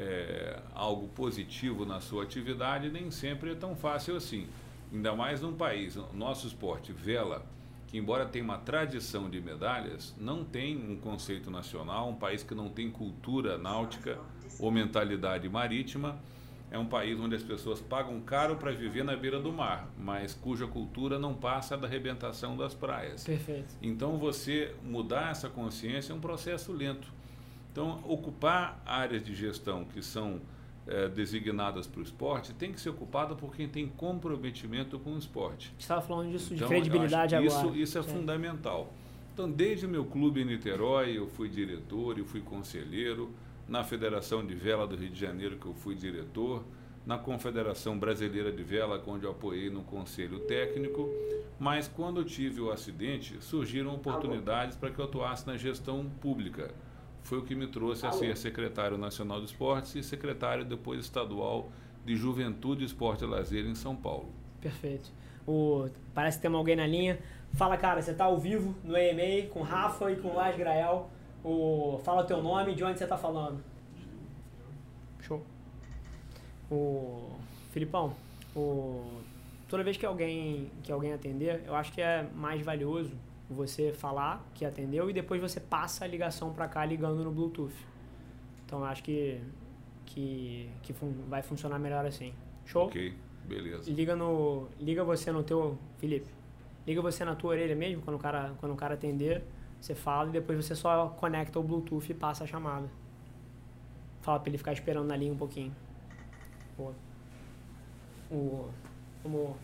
é, 0.00 0.58
algo 0.74 1.08
positivo 1.08 1.84
na 1.84 2.00
sua 2.00 2.22
atividade 2.22 2.88
nem 2.88 3.10
sempre 3.10 3.52
é 3.52 3.54
tão 3.54 3.76
fácil 3.76 4.16
assim. 4.16 4.46
Ainda 4.90 5.14
mais 5.14 5.42
num 5.42 5.52
país, 5.52 5.96
nosso 6.14 6.46
esporte, 6.46 6.90
vela, 6.90 7.44
que 7.86 7.98
embora 7.98 8.24
tenha 8.24 8.44
uma 8.44 8.56
tradição 8.56 9.28
de 9.28 9.40
medalhas, 9.40 10.14
não 10.18 10.42
tem 10.42 10.76
um 10.76 10.96
conceito 10.96 11.50
nacional, 11.50 12.08
um 12.08 12.14
país 12.14 12.42
que 12.42 12.54
não 12.54 12.70
tem 12.70 12.90
cultura 12.90 13.58
náutica 13.58 14.18
ou 14.58 14.70
mentalidade 14.70 15.48
marítima. 15.48 16.18
É 16.72 16.78
um 16.78 16.86
país 16.86 17.18
onde 17.18 17.34
as 17.34 17.42
pessoas 17.42 17.80
pagam 17.80 18.20
caro 18.20 18.54
para 18.56 18.70
viver 18.70 19.04
na 19.04 19.16
beira 19.16 19.40
do 19.40 19.52
mar, 19.52 19.90
mas 19.98 20.34
cuja 20.34 20.68
cultura 20.68 21.18
não 21.18 21.34
passa 21.34 21.76
da 21.76 21.88
arrebentação 21.88 22.56
das 22.56 22.74
praias. 22.74 23.24
Perfeito. 23.24 23.74
Então 23.82 24.16
você 24.18 24.72
mudar 24.84 25.32
essa 25.32 25.48
consciência 25.48 26.12
é 26.12 26.16
um 26.16 26.20
processo 26.20 26.72
lento. 26.72 27.12
Então, 27.72 28.00
ocupar 28.04 28.82
áreas 28.84 29.22
de 29.22 29.34
gestão 29.34 29.84
que 29.84 30.02
são 30.02 30.40
é, 30.86 31.08
designadas 31.08 31.86
para 31.86 32.00
o 32.00 32.02
esporte 32.02 32.52
tem 32.54 32.72
que 32.72 32.80
ser 32.80 32.90
ocupada 32.90 33.34
por 33.34 33.54
quem 33.54 33.68
tem 33.68 33.86
comprometimento 33.86 34.98
com 34.98 35.14
o 35.14 35.18
esporte. 35.18 35.72
Estava 35.78 36.00
falando 36.00 36.32
disso 36.32 36.52
então, 36.52 36.68
de 36.68 36.74
credibilidade 36.74 37.34
agora. 37.36 37.68
Isso, 37.68 37.76
isso 37.76 37.98
é, 37.98 38.00
é 38.00 38.04
fundamental. 38.04 38.92
Então, 39.32 39.50
desde 39.50 39.86
o 39.86 39.88
meu 39.88 40.04
clube 40.04 40.42
em 40.42 40.44
Niterói, 40.44 41.16
eu 41.16 41.28
fui 41.28 41.48
diretor, 41.48 42.18
eu 42.18 42.24
fui 42.24 42.40
conselheiro, 42.40 43.30
na 43.68 43.84
Federação 43.84 44.44
de 44.44 44.54
Vela 44.54 44.84
do 44.84 44.96
Rio 44.96 45.10
de 45.10 45.20
Janeiro, 45.20 45.56
que 45.56 45.66
eu 45.66 45.74
fui 45.74 45.94
diretor, 45.94 46.64
na 47.06 47.16
Confederação 47.16 47.96
Brasileira 47.96 48.50
de 48.50 48.62
Vela, 48.62 49.02
onde 49.06 49.24
eu 49.24 49.30
apoiei 49.30 49.70
no 49.70 49.82
conselho 49.82 50.40
técnico, 50.40 51.08
mas 51.58 51.86
quando 51.86 52.20
eu 52.20 52.24
tive 52.24 52.60
o 52.60 52.70
acidente, 52.70 53.36
surgiram 53.40 53.94
oportunidades 53.94 54.76
para 54.76 54.90
que 54.90 54.98
eu 54.98 55.04
atuasse 55.04 55.46
na 55.46 55.56
gestão 55.56 56.10
pública 56.20 56.74
foi 57.22 57.38
o 57.38 57.42
que 57.42 57.54
me 57.54 57.66
trouxe 57.66 58.06
a 58.06 58.12
ser 58.12 58.36
secretário 58.36 58.98
nacional 58.98 59.40
de 59.40 59.46
esportes 59.46 59.94
e 59.94 60.02
secretário 60.02 60.64
depois 60.64 61.00
estadual 61.00 61.70
de 62.04 62.16
Juventude, 62.16 62.84
Esporte 62.84 63.24
e 63.24 63.26
Lazer 63.26 63.66
em 63.66 63.74
São 63.74 63.94
Paulo. 63.94 64.28
Perfeito. 64.60 65.10
O, 65.46 65.88
parece 66.14 66.38
que 66.38 66.42
tem 66.42 66.54
alguém 66.54 66.76
na 66.76 66.86
linha. 66.86 67.18
Fala, 67.52 67.76
cara, 67.76 68.00
você 68.00 68.12
está 68.12 68.24
ao 68.24 68.38
vivo 68.38 68.74
no 68.84 68.96
EMA 68.96 69.48
com 69.50 69.62
Rafa 69.62 70.10
e 70.10 70.16
com 70.16 70.34
Lars 70.34 70.56
Grael. 70.56 71.10
O, 71.42 72.00
fala 72.04 72.22
o 72.22 72.26
teu 72.26 72.42
nome 72.42 72.72
e 72.72 72.74
de 72.74 72.84
onde 72.84 72.98
você 72.98 73.04
está 73.04 73.16
falando. 73.16 73.62
Show. 75.20 75.44
O 76.70 77.30
Filipão, 77.72 78.14
o, 78.54 79.20
toda 79.68 79.82
vez 79.82 79.96
que 79.96 80.06
alguém, 80.06 80.70
que 80.82 80.92
alguém 80.92 81.12
atender, 81.12 81.62
eu 81.66 81.74
acho 81.74 81.92
que 81.92 82.00
é 82.00 82.26
mais 82.34 82.64
valioso 82.64 83.12
você 83.50 83.92
falar 83.92 84.48
que 84.54 84.64
atendeu 84.64 85.10
e 85.10 85.12
depois 85.12 85.40
você 85.40 85.58
passa 85.58 86.04
a 86.04 86.08
ligação 86.08 86.52
para 86.52 86.68
cá 86.68 86.84
ligando 86.84 87.24
no 87.24 87.32
Bluetooth. 87.32 87.74
Então 88.64 88.84
acho 88.84 89.02
que 89.02 89.40
que, 90.06 90.68
que 90.82 90.92
fun 90.92 91.12
vai 91.28 91.42
funcionar 91.42 91.78
melhor 91.78 92.06
assim. 92.06 92.32
Show? 92.64 92.86
Ok, 92.86 93.14
beleza. 93.46 93.90
Liga 93.90 94.14
no 94.14 94.68
liga 94.78 95.02
você 95.04 95.32
no 95.32 95.42
teu 95.42 95.76
Felipe. 95.98 96.30
Liga 96.86 97.02
você 97.02 97.24
na 97.24 97.34
tua 97.34 97.50
orelha 97.50 97.74
mesmo 97.74 98.02
quando 98.02 98.16
o 98.16 98.20
cara 98.20 98.54
quando 98.58 98.72
o 98.72 98.76
cara 98.76 98.94
atender, 98.94 99.42
você 99.80 99.94
fala 99.94 100.28
e 100.28 100.32
depois 100.32 100.64
você 100.64 100.74
só 100.74 101.08
conecta 101.08 101.58
o 101.58 101.62
Bluetooth 101.62 102.10
e 102.10 102.14
passa 102.14 102.44
a 102.44 102.46
chamada. 102.46 102.88
Fala 104.20 104.38
para 104.38 104.48
ele 104.48 104.58
ficar 104.58 104.72
esperando 104.72 105.06
na 105.06 105.16
linha 105.16 105.32
um 105.32 105.36
pouquinho. 105.36 105.74
Boa. 106.76 106.94
O, 108.30 108.70
como 109.22 109.56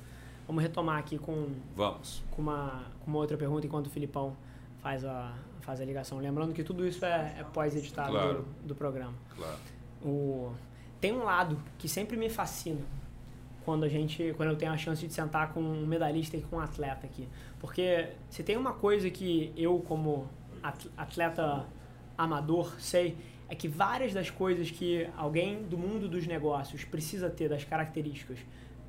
Vamos 0.46 0.62
retomar 0.62 0.98
aqui 0.98 1.18
com, 1.18 1.48
Vamos. 1.74 2.22
com, 2.30 2.42
uma, 2.42 2.84
com 3.00 3.10
uma 3.10 3.18
outra 3.18 3.36
pergunta 3.36 3.66
enquanto 3.66 3.86
o 3.86 3.90
Filipão 3.90 4.36
faz 4.78 5.04
a, 5.04 5.34
faz 5.60 5.80
a 5.80 5.84
ligação. 5.84 6.18
Lembrando 6.18 6.54
que 6.54 6.62
tudo 6.62 6.86
isso 6.86 7.04
é, 7.04 7.34
é 7.40 7.44
pós-editado 7.44 8.12
claro. 8.12 8.44
do, 8.62 8.68
do, 8.68 8.74
programa. 8.74 9.14
Claro. 9.34 9.58
O, 10.04 10.52
tem 11.00 11.12
um 11.12 11.24
lado 11.24 11.58
que 11.76 11.88
sempre 11.88 12.16
me 12.16 12.30
fascina 12.30 12.80
quando 13.64 13.82
a 13.82 13.88
gente 13.88 14.32
quando 14.36 14.50
eu 14.50 14.56
tenho 14.56 14.70
a 14.70 14.76
chance 14.76 15.04
de 15.04 15.12
sentar 15.12 15.52
com 15.52 15.60
um 15.60 15.84
medalhista 15.84 16.36
e 16.36 16.42
com 16.42 16.56
um 16.56 16.60
atleta 16.60 17.06
aqui. 17.06 17.28
Porque 17.58 18.10
se 18.30 18.44
tem 18.44 18.56
uma 18.56 18.72
coisa 18.72 19.10
que 19.10 19.52
eu, 19.56 19.80
como 19.80 20.28
atleta 20.96 21.66
amador, 22.16 22.80
sei, 22.80 23.16
é 23.48 23.54
que 23.54 23.66
várias 23.66 24.12
das 24.12 24.30
coisas 24.30 24.70
que 24.70 25.08
alguém 25.16 25.64
do 25.64 25.76
mundo 25.76 26.08
dos 26.08 26.26
negócios 26.26 26.84
precisa 26.84 27.28
ter, 27.28 27.48
das 27.48 27.64
características 27.64 28.38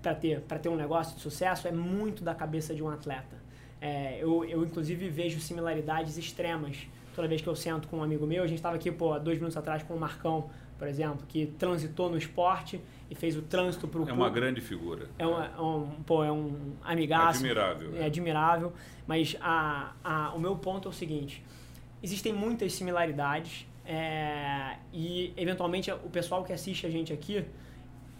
para 0.08 0.16
ter, 0.16 0.42
ter 0.62 0.70
um 0.70 0.76
negócio 0.76 1.16
de 1.16 1.22
sucesso 1.22 1.68
é 1.68 1.72
muito 1.72 2.24
da 2.24 2.34
cabeça 2.34 2.74
de 2.74 2.84
um 2.84 2.90
atleta. 2.90 3.38
É, 3.82 4.18
eu, 4.22 4.44
eu, 4.46 4.64
inclusive, 4.64 5.10
vejo 5.10 5.40
similaridades 5.40 6.18
extremas 6.18 6.88
toda 7.16 7.28
vez 7.28 7.42
que 7.42 7.48
eu 7.48 7.56
sento 7.56 7.88
com 7.88 7.98
um 7.98 8.04
amigo 8.04 8.26
meu. 8.26 8.44
A 8.44 8.48
gente 8.48 8.58
estava 8.58 8.76
aqui, 8.76 8.92
pô, 8.92 9.18
dois 9.20 9.38
minutos 9.38 9.58
atrás 9.58 9.84
com 9.84 9.94
o 9.94 10.00
Marcão, 10.00 10.50
por 10.78 10.88
exemplo, 10.88 11.26
que 11.28 11.48
transitou 11.58 12.10
no 12.10 12.18
esporte 12.18 12.80
e 13.10 13.16
fez 13.16 13.36
o 13.36 13.42
trânsito 13.42 13.88
para 13.88 14.02
o 14.02 14.10
É 14.10 14.14
uma 14.14 14.30
grande 14.30 14.62
figura. 14.62 15.10
É, 15.18 15.26
uma, 15.26 15.46
é 15.46 15.62
um, 15.62 15.90
pô, 16.06 16.24
é 16.24 16.32
um 16.32 16.74
amigaço. 16.84 17.40
Admirável. 17.40 17.96
É, 17.96 18.02
é 18.02 18.06
admirável. 18.06 18.74
Mas 19.06 19.36
a, 19.42 19.94
a, 20.04 20.34
o 20.34 20.40
meu 20.40 20.56
ponto 20.56 20.88
é 20.88 20.92
o 20.92 20.94
seguinte: 20.94 21.44
existem 22.02 22.34
muitas 22.34 22.74
similaridades 22.74 23.68
é, 23.86 24.78
e, 24.94 25.34
eventualmente, 25.38 25.92
o 25.92 26.10
pessoal 26.10 26.44
que 26.44 26.54
assiste 26.54 26.86
a 26.86 26.90
gente 26.90 27.14
aqui 27.14 27.46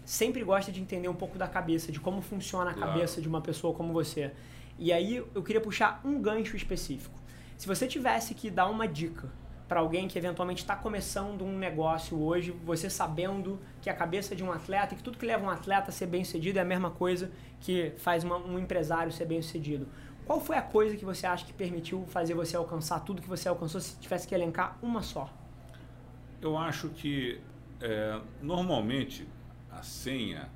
sempre 0.08 0.42
gosta 0.42 0.72
de 0.72 0.80
entender 0.80 1.06
um 1.06 1.14
pouco 1.14 1.36
da 1.36 1.46
cabeça, 1.46 1.92
de 1.92 2.00
como 2.00 2.22
funciona 2.22 2.70
a 2.70 2.74
claro. 2.74 2.92
cabeça 2.92 3.20
de 3.20 3.28
uma 3.28 3.42
pessoa 3.42 3.74
como 3.74 3.92
você. 3.92 4.32
E 4.78 4.90
aí 4.90 5.22
eu 5.34 5.42
queria 5.42 5.60
puxar 5.60 6.00
um 6.02 6.18
gancho 6.18 6.56
específico. 6.56 7.14
Se 7.58 7.66
você 7.66 7.86
tivesse 7.86 8.34
que 8.34 8.48
dar 8.50 8.70
uma 8.70 8.88
dica 8.88 9.30
para 9.68 9.80
alguém 9.80 10.08
que 10.08 10.16
eventualmente 10.16 10.62
está 10.62 10.74
começando 10.74 11.44
um 11.44 11.58
negócio 11.58 12.18
hoje, 12.18 12.52
você 12.64 12.88
sabendo 12.88 13.60
que 13.82 13.90
a 13.90 13.94
cabeça 13.94 14.34
de 14.34 14.42
um 14.42 14.50
atleta, 14.50 14.94
e 14.94 14.96
que 14.96 15.02
tudo 15.02 15.18
que 15.18 15.26
leva 15.26 15.44
um 15.44 15.50
atleta 15.50 15.90
a 15.90 15.92
ser 15.92 16.06
bem 16.06 16.24
sucedido 16.24 16.58
é 16.58 16.62
a 16.62 16.64
mesma 16.64 16.90
coisa 16.90 17.30
que 17.60 17.92
faz 17.98 18.24
uma, 18.24 18.38
um 18.38 18.58
empresário 18.58 19.12
ser 19.12 19.26
bem 19.26 19.42
sucedido. 19.42 19.86
Qual 20.24 20.40
foi 20.40 20.56
a 20.56 20.62
coisa 20.62 20.96
que 20.96 21.04
você 21.04 21.26
acha 21.26 21.44
que 21.44 21.52
permitiu 21.52 22.06
fazer 22.06 22.32
você 22.32 22.56
alcançar 22.56 23.00
tudo 23.00 23.20
que 23.20 23.28
você 23.28 23.46
alcançou 23.46 23.78
se 23.78 23.98
tivesse 23.98 24.26
que 24.26 24.34
elencar 24.34 24.78
uma 24.80 25.02
só? 25.02 25.28
Eu 26.40 26.56
acho 26.56 26.88
que 26.88 27.38
é, 27.78 28.18
normalmente 28.40 29.28
a 29.78 29.82
senha, 29.82 30.48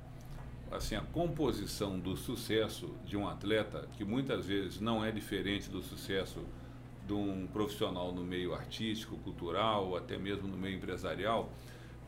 assim, 0.71 0.95
a 0.95 1.01
composição 1.01 1.99
do 1.99 2.15
sucesso 2.15 2.93
de 3.05 3.15
um 3.15 3.27
atleta, 3.27 3.87
que 3.97 4.03
muitas 4.03 4.45
vezes 4.45 4.79
não 4.79 5.03
é 5.03 5.11
diferente 5.11 5.69
do 5.69 5.81
sucesso 5.81 6.39
de 7.07 7.13
um 7.13 7.47
profissional 7.47 8.11
no 8.11 8.23
meio 8.23 8.53
artístico, 8.53 9.17
cultural, 9.17 9.95
até 9.95 10.17
mesmo 10.17 10.47
no 10.47 10.57
meio 10.57 10.75
empresarial, 10.75 11.49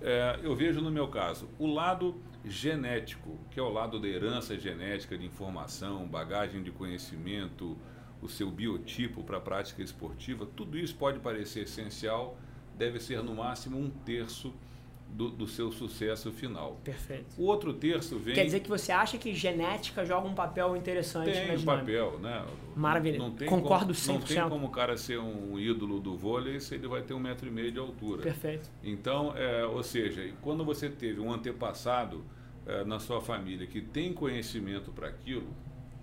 É, 0.01 0.37
eu 0.43 0.53
vejo 0.53 0.81
no 0.81 0.91
meu 0.91 1.07
caso 1.07 1.47
o 1.57 1.67
lado 1.67 2.15
genético, 2.43 3.39
que 3.49 3.57
é 3.57 3.63
o 3.63 3.69
lado 3.69 3.97
da 3.97 4.07
herança 4.07 4.59
genética 4.59 5.17
de 5.17 5.25
informação, 5.25 6.05
bagagem 6.05 6.61
de 6.61 6.69
conhecimento, 6.69 7.77
o 8.21 8.27
seu 8.27 8.51
biotipo 8.51 9.23
para 9.23 9.37
a 9.37 9.41
prática 9.41 9.81
esportiva, 9.81 10.45
tudo 10.45 10.77
isso 10.77 10.95
pode 10.95 11.19
parecer 11.19 11.61
essencial, 11.63 12.37
deve 12.77 12.99
ser 12.99 13.23
no 13.23 13.35
máximo 13.35 13.79
um 13.79 13.89
terço 13.89 14.53
do, 15.09 15.29
do, 15.29 15.47
seu 15.47 15.71
sucesso 15.71 16.31
final. 16.31 16.79
Perfeito. 16.83 17.25
O 17.37 17.45
outro 17.45 17.73
terço 17.73 18.19
vem. 18.19 18.35
Quer 18.35 18.45
dizer 18.45 18.59
que 18.59 18.69
você 18.69 18.91
acha 18.91 19.17
que 19.17 19.33
genética 19.33 20.05
joga 20.05 20.27
um 20.27 20.35
papel 20.35 20.75
interessante 20.75 21.31
tem 21.31 21.57
um 21.57 21.63
papel, 21.63 22.19
né? 22.19 22.45
Maravilha. 22.75 23.17
Não 23.17 23.31
tem 23.31 23.47
Concordo 23.47 23.93
como, 23.93 23.93
100%. 23.93 24.07
Não 24.07 24.19
tem 24.19 24.49
como 24.49 24.67
o 24.67 24.69
cara 24.69 24.97
ser 24.97 25.19
um 25.19 25.57
ídolo 25.57 25.99
do 25.99 26.17
vôlei 26.17 26.59
se 26.59 26.75
ele 26.75 26.87
vai 26.87 27.01
ter 27.01 27.13
um 27.13 27.19
metro 27.19 27.47
e 27.47 27.51
meio 27.51 27.71
de 27.71 27.79
altura. 27.79 28.23
Perfeito. 28.23 28.69
Então, 28.83 29.33
é, 29.37 29.65
ou 29.65 29.81
seja, 29.83 30.29
quando 30.41 30.65
você 30.65 30.89
teve 30.89 31.21
um 31.21 31.31
antepassado 31.31 32.23
é, 32.65 32.83
na 32.83 32.99
sua 32.99 33.21
família 33.21 33.65
que 33.67 33.81
tem 33.81 34.13
conhecimento 34.13 34.91
para 34.91 35.07
aquilo, 35.07 35.47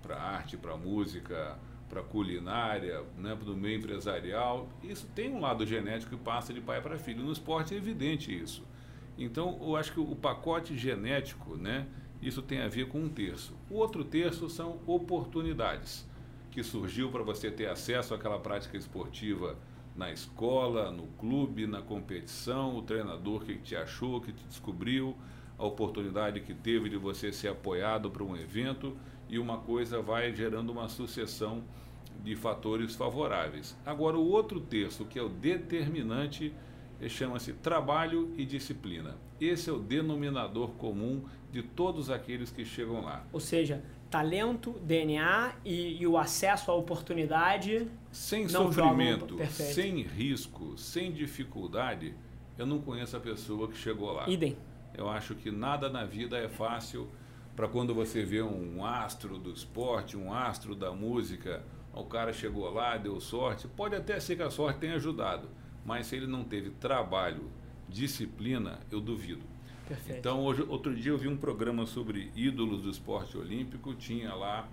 para 0.00 0.16
arte, 0.16 0.56
para 0.56 0.76
música, 0.76 1.58
para 1.88 2.02
culinária, 2.02 3.02
né, 3.18 3.36
para 3.38 3.52
o 3.52 3.56
meio 3.56 3.78
empresarial, 3.78 4.66
isso 4.82 5.06
tem 5.14 5.30
um 5.30 5.40
lado 5.40 5.66
genético 5.66 6.16
que 6.16 6.22
passa 6.22 6.52
de 6.52 6.60
pai 6.60 6.80
para 6.80 6.96
filho. 6.96 7.22
No 7.22 7.30
esporte 7.30 7.74
é 7.74 7.76
evidente 7.76 8.34
isso. 8.34 8.64
Então, 9.22 9.58
eu 9.62 9.76
acho 9.76 9.92
que 9.92 10.00
o 10.00 10.16
pacote 10.16 10.76
genético, 10.76 11.56
né, 11.56 11.86
isso 12.20 12.42
tem 12.42 12.60
a 12.60 12.68
ver 12.68 12.88
com 12.88 12.98
um 12.98 13.08
terço. 13.08 13.54
O 13.70 13.74
outro 13.74 14.04
terço 14.04 14.48
são 14.48 14.80
oportunidades, 14.86 16.08
que 16.50 16.62
surgiu 16.62 17.10
para 17.10 17.22
você 17.22 17.50
ter 17.50 17.66
acesso 17.66 18.14
àquela 18.14 18.38
prática 18.38 18.76
esportiva 18.76 19.56
na 19.94 20.10
escola, 20.10 20.90
no 20.90 21.06
clube, 21.18 21.66
na 21.66 21.82
competição, 21.82 22.76
o 22.76 22.82
treinador 22.82 23.44
que 23.44 23.56
te 23.58 23.76
achou, 23.76 24.20
que 24.20 24.32
te 24.32 24.44
descobriu, 24.44 25.16
a 25.58 25.64
oportunidade 25.64 26.40
que 26.40 26.54
teve 26.54 26.88
de 26.88 26.96
você 26.96 27.30
ser 27.30 27.48
apoiado 27.48 28.10
para 28.10 28.24
um 28.24 28.36
evento 28.36 28.96
e 29.28 29.38
uma 29.38 29.58
coisa 29.58 30.00
vai 30.00 30.34
gerando 30.34 30.70
uma 30.70 30.88
sucessão 30.88 31.62
de 32.24 32.34
fatores 32.34 32.94
favoráveis. 32.94 33.76
Agora, 33.84 34.16
o 34.16 34.28
outro 34.28 34.60
terço, 34.60 35.04
que 35.04 35.18
é 35.18 35.22
o 35.22 35.28
determinante, 35.28 36.52
chama-se 37.08 37.52
trabalho 37.52 38.32
e 38.36 38.44
disciplina. 38.44 39.16
Esse 39.40 39.70
é 39.70 39.72
o 39.72 39.78
denominador 39.78 40.70
comum 40.72 41.24
de 41.50 41.62
todos 41.62 42.10
aqueles 42.10 42.50
que 42.50 42.64
chegam 42.64 43.02
lá. 43.02 43.24
Ou 43.32 43.40
seja, 43.40 43.82
talento, 44.10 44.72
DNA 44.82 45.54
e, 45.64 46.02
e 46.02 46.06
o 46.06 46.16
acesso 46.16 46.70
à 46.70 46.74
oportunidade. 46.74 47.88
Sem 48.10 48.48
sofrimento, 48.48 49.38
sem 49.50 50.02
risco, 50.02 50.76
sem 50.76 51.12
dificuldade, 51.12 52.14
eu 52.58 52.66
não 52.66 52.78
conheço 52.80 53.16
a 53.16 53.20
pessoa 53.20 53.68
que 53.68 53.76
chegou 53.76 54.12
lá. 54.12 54.28
Idem. 54.28 54.56
Eu 54.94 55.08
acho 55.08 55.34
que 55.34 55.50
nada 55.50 55.88
na 55.88 56.04
vida 56.04 56.36
é 56.36 56.48
fácil 56.48 57.08
para 57.56 57.68
quando 57.68 57.94
você 57.94 58.24
vê 58.24 58.42
um 58.42 58.84
astro 58.84 59.38
do 59.38 59.50
esporte, 59.50 60.16
um 60.16 60.32
astro 60.32 60.74
da 60.74 60.92
música, 60.92 61.62
o 61.94 62.04
cara 62.04 62.32
chegou 62.32 62.70
lá, 62.70 62.96
deu 62.96 63.20
sorte. 63.20 63.68
Pode 63.68 63.94
até 63.94 64.18
ser 64.20 64.36
que 64.36 64.42
a 64.42 64.50
sorte 64.50 64.80
tenha 64.80 64.94
ajudado, 64.94 65.48
mas 65.84 66.06
se 66.06 66.16
ele 66.16 66.26
não 66.26 66.44
teve 66.44 66.70
trabalho, 66.70 67.50
disciplina, 67.88 68.78
eu 68.90 69.00
duvido. 69.00 69.42
Perfeito. 69.86 70.18
Então, 70.18 70.40
hoje, 70.40 70.62
outro 70.68 70.94
dia 70.94 71.12
eu 71.12 71.18
vi 71.18 71.28
um 71.28 71.36
programa 71.36 71.86
sobre 71.86 72.30
ídolos 72.34 72.82
do 72.82 72.90
esporte 72.90 73.36
olímpico, 73.36 73.94
tinha 73.94 74.34
lá 74.34 74.68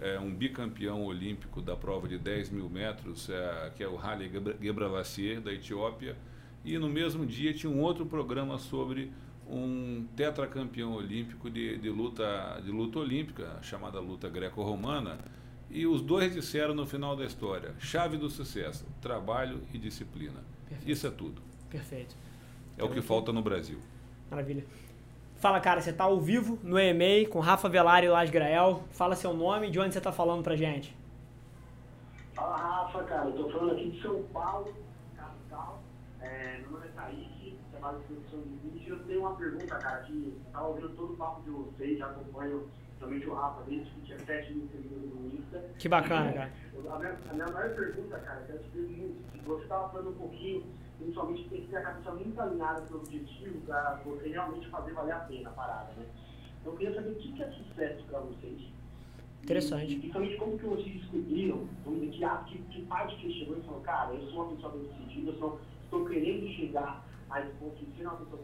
é, 0.00 0.18
um 0.18 0.34
bicampeão 0.34 1.04
olímpico 1.04 1.60
da 1.60 1.76
prova 1.76 2.08
de 2.08 2.18
10 2.18 2.50
mil 2.50 2.68
metros, 2.68 3.28
é, 3.28 3.72
que 3.76 3.82
é 3.82 3.88
o 3.88 3.98
Haile 3.98 4.30
Gebrselassie, 4.60 5.40
da 5.40 5.52
Etiópia, 5.52 6.16
e 6.64 6.78
no 6.78 6.88
mesmo 6.88 7.24
dia 7.24 7.54
tinha 7.54 7.70
um 7.70 7.80
outro 7.80 8.04
programa 8.04 8.58
sobre 8.58 9.10
um 9.48 10.06
tetracampeão 10.16 10.92
olímpico 10.92 11.50
de, 11.50 11.76
de, 11.78 11.90
luta, 11.90 12.60
de 12.64 12.70
luta 12.70 12.98
olímpica, 12.98 13.58
chamada 13.62 13.98
luta 13.98 14.28
greco-romana, 14.28 15.18
e 15.70 15.86
os 15.86 16.02
dois 16.02 16.34
disseram 16.34 16.74
no 16.74 16.84
final 16.84 17.16
da 17.16 17.24
história: 17.24 17.74
chave 17.78 18.16
do 18.16 18.28
sucesso, 18.28 18.84
trabalho 19.00 19.62
e 19.72 19.78
disciplina. 19.78 20.40
Perfeito. 20.68 20.90
Isso 20.90 21.06
é 21.06 21.10
tudo. 21.10 21.40
Perfeito. 21.70 22.16
É 22.76 22.84
o 22.84 22.88
que 22.88 23.00
falta 23.00 23.32
no 23.32 23.42
Brasil. 23.42 23.78
Maravilha. 24.30 24.64
Fala, 25.36 25.60
cara, 25.60 25.80
você 25.80 25.90
está 25.90 26.04
ao 26.04 26.20
vivo 26.20 26.58
no 26.62 26.78
EMEI 26.78 27.26
com 27.26 27.40
Rafa 27.40 27.68
Velari 27.68 28.06
e 28.06 28.10
Las 28.10 28.28
Grael. 28.30 28.82
Fala 28.90 29.16
seu 29.16 29.32
nome 29.32 29.68
e 29.68 29.70
de 29.70 29.78
onde 29.78 29.92
você 29.92 29.98
está 29.98 30.12
falando 30.12 30.42
pra 30.42 30.54
gente. 30.54 30.94
Fala, 32.34 32.56
Rafa, 32.56 33.02
cara. 33.04 33.28
Eu 33.28 33.32
tô 33.32 33.50
falando 33.50 33.72
aqui 33.72 33.90
de 33.90 34.02
São 34.02 34.22
Paulo, 34.32 34.74
capital. 35.16 35.82
É, 36.20 36.58
meu 36.58 36.72
nome 36.72 36.86
é 36.86 36.90
Kaique, 36.90 37.58
trabalho 37.70 37.98
em 37.98 38.02
produção 38.02 38.40
de 38.40 38.68
vídeo. 38.68 38.96
Eu 38.96 39.04
tenho 39.04 39.20
uma 39.20 39.34
pergunta, 39.34 39.76
cara, 39.76 40.00
que 40.00 40.34
estava 40.46 40.66
ouvindo 40.68 40.90
todo 40.90 41.12
o 41.14 41.16
papo 41.16 41.42
de 41.42 41.50
vocês, 41.50 41.98
já 41.98 42.06
acompanho 42.06 42.68
somente 43.00 43.26
o 43.26 43.34
Rafa 43.34 43.64
desde 43.64 43.90
que 43.90 44.00
tinha 44.02 44.18
7 44.20 44.52
mil 44.52 44.68
seguidores 44.68 45.14
no 45.14 45.26
Insta. 45.26 45.64
Que 45.78 45.88
bacana, 45.88 46.32
cara. 46.32 46.52
A 46.88 46.98
minha, 46.98 47.18
a 47.30 47.32
minha 47.34 47.46
maior 47.48 47.74
pergunta, 47.74 48.18
cara, 48.18 48.40
que 48.42 48.52
eu 48.52 48.62
te 48.62 48.68
pergunto, 48.68 49.16
se 49.32 49.38
você 49.40 49.62
estava 49.62 49.88
falando 49.88 50.10
um 50.10 50.14
pouquinho 50.14 50.64
principalmente 51.00 51.48
tem 51.48 51.62
que 51.62 51.68
ter 51.68 51.76
a 51.78 51.82
cabeça 51.82 52.12
muito 52.12 52.40
alinhada 52.40 52.82
para 52.82 52.96
o 52.96 53.00
objetivo, 53.00 53.60
para 53.62 54.00
você 54.04 54.28
realmente 54.28 54.68
fazer 54.68 54.92
valer 54.92 55.14
a 55.14 55.20
pena 55.20 55.48
a 55.48 55.52
parada, 55.52 55.92
né? 55.96 56.06
Então, 56.60 56.72
eu 56.72 56.78
queria 56.78 56.94
saber 56.94 57.10
o 57.10 57.14
que 57.14 57.42
é 57.42 57.50
sucesso 57.50 58.04
para 58.04 58.20
vocês. 58.20 58.60
Interessante. 59.42 59.94
E, 59.94 59.98
principalmente 59.98 60.36
como 60.36 60.58
que 60.58 60.66
vocês 60.66 61.00
descobriram, 61.00 61.66
vamos 61.84 62.12
dizer, 62.12 62.28
que, 62.46 62.58
que, 62.58 62.62
que 62.64 62.82
parte 62.82 63.16
que 63.16 63.32
chegou 63.32 63.56
e 63.56 63.62
falou, 63.62 63.80
cara, 63.80 64.12
eu 64.12 64.30
sou 64.30 64.44
uma 64.44 64.54
pessoa 64.54 64.72
bem 64.74 64.82
decidida, 64.82 65.30
eu 65.30 65.38
sou, 65.38 65.60
estou 65.84 66.04
querendo 66.04 66.46
chegar 66.48 67.04
a 67.30 67.40
esse 67.40 67.52
ponto 67.54 67.82
de 67.82 67.96
ser 67.96 68.06
uma 68.06 68.16
pessoa 68.16 68.42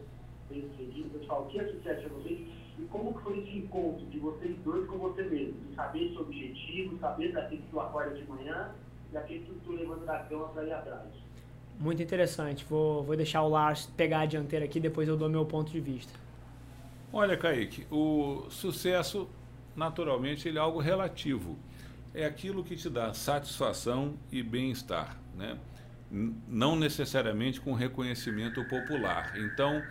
bem 0.49 0.61
decidida, 0.61 1.09
eu 1.13 1.21
te 1.21 1.27
falo, 1.27 1.45
o 1.45 1.47
que 1.49 1.59
é 1.59 1.67
sucesso 1.67 2.01
para 2.01 2.17
vocês? 2.17 2.47
E 2.79 2.85
como 2.85 3.13
que 3.13 3.23
foi 3.23 3.39
esse 3.39 3.57
encontro 3.57 4.05
de 4.05 4.19
vocês 4.19 4.55
dois 4.63 4.87
com 4.87 4.97
você 4.97 5.23
mesmo? 5.23 5.59
De 5.67 5.75
saber 5.75 6.11
seu 6.11 6.21
objetivo, 6.21 6.97
saber 6.99 7.31
daquele 7.31 7.61
que 7.61 7.67
tu 7.69 7.79
acorda 7.79 8.15
de 8.15 8.23
manhã 8.27 8.71
e 9.09 9.13
daquele 9.13 9.39
que 9.39 9.53
tu 9.65 9.71
levando 9.71 10.05
da 10.05 10.19
cama 10.19 10.47
para 10.49 10.63
ir 10.63 10.73
atrás. 10.73 11.07
Muito 11.79 12.01
interessante. 12.01 12.65
Vou, 12.65 13.03
vou 13.03 13.15
deixar 13.15 13.41
o 13.43 13.49
Lars 13.49 13.87
pegar 13.97 14.21
a 14.21 14.25
dianteira 14.25 14.65
aqui, 14.65 14.79
depois 14.79 15.07
eu 15.07 15.17
dou 15.17 15.29
meu 15.29 15.45
ponto 15.45 15.71
de 15.71 15.79
vista. 15.79 16.13
Olha, 17.11 17.37
Kaique, 17.37 17.87
o 17.89 18.45
sucesso, 18.49 19.27
naturalmente, 19.75 20.47
ele 20.47 20.57
é 20.57 20.61
algo 20.61 20.79
relativo. 20.79 21.57
É 22.13 22.25
aquilo 22.25 22.63
que 22.63 22.75
te 22.75 22.89
dá 22.89 23.13
satisfação 23.13 24.15
e 24.31 24.43
bem-estar, 24.43 25.17
né? 25.35 25.57
não 26.09 26.75
necessariamente 26.75 27.59
com 27.59 27.73
reconhecimento 27.73 28.63
popular. 28.65 29.33
Então, 29.37 29.81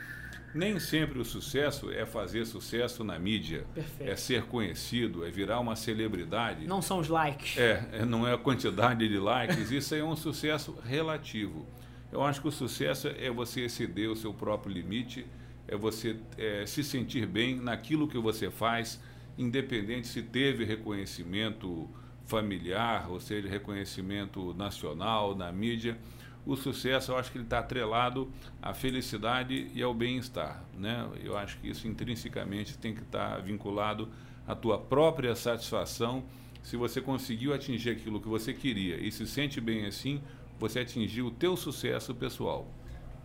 nem 0.56 0.80
sempre 0.80 1.18
o 1.18 1.24
sucesso 1.24 1.90
é 1.92 2.06
fazer 2.06 2.46
sucesso 2.46 3.04
na 3.04 3.18
mídia, 3.18 3.66
Perfeito. 3.74 4.10
é 4.10 4.16
ser 4.16 4.44
conhecido, 4.44 5.24
é 5.24 5.30
virar 5.30 5.60
uma 5.60 5.76
celebridade. 5.76 6.66
Não 6.66 6.80
são 6.80 6.98
os 6.98 7.08
likes. 7.08 7.56
É, 7.58 8.04
não 8.04 8.26
é 8.26 8.32
a 8.32 8.38
quantidade 8.38 9.06
de 9.06 9.18
likes, 9.18 9.70
isso 9.70 9.94
é 9.94 10.02
um 10.02 10.16
sucesso 10.16 10.76
relativo. 10.84 11.66
Eu 12.10 12.22
acho 12.22 12.40
que 12.40 12.48
o 12.48 12.52
sucesso 12.52 13.08
é 13.08 13.30
você 13.30 13.62
exceder 13.62 14.10
o 14.10 14.16
seu 14.16 14.32
próprio 14.32 14.72
limite, 14.72 15.26
é 15.68 15.76
você 15.76 16.16
é, 16.38 16.64
se 16.66 16.82
sentir 16.82 17.26
bem 17.26 17.56
naquilo 17.56 18.08
que 18.08 18.18
você 18.18 18.50
faz, 18.50 19.00
independente 19.36 20.06
se 20.06 20.22
teve 20.22 20.64
reconhecimento 20.64 21.88
familiar, 22.24 23.10
ou 23.10 23.20
seja, 23.20 23.48
reconhecimento 23.48 24.54
nacional, 24.54 25.34
na 25.34 25.52
mídia 25.52 25.98
o 26.46 26.56
sucesso, 26.56 27.10
eu 27.10 27.18
acho 27.18 27.32
que 27.32 27.38
ele 27.38 27.44
está 27.44 27.58
atrelado 27.58 28.30
à 28.62 28.72
felicidade 28.72 29.68
e 29.74 29.82
ao 29.82 29.92
bem-estar. 29.92 30.64
Né? 30.78 31.06
Eu 31.22 31.36
acho 31.36 31.58
que 31.58 31.68
isso 31.68 31.88
intrinsecamente 31.88 32.78
tem 32.78 32.94
que 32.94 33.02
estar 33.02 33.36
tá 33.36 33.38
vinculado 33.38 34.08
à 34.46 34.54
tua 34.54 34.78
própria 34.78 35.34
satisfação. 35.34 36.22
Se 36.62 36.76
você 36.76 37.00
conseguiu 37.00 37.52
atingir 37.52 37.90
aquilo 37.90 38.20
que 38.20 38.28
você 38.28 38.54
queria 38.54 38.96
e 38.96 39.10
se 39.10 39.26
sente 39.26 39.60
bem 39.60 39.86
assim, 39.86 40.22
você 40.58 40.80
atingiu 40.80 41.26
o 41.26 41.30
teu 41.30 41.56
sucesso 41.56 42.14
pessoal. 42.14 42.68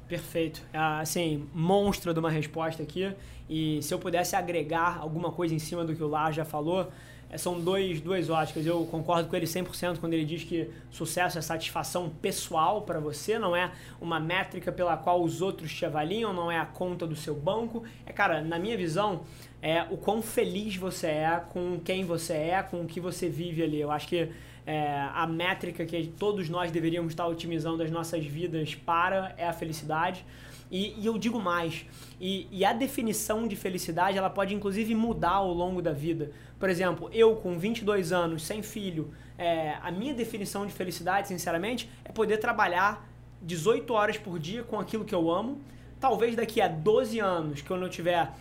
Perfeito. 0.07 0.61
Assim, 0.73 1.47
monstro 1.53 2.13
de 2.13 2.19
uma 2.19 2.29
resposta 2.29 2.83
aqui. 2.83 3.13
E 3.49 3.81
se 3.81 3.93
eu 3.93 3.99
pudesse 3.99 4.35
agregar 4.35 4.97
alguma 4.97 5.31
coisa 5.31 5.53
em 5.53 5.59
cima 5.59 5.85
do 5.85 5.95
que 5.95 6.03
o 6.03 6.07
Lar 6.07 6.33
já 6.33 6.43
falou, 6.43 6.91
são 7.37 7.59
dois, 7.59 8.01
duas 8.01 8.29
óticas. 8.29 8.65
Eu 8.65 8.85
concordo 8.85 9.29
com 9.29 9.35
ele 9.35 9.45
100% 9.45 9.99
quando 9.99 10.13
ele 10.13 10.25
diz 10.25 10.43
que 10.43 10.69
sucesso 10.89 11.37
é 11.37 11.41
satisfação 11.41 12.09
pessoal 12.09 12.81
para 12.81 12.99
você, 12.99 13.39
não 13.39 13.55
é 13.55 13.71
uma 13.99 14.19
métrica 14.19 14.71
pela 14.71 14.97
qual 14.97 15.23
os 15.23 15.41
outros 15.41 15.73
te 15.73 15.85
avaliam, 15.85 16.33
não 16.33 16.51
é 16.51 16.59
a 16.59 16.65
conta 16.65 17.07
do 17.07 17.15
seu 17.15 17.35
banco. 17.35 17.83
É, 18.05 18.11
cara, 18.11 18.41
na 18.41 18.59
minha 18.59 18.77
visão, 18.77 19.21
é 19.61 19.83
o 19.89 19.97
quão 19.97 20.21
feliz 20.21 20.75
você 20.75 21.07
é 21.07 21.41
com 21.49 21.79
quem 21.79 22.03
você 22.03 22.33
é, 22.33 22.63
com 22.63 22.81
o 22.81 22.85
que 22.85 22.99
você 22.99 23.29
vive 23.29 23.63
ali. 23.63 23.79
Eu 23.79 23.91
acho 23.91 24.07
que 24.07 24.29
é, 24.65 25.07
a 25.13 25.25
métrica 25.27 25.85
que 25.85 26.07
todos 26.07 26.49
nós 26.49 26.71
deveríamos 26.71 27.13
estar 27.13 27.27
otimizando 27.27 27.83
as 27.83 27.91
nossas 27.91 28.25
vidas 28.25 28.75
para 28.75 29.33
é 29.37 29.47
a 29.47 29.53
felicidade. 29.53 30.25
E, 30.71 30.95
e 30.97 31.05
eu 31.05 31.17
digo 31.17 31.37
mais, 31.37 31.85
e, 32.19 32.47
e, 32.49 32.63
a 32.63 32.71
definição 32.71 33.45
de 33.45 33.57
felicidade 33.57 34.17
ela 34.17 34.29
pode 34.29 34.55
inclusive 34.55 34.95
mudar 34.95 35.31
ao 35.31 35.53
longo 35.53 35.81
da 35.81 35.91
vida. 35.91 36.31
Por 36.57 36.69
exemplo, 36.69 37.09
eu 37.11 37.35
com 37.35 37.59
22 37.59 38.13
anos, 38.13 38.43
sem 38.43 38.63
filho, 38.63 39.13
é, 39.37 39.75
a 39.81 39.91
minha 39.91 40.13
definição 40.13 40.65
de 40.65 40.71
felicidade, 40.71 41.27
sinceramente, 41.27 41.89
é 42.05 42.11
poder 42.11 42.37
trabalhar 42.37 43.05
18 43.41 43.93
horas 43.93 44.17
por 44.17 44.39
dia 44.39 44.63
com 44.63 44.79
aquilo 44.79 45.03
que 45.03 45.13
eu 45.13 45.29
amo, 45.29 45.59
talvez 45.99 46.35
daqui 46.37 46.61
a 46.61 46.69
12 46.69 47.19
anos, 47.19 47.61
quando 47.61 47.83
eu 47.83 47.89
tiver 47.89 48.31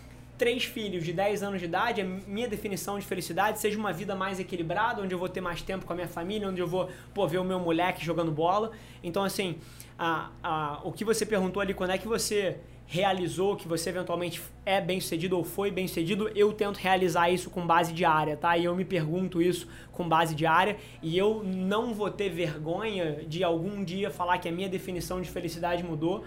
três 0.41 0.65
filhos 0.65 1.05
de 1.05 1.13
10 1.13 1.43
anos 1.43 1.61
de 1.61 1.67
idade, 1.67 2.01
a 2.01 2.05
minha 2.05 2.49
definição 2.49 2.99
de 2.99 3.05
felicidade 3.05 3.61
seja 3.61 3.79
uma 3.79 3.93
vida 3.93 4.15
mais 4.15 4.41
equilibrada, 4.41 5.03
onde 5.03 5.15
eu 5.15 5.19
vou 5.19 5.29
ter 5.29 5.43
mais 5.43 5.61
tempo 5.61 5.85
com 5.85 5.93
a 5.93 5.97
minha 5.97 6.09
família, 6.09 6.49
onde 6.49 6.61
eu 6.61 6.67
vou 6.67 6.89
pô, 7.13 7.29
ver 7.29 7.37
o 7.37 7.45
meu 7.45 7.61
moleque 7.61 8.03
jogando 8.03 8.33
bola. 8.33 8.71
Então, 9.03 9.23
assim, 9.23 9.59
a, 10.03 10.31
a, 10.43 10.81
o 10.83 10.91
que 10.91 11.05
você 11.05 11.27
perguntou 11.27 11.61
ali, 11.61 11.75
quando 11.75 11.91
é 11.91 11.99
que 11.99 12.09
você 12.09 12.57
realizou, 12.87 13.55
que 13.55 13.69
você 13.69 13.91
eventualmente 13.91 14.43
é 14.65 14.81
bem 14.81 14.99
sucedido 14.99 15.37
ou 15.37 15.45
foi 15.45 15.71
bem 15.71 15.87
sucedido, 15.87 16.31
eu 16.35 16.55
tento 16.55 16.79
realizar 16.79 17.29
isso 17.29 17.51
com 17.51 17.67
base 17.67 17.93
diária, 17.93 18.35
tá? 18.35 18.57
E 18.57 18.65
eu 18.65 18.75
me 18.75 18.85
pergunto 18.85 19.43
isso 19.43 19.69
com 19.93 20.09
base 20.09 20.35
diária 20.35 20.79
e 21.03 21.17
eu 21.17 21.45
não 21.45 21.93
vou 21.93 22.11
ter 22.11 22.31
vergonha 22.31 23.23
de 23.29 23.45
algum 23.45 23.85
dia 23.85 24.11
falar 24.11 24.39
que 24.39 24.49
a 24.49 24.53
minha 24.53 24.71
definição 24.71 25.21
de 25.21 25.31
felicidade 25.31 25.85
mudou 25.85 26.25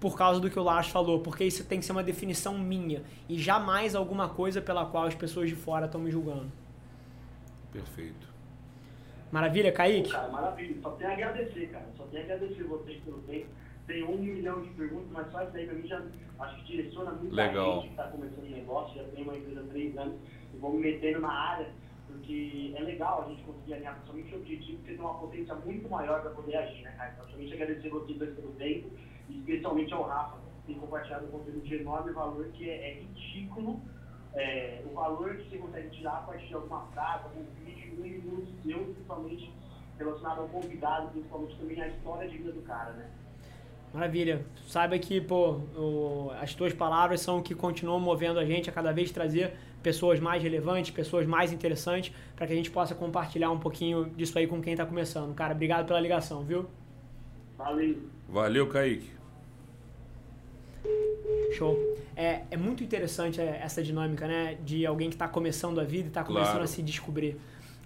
por 0.00 0.18
causa 0.18 0.40
do 0.40 0.50
que 0.50 0.58
o 0.58 0.62
Lars 0.62 0.88
falou, 0.88 1.20
porque 1.20 1.44
isso 1.44 1.64
tem 1.64 1.78
que 1.78 1.86
ser 1.86 1.92
uma 1.92 2.02
definição 2.02 2.58
minha 2.58 3.02
e 3.28 3.38
jamais 3.38 3.94
alguma 3.94 4.28
coisa 4.28 4.60
pela 4.60 4.84
qual 4.84 5.04
as 5.04 5.14
pessoas 5.14 5.48
de 5.48 5.54
fora 5.54 5.86
estão 5.86 6.00
me 6.00 6.10
julgando. 6.10 6.50
Perfeito. 7.72 8.33
Maravilha, 9.34 9.72
Kaique? 9.72 10.10
Pô, 10.10 10.14
cara, 10.14 10.28
maravilha. 10.28 10.80
Só 10.80 10.90
tem 10.92 11.06
a 11.08 11.12
agradecer, 11.12 11.66
cara. 11.66 11.86
Só 11.96 12.04
tem 12.04 12.20
a 12.20 12.22
agradecer 12.24 12.62
vocês 12.62 13.02
pelo 13.02 13.18
tempo 13.22 13.46
tem 13.86 14.02
um 14.02 14.16
milhão 14.16 14.62
de 14.62 14.70
perguntas, 14.70 15.08
mas 15.10 15.30
só 15.30 15.42
isso 15.42 15.52
daí 15.52 15.66
pra 15.66 15.74
mim 15.74 15.86
já 15.86 16.02
acho 16.40 16.56
que 16.56 16.64
direciona 16.64 17.10
muita 17.12 17.36
Legal. 17.36 17.74
gente 17.74 17.84
que 17.84 17.90
está 17.90 18.04
começando 18.04 18.50
negócio, 18.50 18.96
já 18.96 19.04
tem 19.10 19.24
uma 19.24 19.36
empresa 19.36 19.60
há 19.60 19.64
três 19.64 19.98
anos 19.98 20.16
e 20.54 20.56
vou 20.56 20.72
me 20.72 20.80
metendo 20.80 21.20
na 21.20 21.32
área, 21.32 21.68
porque 22.06 22.72
é 22.74 22.80
legal 22.80 23.24
a 23.24 23.28
gente 23.28 23.42
conseguir 23.42 23.74
alinhar 23.74 23.94
principalmente 23.94 24.34
o 24.34 24.38
objetivo, 24.38 24.78
porque 24.78 24.92
tem 24.92 25.00
uma 25.00 25.14
potência 25.14 25.54
muito 25.54 25.88
maior 25.90 26.22
para 26.22 26.30
poder 26.30 26.56
agir, 26.56 26.82
né, 26.82 26.94
cara? 26.96 27.12
Então, 27.12 27.28
somente 27.30 27.52
agradecer 27.52 27.88
vocês 27.88 28.18
dois 28.18 28.34
pelo 28.34 28.52
tempo, 28.52 28.90
e 29.28 29.38
especialmente 29.38 29.92
ao 29.92 30.02
Rafa, 30.04 30.36
que 30.38 30.72
tem 30.72 30.80
compartilhado 30.80 31.26
um 31.26 31.30
conteúdo 31.30 31.60
de 31.60 31.74
enorme 31.74 32.12
valor, 32.12 32.46
que 32.54 32.70
é, 32.70 32.90
é 32.90 32.94
ridículo 32.94 33.80
é, 34.34 34.82
o 34.84 34.94
valor 34.94 35.36
que 35.36 35.50
você 35.50 35.58
consegue 35.58 35.90
tirar 35.90 36.18
a 36.18 36.22
partir 36.22 36.46
de 36.46 36.54
alguma 36.54 36.86
frase, 36.92 37.24
algum 37.24 37.44
vídeo, 37.64 37.94
um 37.98 38.02
minuto 38.02 38.48
seu, 38.64 38.78
principalmente 38.78 39.52
relacionado 39.98 40.40
ao 40.40 40.48
convidado, 40.48 41.08
principalmente 41.08 41.56
também 41.56 41.82
a 41.82 41.88
história 41.88 42.28
de 42.28 42.36
vida 42.38 42.52
do 42.52 42.62
cara, 42.62 42.92
né? 42.92 43.08
Maravilha. 43.92 44.44
Saiba 44.66 44.98
que, 44.98 45.20
pô, 45.20 45.60
o, 45.76 46.32
as 46.40 46.52
tuas 46.52 46.72
palavras 46.72 47.20
são 47.20 47.38
o 47.38 47.42
que 47.42 47.54
continuam 47.54 48.00
movendo 48.00 48.40
a 48.40 48.44
gente 48.44 48.68
a 48.68 48.72
cada 48.72 48.92
vez 48.92 49.12
trazer 49.12 49.54
pessoas 49.84 50.18
mais 50.18 50.42
relevantes, 50.42 50.90
pessoas 50.90 51.26
mais 51.26 51.52
interessantes, 51.52 52.12
para 52.34 52.44
que 52.46 52.52
a 52.52 52.56
gente 52.56 52.72
possa 52.72 52.92
compartilhar 52.92 53.52
um 53.52 53.60
pouquinho 53.60 54.06
disso 54.06 54.36
aí 54.36 54.48
com 54.48 54.60
quem 54.60 54.72
está 54.72 54.84
começando. 54.84 55.32
Cara, 55.32 55.54
obrigado 55.54 55.86
pela 55.86 56.00
ligação, 56.00 56.42
viu? 56.42 56.66
Valeu. 57.56 58.02
Valeu, 58.28 58.68
Kaique. 58.68 59.13
Show. 61.52 61.76
É, 62.16 62.42
é 62.50 62.56
muito 62.56 62.82
interessante 62.82 63.40
é, 63.40 63.60
essa 63.62 63.82
dinâmica, 63.82 64.26
né? 64.26 64.56
De 64.64 64.84
alguém 64.86 65.08
que 65.08 65.14
está 65.16 65.28
começando 65.28 65.80
a 65.80 65.84
vida 65.84 66.04
e 66.06 66.08
está 66.08 66.22
começando 66.24 66.50
Claro. 66.52 66.64
a 66.64 66.66
se 66.66 66.82
descobrir. 66.82 67.36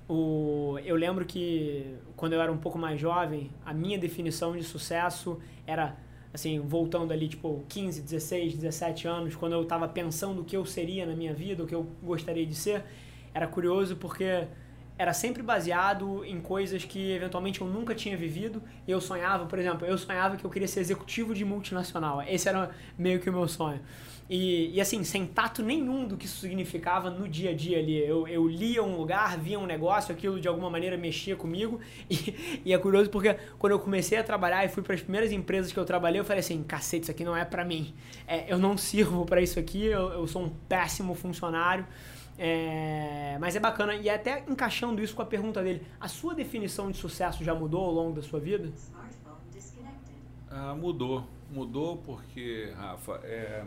O, 0.09 0.79
eu 0.85 0.97
lembro 0.97 1.25
que 1.25 1.95
quando 2.17 2.33
eu 2.33 2.41
era 2.41 2.51
um 2.51 2.57
pouco 2.57 2.79
mais 2.79 2.99
jovem, 2.99 3.51
a 3.65 3.75
minha 3.75 3.99
definição 3.99 4.57
de 4.57 4.63
sucesso 4.63 5.39
era, 5.67 5.97
assim, 6.33 6.59
voltando 6.61 7.13
ali, 7.13 7.29
tipo, 7.29 7.63
15, 7.69 8.01
16, 8.03 8.55
17 8.55 9.07
anos, 9.07 9.37
quando 9.37 9.53
eu 9.53 9.63
estava 9.63 9.87
pensando 9.87 10.41
o 10.41 10.45
que 10.45 10.57
eu 10.57 10.65
seria 10.65 11.05
na 11.05 11.15
minha 11.15 11.35
vida, 11.35 11.63
o 11.63 11.67
que 11.67 11.75
eu 11.75 11.87
gostaria 12.03 12.47
de 12.47 12.55
ser, 12.55 12.85
era 13.35 13.47
curioso 13.47 13.97
porque 13.97 14.47
era 14.99 15.13
sempre 15.13 15.43
baseado 15.43 16.25
em 16.25 16.41
coisas 16.41 16.85
que 16.85 17.13
eventualmente 17.13 17.61
eu 17.61 17.67
nunca 17.69 17.95
tinha 17.95 18.17
vivido. 18.17 18.61
Eu 18.87 19.01
sonhava, 19.01 19.47
por 19.47 19.59
exemplo, 19.59 19.87
eu 19.87 19.97
sonhava 19.97 20.37
que 20.37 20.45
eu 20.45 20.51
queria 20.51 20.67
ser 20.67 20.81
executivo 20.81 21.35
de 21.35 21.45
multinacional. 21.45 22.21
Esse 22.23 22.49
era 22.49 22.71
meio 22.99 23.21
que 23.21 23.31
o 23.31 23.33
meu 23.33 23.47
sonho. 23.47 23.81
E, 24.29 24.75
e 24.75 24.81
assim, 24.81 25.03
sem 25.05 25.27
tato 25.27 25.63
nenhum 25.63 26.07
do 26.07 26.17
que 26.17 26.27
isso 26.27 26.41
significava 26.41 27.09
no 27.09 27.27
dia 27.27 27.51
a 27.51 27.55
dia 27.55 27.79
ali. 27.79 27.97
Eu, 27.97 28.29
eu 28.29 28.47
lia 28.47 28.83
um 28.83 28.97
lugar, 28.97 29.39
via 29.39 29.59
um 29.59 29.65
negócio, 29.65 30.15
aquilo 30.15 30.39
de 30.39 30.47
alguma 30.47 30.69
maneira 30.69 30.97
mexia 30.97 31.37
comigo. 31.37 31.81
E, 32.11 32.63
e 32.65 32.73
é 32.73 32.79
curioso 32.79 33.11
porque 33.11 33.37
quando 33.59 33.73
eu 33.73 33.79
comecei 33.79 34.17
a 34.17 34.25
trabalhar 34.25 34.65
e 34.65 34.69
fui 34.69 34.83
para 34.83 34.95
as 34.95 35.03
primeiras 35.03 35.31
empresas 35.31 35.71
que 35.73 35.79
eu 35.79 35.85
trabalhei, 35.85 36.19
eu 36.21 36.25
falei 36.25 36.41
assim: 36.41 36.63
cacete, 36.63 37.03
isso 37.03 37.11
aqui 37.11 37.23
não 37.23 37.37
é 37.37 37.45
para 37.45 37.65
mim. 37.65 37.95
É, 38.27 38.51
eu 38.51 38.59
não 38.59 38.79
sirvo 38.79 39.27
para 39.27 39.43
isso 39.43 39.59
aqui, 39.59 39.85
eu, 39.85 40.09
eu 40.11 40.27
sou 40.27 40.43
um 40.43 40.49
péssimo 40.69 41.15
funcionário. 41.15 41.87
É, 42.39 43.37
mas 43.41 43.57
é 43.57 43.61
bacana, 43.61 43.95
e 43.97 44.09
até 44.09 44.45
encaixando 44.49 45.03
isso 45.03 45.15
com 45.15 45.23
a 45.23 45.27
pergunta 45.27 45.63
dele, 45.63 45.85
a 46.01 46.07
sua 46.07 46.35
definição 46.35 46.89
de 46.89 46.97
sucesso 46.97 47.43
já 47.43 47.53
mudou 47.53 47.85
ao 47.85 47.93
longo 47.93 48.15
da 48.15 48.23
sua 48.23 48.39
vida? 48.39 48.71
Smartphone 48.77 49.37
disconnected. 49.53 50.15
Ah, 50.51 50.75
mudou. 50.75 51.25
Mudou 51.51 51.97
porque, 51.97 52.73
Rafa, 52.77 53.21
é, 53.25 53.65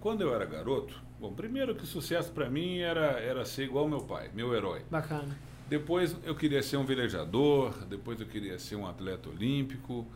quando 0.00 0.22
eu 0.22 0.34
era 0.34 0.44
garoto, 0.44 0.94
bom, 1.20 1.32
primeiro 1.32 1.74
que 1.74 1.86
sucesso 1.86 2.32
para 2.32 2.48
mim 2.48 2.78
era, 2.78 3.18
era 3.20 3.44
ser 3.44 3.64
igual 3.64 3.84
ao 3.84 3.90
meu 3.90 4.00
pai, 4.00 4.30
meu 4.34 4.54
herói. 4.54 4.82
Bacana. 4.90 5.36
Depois 5.68 6.16
eu 6.24 6.34
queria 6.34 6.62
ser 6.62 6.78
um 6.78 6.84
velejador, 6.84 7.84
depois 7.84 8.20
eu 8.20 8.26
queria 8.26 8.58
ser 8.58 8.76
um 8.76 8.86
atleta 8.86 9.28
olímpico. 9.28 10.06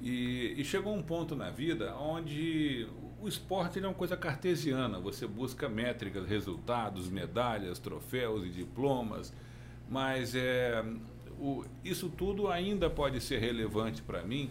E, 0.00 0.54
e 0.58 0.64
chegou 0.64 0.94
um 0.94 1.02
ponto 1.02 1.34
na 1.34 1.48
vida 1.48 1.94
onde 1.96 2.86
o 3.20 3.28
esporte 3.28 3.78
é 3.78 3.82
uma 3.82 3.94
coisa 3.94 4.16
cartesiana. 4.16 4.98
Você 4.98 5.26
busca 5.26 5.68
métricas, 5.68 6.26
resultados, 6.28 7.08
medalhas, 7.08 7.78
troféus 7.78 8.44
e 8.44 8.48
diplomas. 8.48 9.32
Mas 9.88 10.34
é, 10.34 10.84
o, 11.38 11.64
isso 11.84 12.08
tudo 12.08 12.48
ainda 12.48 12.90
pode 12.90 13.20
ser 13.20 13.38
relevante 13.38 14.02
para 14.02 14.22
mim. 14.22 14.50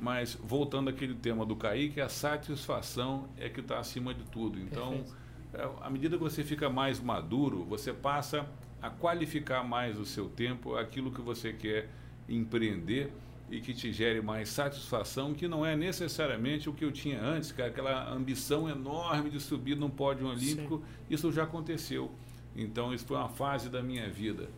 Mas 0.00 0.34
voltando 0.34 0.88
àquele 0.88 1.14
tema 1.14 1.44
do 1.44 1.54
Kaique, 1.54 2.00
a 2.00 2.08
satisfação 2.08 3.28
é 3.36 3.48
que 3.50 3.60
está 3.60 3.78
acima 3.78 4.14
de 4.14 4.24
tudo. 4.24 4.58
Então, 4.58 4.90
Perfeito. 4.90 5.16
é, 5.52 5.86
à 5.86 5.90
medida 5.90 6.16
que 6.16 6.22
você 6.22 6.42
fica 6.42 6.70
mais 6.70 6.98
maduro, 6.98 7.64
você 7.64 7.92
passa 7.92 8.48
a 8.80 8.88
qualificar 8.88 9.62
mais 9.62 9.98
o 9.98 10.06
seu 10.06 10.28
tempo, 10.28 10.74
aquilo 10.74 11.12
que 11.12 11.20
você 11.20 11.52
quer 11.52 11.90
empreender 12.26 13.12
e 13.50 13.60
que 13.60 13.74
te 13.74 13.92
gere 13.92 14.22
mais 14.22 14.48
satisfação, 14.48 15.34
que 15.34 15.48
não 15.48 15.66
é 15.66 15.76
necessariamente 15.76 16.70
o 16.70 16.72
que 16.72 16.84
eu 16.84 16.92
tinha 16.92 17.20
antes, 17.20 17.52
que 17.52 17.60
aquela 17.60 18.10
ambição 18.10 18.68
enorme 18.68 19.28
de 19.28 19.40
subir 19.40 19.76
num 19.76 19.90
pódio 19.90 20.28
olímpico, 20.28 20.82
isso 21.10 21.30
já 21.32 21.42
aconteceu. 21.42 22.10
Então, 22.54 22.94
isso 22.94 23.04
foi 23.04 23.16
uma 23.16 23.28
fase 23.28 23.68
da 23.68 23.82
minha 23.82 24.08
vida. 24.08 24.48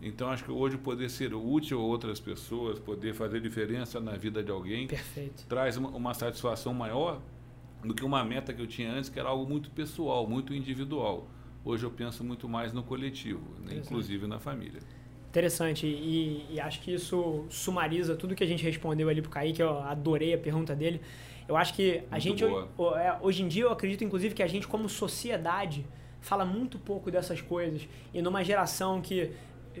Então, 0.00 0.28
acho 0.30 0.44
que 0.44 0.50
hoje 0.50 0.76
poder 0.78 1.08
ser 1.10 1.34
útil 1.34 1.80
a 1.80 1.82
outras 1.82 2.20
pessoas, 2.20 2.78
poder 2.78 3.14
fazer 3.14 3.40
diferença 3.40 3.98
na 3.98 4.12
vida 4.12 4.42
de 4.42 4.50
alguém, 4.50 4.86
Perfeito. 4.86 5.44
traz 5.48 5.76
uma, 5.76 5.88
uma 5.90 6.14
satisfação 6.14 6.72
maior 6.72 7.20
do 7.84 7.94
que 7.94 8.04
uma 8.04 8.24
meta 8.24 8.52
que 8.52 8.60
eu 8.62 8.66
tinha 8.66 8.92
antes, 8.92 9.08
que 9.08 9.18
era 9.18 9.28
algo 9.28 9.48
muito 9.48 9.70
pessoal, 9.70 10.26
muito 10.26 10.54
individual. 10.54 11.26
Hoje 11.64 11.84
eu 11.84 11.90
penso 11.90 12.22
muito 12.22 12.48
mais 12.48 12.72
no 12.72 12.82
coletivo, 12.82 13.42
né, 13.64 13.74
inclusive 13.76 14.26
na 14.26 14.38
família. 14.38 14.80
Interessante, 15.28 15.86
e, 15.86 16.46
e 16.50 16.60
acho 16.60 16.80
que 16.80 16.94
isso 16.94 17.44
sumariza 17.50 18.16
tudo 18.16 18.34
que 18.34 18.42
a 18.42 18.46
gente 18.46 18.64
respondeu 18.64 19.08
ali 19.08 19.20
pro 19.20 19.30
Kaique, 19.30 19.60
eu 19.60 19.78
adorei 19.80 20.32
a 20.32 20.38
pergunta 20.38 20.74
dele. 20.74 21.00
Eu 21.46 21.56
acho 21.56 21.74
que 21.74 22.02
a 22.10 22.14
Muito 22.14 22.22
gente, 22.22 22.44
boa. 22.76 23.00
é, 23.00 23.18
hoje 23.20 23.42
em 23.42 23.48
dia, 23.48 23.64
eu 23.64 23.72
acredito 23.72 24.04
inclusive 24.04 24.34
que 24.34 24.42
a 24.42 24.46
gente, 24.46 24.66
como 24.68 24.88
sociedade, 24.88 25.84
fala 26.20 26.44
muito 26.44 26.78
pouco 26.78 27.10
dessas 27.10 27.40
coisas. 27.40 27.88
E 28.12 28.20
numa 28.20 28.42
geração 28.44 29.00
que 29.00 29.30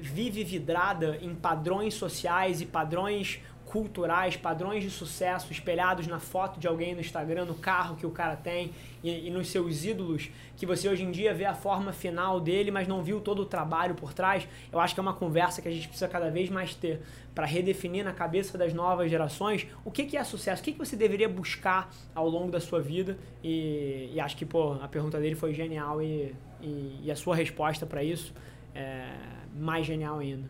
vive 0.00 0.44
vidrada 0.44 1.18
em 1.20 1.34
padrões 1.34 1.94
sociais 1.94 2.60
e 2.60 2.66
padrões 2.66 3.40
culturais, 3.68 4.36
padrões 4.36 4.82
de 4.82 4.90
sucesso 4.90 5.52
espelhados 5.52 6.06
na 6.06 6.18
foto 6.18 6.58
de 6.58 6.66
alguém 6.66 6.94
no 6.94 7.00
Instagram, 7.00 7.44
no 7.44 7.54
carro 7.54 7.96
que 7.96 8.06
o 8.06 8.10
cara 8.10 8.34
tem 8.34 8.72
e, 9.04 9.28
e 9.28 9.30
nos 9.30 9.48
seus 9.48 9.84
ídolos, 9.84 10.30
que 10.56 10.64
você 10.64 10.88
hoje 10.88 11.04
em 11.04 11.10
dia 11.10 11.34
vê 11.34 11.44
a 11.44 11.54
forma 11.54 11.92
final 11.92 12.40
dele, 12.40 12.70
mas 12.70 12.88
não 12.88 13.02
viu 13.02 13.20
todo 13.20 13.42
o 13.42 13.44
trabalho 13.44 13.94
por 13.94 14.14
trás. 14.14 14.48
Eu 14.72 14.80
acho 14.80 14.94
que 14.94 15.00
é 15.00 15.02
uma 15.02 15.12
conversa 15.12 15.60
que 15.60 15.68
a 15.68 15.70
gente 15.70 15.86
precisa 15.86 16.08
cada 16.08 16.30
vez 16.30 16.48
mais 16.48 16.74
ter 16.74 17.02
para 17.34 17.46
redefinir 17.46 18.04
na 18.04 18.12
cabeça 18.12 18.56
das 18.56 18.72
novas 18.72 19.10
gerações 19.10 19.66
o 19.84 19.90
que, 19.90 20.06
que 20.06 20.16
é 20.16 20.24
sucesso, 20.24 20.60
o 20.62 20.64
que, 20.64 20.72
que 20.72 20.78
você 20.78 20.96
deveria 20.96 21.28
buscar 21.28 21.92
ao 22.14 22.28
longo 22.28 22.50
da 22.50 22.60
sua 22.60 22.80
vida. 22.80 23.18
E, 23.44 24.10
e 24.14 24.18
acho 24.20 24.36
que 24.36 24.46
pô, 24.46 24.72
a 24.82 24.88
pergunta 24.88 25.20
dele 25.20 25.34
foi 25.34 25.52
genial 25.52 26.02
e, 26.02 26.34
e, 26.60 27.00
e 27.04 27.10
a 27.10 27.16
sua 27.16 27.36
resposta 27.36 27.84
para 27.84 28.02
isso 28.02 28.32
é 28.78 29.10
mais 29.54 29.84
genial 29.84 30.20
ainda. 30.20 30.48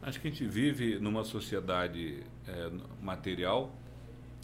Acho 0.00 0.20
que 0.20 0.28
a 0.28 0.30
gente 0.30 0.46
vive 0.46 0.98
numa 0.98 1.22
sociedade 1.22 2.24
é, 2.48 2.70
material, 3.00 3.72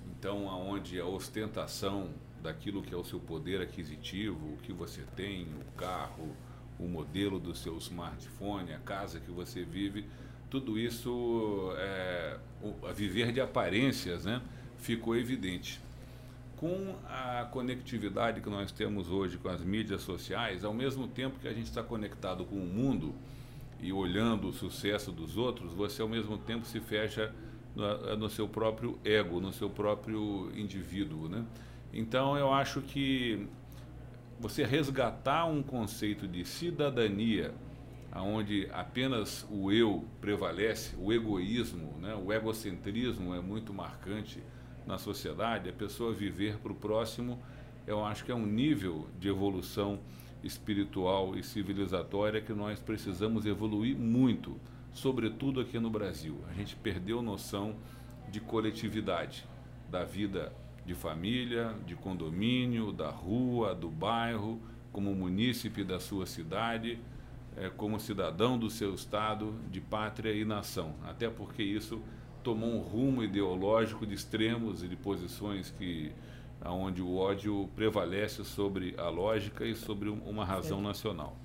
então 0.07 0.45
onde 0.47 1.01
a 1.01 1.07
ostentação 1.07 2.11
daquilo 2.43 2.83
que 2.83 2.95
é 2.95 2.97
o 2.97 3.03
seu 3.03 3.19
poder 3.19 3.61
aquisitivo, 3.61 4.55
o 4.55 4.57
que 4.59 4.73
você 4.73 5.03
tem, 5.17 5.45
o 5.45 5.77
carro, 5.77 6.37
o 6.79 6.87
modelo 6.87 7.41
do 7.41 7.55
seu 7.55 7.77
smartphone, 7.79 8.73
a 8.73 8.79
casa 8.79 9.19
que 9.19 9.31
você 9.31 9.65
vive, 9.65 10.05
tudo 10.49 10.79
isso, 10.79 11.73
é, 11.77 12.39
o, 12.63 12.87
a 12.87 12.93
viver 12.93 13.33
de 13.33 13.41
aparências, 13.41 14.25
né, 14.25 14.41
ficou 14.77 15.17
evidente. 15.17 15.81
Com 16.59 16.97
a 17.09 17.47
conectividade 17.51 18.41
que 18.41 18.51
nós 18.51 18.73
temos 18.73 19.09
hoje 19.09 19.39
com 19.39 19.49
as 19.49 19.63
mídias 19.63 20.03
sociais, 20.03 20.65
ao 20.65 20.75
mesmo 20.75 21.07
tempo 21.07 21.39
que 21.39 21.47
a 21.47 21.53
gente 21.53 21.67
está 21.67 21.83
conectado 21.83 22.45
com 22.45 22.57
o 22.57 22.67
mundo, 22.67 23.15
e 23.81 23.93
olhando 23.93 24.49
o 24.49 24.53
sucesso 24.53 25.13
dos 25.13 25.37
outros, 25.37 25.73
você 25.73 26.03
ao 26.03 26.09
mesmo 26.09 26.37
tempo 26.37 26.67
se 26.67 26.81
fecha 26.81 27.33
no, 27.75 28.17
no 28.17 28.29
seu 28.29 28.49
próprio 28.49 28.99
ego, 29.05 29.41
no 29.41 29.53
seu 29.53 29.71
próprio 29.71 30.51
indivíduo, 30.57 31.29
né? 31.29 31.45
Então 31.93 32.37
eu 32.37 32.53
acho 32.53 32.81
que 32.83 33.47
você 34.39 34.65
resgatar 34.65 35.47
um 35.47 35.63
conceito 35.63 36.27
de 36.27 36.45
cidadania, 36.45 37.55
onde 38.15 38.69
apenas 38.73 39.47
o 39.51 39.71
eu 39.71 40.05
prevalece, 40.21 40.95
o 40.99 41.13
egoísmo, 41.13 41.95
né? 42.01 42.15
o 42.15 42.33
egocentrismo 42.33 43.35
é 43.35 43.41
muito 43.41 43.73
marcante 43.73 44.43
na 44.89 44.97
sociedade, 44.97 45.69
a 45.69 45.73
pessoa 45.73 46.15
viver 46.15 46.57
para 46.57 46.73
o 46.73 46.75
próximo, 46.75 47.39
eu 47.87 48.03
acho 48.03 48.25
que 48.25 48.33
é 48.33 48.35
um 48.35 48.47
nível 48.47 49.07
de 49.21 49.29
evolução 49.29 50.01
espiritual 50.43 51.37
e 51.37 51.43
civilizatória 51.43 52.41
que 52.41 52.55
nós 52.55 52.81
precisamos 52.81 53.45
evoluir 53.45 53.95
muito, 53.95 54.59
sobretudo 54.95 55.61
aqui 55.61 55.79
no 55.79 55.91
Brasil. 55.91 56.39
A 56.49 56.55
gente 56.55 56.75
perdeu 56.75 57.21
noção 57.21 57.77
de 58.31 58.41
coletividade, 58.41 59.45
da 59.91 60.05
vida 60.05 60.55
de 60.87 60.95
família, 60.95 61.75
de 61.87 61.95
condomínio, 61.95 62.91
da 62.91 63.11
rua, 63.11 63.75
do 63.75 63.91
bairro, 63.91 64.59
como 64.91 65.15
munícipe 65.15 65.85
da 65.85 66.01
sua 66.01 66.25
cidade, 66.25 66.99
é, 67.59 67.69
como 67.69 68.01
cidadão 68.01 68.59
do 68.59 68.71
seu 68.71 68.95
estado, 68.95 69.55
de 69.71 69.83
pátria 69.83 70.33
e 70.33 70.47
nação. 70.47 70.95
Até 71.05 71.29
porque 71.29 71.63
isso 71.63 72.01
tomou 72.43 72.69
um 72.69 72.81
rumo 72.81 73.23
ideológico 73.23 74.07
de 74.07 74.15
extremos 74.15 74.83
e 74.83 74.89
de 74.89 74.97
posições 74.97 75.71
que 75.77 76.13
onde 76.65 77.01
o 77.01 77.17
ódio 77.17 77.69
prevalece 77.77 78.45
sobre 78.45 78.95
a 78.99 79.09
lógica 79.09 79.65
e 79.65 79.75
sobre 79.75 80.09
uma 80.09 80.45
razão 80.45 80.81
nacional. 80.81 81.37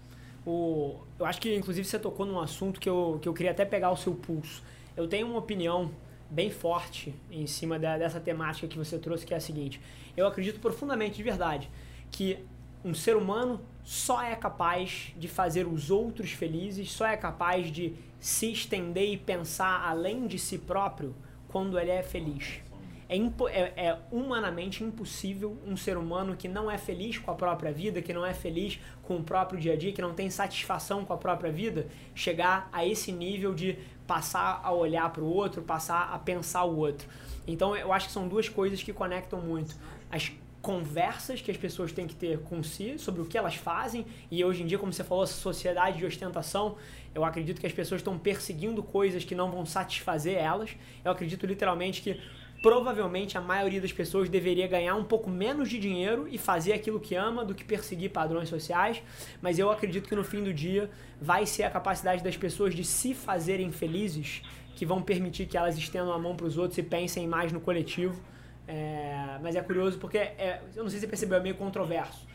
O, 0.45 0.97
eu 1.19 1.25
acho 1.25 1.39
que, 1.39 1.55
inclusive, 1.55 1.87
você 1.87 1.99
tocou 1.99 2.25
num 2.25 2.39
assunto 2.39 2.79
que 2.79 2.89
eu, 2.89 3.19
que 3.21 3.29
eu 3.29 3.33
queria 3.33 3.51
até 3.51 3.63
pegar 3.63 3.91
o 3.91 3.97
seu 3.97 4.13
pulso. 4.13 4.63
Eu 4.95 5.07
tenho 5.07 5.27
uma 5.27 5.37
opinião 5.37 5.91
bem 6.29 6.49
forte 6.49 7.13
em 7.31 7.45
cima 7.47 7.77
da, 7.77 7.97
dessa 7.97 8.19
temática 8.19 8.67
que 8.67 8.77
você 8.77 8.97
trouxe, 8.97 9.25
que 9.25 9.33
é 9.33 9.37
a 9.37 9.39
seguinte. 9.39 9.79
Eu 10.17 10.27
acredito 10.27 10.59
profundamente, 10.59 11.15
de 11.15 11.23
verdade, 11.23 11.69
que 12.11 12.39
um 12.83 12.93
ser 12.93 13.15
humano 13.15 13.61
só 13.83 14.21
é 14.21 14.35
capaz 14.35 15.13
de 15.17 15.27
fazer 15.27 15.65
os 15.65 15.89
outros 15.89 16.31
felizes, 16.31 16.91
só 16.91 17.05
é 17.05 17.15
capaz 17.15 17.71
de 17.71 17.93
se 18.23 18.53
estender 18.53 19.11
e 19.11 19.17
pensar 19.17 19.85
além 19.85 20.27
de 20.27 20.39
si 20.39 20.57
próprio 20.57 21.13
quando 21.49 21.77
ele 21.77 21.91
é 21.91 22.01
feliz. 22.01 22.61
É, 23.09 23.17
é, 23.17 23.87
é, 23.87 23.99
humanamente 24.09 24.81
impossível 24.81 25.57
um 25.67 25.75
ser 25.75 25.97
humano 25.97 26.33
que 26.33 26.47
não 26.47 26.71
é 26.71 26.77
feliz 26.77 27.17
com 27.17 27.29
a 27.31 27.35
própria 27.35 27.69
vida, 27.73 28.01
que 28.01 28.13
não 28.13 28.25
é 28.25 28.33
feliz 28.33 28.79
com 29.01 29.17
o 29.17 29.23
próprio 29.23 29.59
dia 29.59 29.73
a 29.73 29.75
dia, 29.75 29.91
que 29.91 30.01
não 30.01 30.13
tem 30.13 30.29
satisfação 30.29 31.03
com 31.03 31.11
a 31.11 31.17
própria 31.17 31.51
vida, 31.51 31.85
chegar 32.15 32.69
a 32.71 32.87
esse 32.87 33.11
nível 33.11 33.53
de 33.53 33.77
passar 34.07 34.61
a 34.63 34.71
olhar 34.71 35.11
para 35.11 35.21
o 35.21 35.27
outro, 35.27 35.61
passar 35.61 36.13
a 36.13 36.17
pensar 36.17 36.63
o 36.63 36.77
outro. 36.77 37.05
Então 37.45 37.75
eu 37.75 37.91
acho 37.91 38.07
que 38.07 38.13
são 38.13 38.29
duas 38.29 38.47
coisas 38.47 38.81
que 38.81 38.93
conectam 38.93 39.41
muito. 39.41 39.75
As 40.09 40.31
conversas 40.63 41.41
que 41.41 41.51
as 41.51 41.57
pessoas 41.57 41.91
têm 41.91 42.07
que 42.07 42.15
ter 42.15 42.39
com 42.39 42.63
si 42.63 42.97
sobre 42.97 43.21
o 43.21 43.25
que 43.25 43.37
elas 43.37 43.55
fazem 43.55 44.05
e 44.31 44.45
hoje 44.45 44.63
em 44.63 44.65
dia, 44.65 44.79
como 44.79 44.93
você 44.93 45.03
falou, 45.03 45.25
essa 45.25 45.33
sociedade 45.33 45.97
de 45.97 46.05
ostentação, 46.05 46.77
eu 47.13 47.25
acredito 47.25 47.59
que 47.59 47.67
as 47.67 47.73
pessoas 47.73 47.99
estão 47.99 48.17
perseguindo 48.17 48.81
coisas 48.81 49.25
que 49.25 49.35
não 49.35 49.51
vão 49.51 49.65
satisfazer 49.65 50.37
elas. 50.37 50.69
Eu 51.03 51.11
acredito 51.11 51.45
literalmente 51.45 52.01
que 52.01 52.17
provavelmente 52.61 53.37
a 53.37 53.41
maioria 53.41 53.81
das 53.81 53.91
pessoas 53.91 54.29
deveria 54.29 54.65
ganhar 54.65 54.95
um 54.95 55.03
pouco 55.03 55.29
menos 55.29 55.69
de 55.69 55.77
dinheiro 55.77 56.29
e 56.31 56.37
fazer 56.37 56.71
aquilo 56.71 56.97
que 56.97 57.13
ama 57.13 57.43
do 57.43 57.53
que 57.53 57.65
perseguir 57.65 58.11
padrões 58.11 58.47
sociais, 58.47 59.03
mas 59.41 59.59
eu 59.59 59.69
acredito 59.69 60.07
que 60.07 60.15
no 60.15 60.23
fim 60.23 60.41
do 60.41 60.53
dia 60.53 60.89
vai 61.21 61.45
ser 61.45 61.63
a 61.63 61.69
capacidade 61.69 62.23
das 62.23 62.37
pessoas 62.37 62.73
de 62.73 62.85
se 62.85 63.13
fazerem 63.13 63.69
felizes 63.69 64.41
que 64.77 64.85
vão 64.85 65.01
permitir 65.01 65.45
que 65.45 65.57
elas 65.57 65.77
estendam 65.77 66.13
a 66.13 66.17
mão 66.17 66.37
para 66.37 66.45
os 66.45 66.57
outros 66.57 66.77
e 66.77 66.83
pensem 66.83 67.27
mais 67.27 67.51
no 67.51 67.59
coletivo. 67.59 68.32
É, 68.67 69.37
mas 69.41 69.55
é 69.55 69.61
curioso 69.61 69.97
porque, 69.97 70.17
é, 70.17 70.61
eu 70.75 70.83
não 70.83 70.89
sei 70.89 70.99
se 70.99 71.05
você 71.05 71.09
percebeu, 71.09 71.37
é 71.37 71.41
meio 71.41 71.55
controverso 71.55 72.25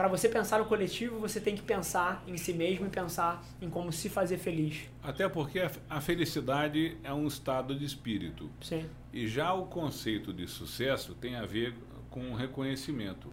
para 0.00 0.08
você 0.08 0.30
pensar 0.30 0.58
no 0.58 0.64
coletivo, 0.64 1.18
você 1.18 1.38
tem 1.38 1.54
que 1.54 1.60
pensar 1.60 2.24
em 2.26 2.34
si 2.38 2.54
mesmo 2.54 2.86
e 2.86 2.88
pensar 2.88 3.44
em 3.60 3.68
como 3.68 3.92
se 3.92 4.08
fazer 4.08 4.38
feliz. 4.38 4.88
Até 5.02 5.28
porque 5.28 5.60
a 5.90 6.00
felicidade 6.00 6.96
é 7.04 7.12
um 7.12 7.26
estado 7.26 7.78
de 7.78 7.84
espírito. 7.84 8.48
Sim. 8.62 8.88
E 9.12 9.28
já 9.28 9.52
o 9.52 9.66
conceito 9.66 10.32
de 10.32 10.46
sucesso 10.46 11.14
tem 11.14 11.36
a 11.36 11.44
ver 11.44 11.74
com 12.08 12.32
reconhecimento. 12.32 13.30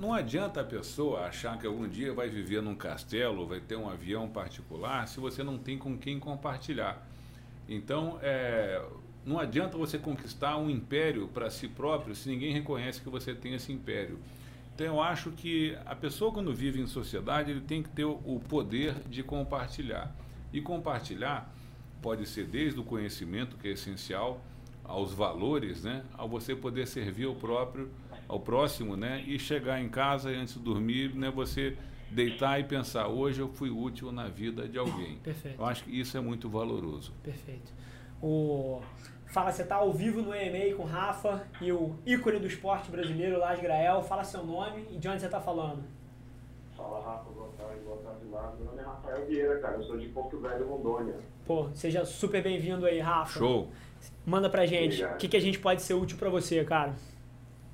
Não 0.00 0.14
adianta 0.14 0.60
a 0.60 0.64
pessoa 0.64 1.22
achar 1.22 1.58
que 1.58 1.66
algum 1.66 1.88
dia 1.88 2.14
vai 2.14 2.28
viver 2.28 2.62
num 2.62 2.76
castelo, 2.76 3.44
vai 3.44 3.58
ter 3.58 3.74
um 3.74 3.90
avião 3.90 4.28
particular, 4.28 5.08
se 5.08 5.18
você 5.18 5.42
não 5.42 5.58
tem 5.58 5.76
com 5.76 5.98
quem 5.98 6.20
compartilhar. 6.20 7.04
Então, 7.68 8.16
é, 8.22 8.80
não 9.24 9.38
adianta 9.38 9.76
você 9.76 9.98
conquistar 9.98 10.56
um 10.56 10.70
império 10.70 11.28
para 11.28 11.50
si 11.50 11.68
próprio 11.68 12.14
se 12.14 12.28
ninguém 12.28 12.52
reconhece 12.52 13.00
que 13.00 13.08
você 13.08 13.34
tem 13.34 13.54
esse 13.54 13.72
império. 13.72 14.18
Então 14.74 14.86
eu 14.86 15.02
acho 15.02 15.30
que 15.32 15.76
a 15.84 15.94
pessoa 15.94 16.32
quando 16.32 16.54
vive 16.54 16.80
em 16.80 16.86
sociedade, 16.86 17.50
ele 17.50 17.60
tem 17.60 17.82
que 17.82 17.90
ter 17.90 18.04
o 18.04 18.40
poder 18.48 18.94
de 19.08 19.22
compartilhar. 19.22 20.14
E 20.52 20.60
compartilhar 20.60 21.54
pode 22.00 22.26
ser 22.26 22.46
desde 22.46 22.80
o 22.80 22.84
conhecimento, 22.84 23.56
que 23.56 23.68
é 23.68 23.72
essencial, 23.72 24.42
aos 24.82 25.12
valores, 25.12 25.84
né? 25.84 26.02
Ao 26.14 26.28
você 26.28 26.56
poder 26.56 26.86
servir 26.86 27.26
ao 27.26 27.34
próprio, 27.34 27.90
ao 28.26 28.40
próximo, 28.40 28.96
né? 28.96 29.22
E 29.26 29.38
chegar 29.38 29.80
em 29.80 29.88
casa 29.88 30.32
e 30.32 30.36
antes 30.36 30.54
de 30.54 30.60
dormir, 30.60 31.14
né, 31.14 31.30
você 31.30 31.76
deitar 32.10 32.58
e 32.58 32.64
pensar, 32.64 33.06
hoje 33.06 33.40
eu 33.40 33.48
fui 33.48 33.70
útil 33.70 34.10
na 34.10 34.28
vida 34.28 34.68
de 34.68 34.78
alguém. 34.78 35.18
Perfeito. 35.18 35.60
Eu 35.60 35.64
acho 35.64 35.84
que 35.84 35.98
isso 35.98 36.16
é 36.16 36.20
muito 36.20 36.48
valoroso. 36.48 37.12
Perfeito. 37.22 37.72
O 38.22 38.80
Fala, 39.30 39.52
você 39.52 39.62
está 39.62 39.76
ao 39.76 39.92
vivo 39.92 40.22
no 40.22 40.34
EMA 40.34 40.74
com 40.76 40.82
o 40.82 40.86
Rafa 40.86 41.46
e 41.60 41.70
o 41.70 41.94
ícone 42.04 42.40
do 42.40 42.48
esporte 42.48 42.90
brasileiro, 42.90 43.38
Lars 43.38 43.60
Grael. 43.60 44.02
Fala 44.02 44.24
seu 44.24 44.44
nome 44.44 44.84
e 44.90 44.96
de 44.96 45.08
onde 45.08 45.20
você 45.20 45.26
está 45.26 45.40
falando. 45.40 45.84
Fala, 46.76 47.00
Rafa. 47.00 47.30
Boa 47.30 47.48
tarde. 47.56 47.80
Boa 47.84 47.98
tarde, 47.98 48.26
Lars. 48.28 48.56
Meu 48.56 48.66
nome 48.66 48.80
é 48.80 48.84
Rafael 48.84 49.26
Vieira, 49.26 49.60
cara. 49.60 49.76
Eu 49.76 49.84
sou 49.84 49.96
de 49.96 50.08
Porto 50.08 50.36
Velho, 50.40 50.66
Rondônia. 50.66 51.14
Pô, 51.46 51.68
seja 51.72 52.04
super 52.04 52.42
bem-vindo 52.42 52.84
aí, 52.84 52.98
Rafa. 52.98 53.38
Show. 53.38 53.68
Manda 54.26 54.50
pra 54.50 54.66
gente. 54.66 55.04
O 55.04 55.16
que, 55.16 55.28
que 55.28 55.36
a 55.36 55.40
gente 55.40 55.60
pode 55.60 55.80
ser 55.82 55.94
útil 55.94 56.18
para 56.18 56.28
você, 56.28 56.64
cara? 56.64 56.96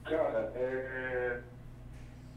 Cara, 0.05 0.53
é... 0.55 1.41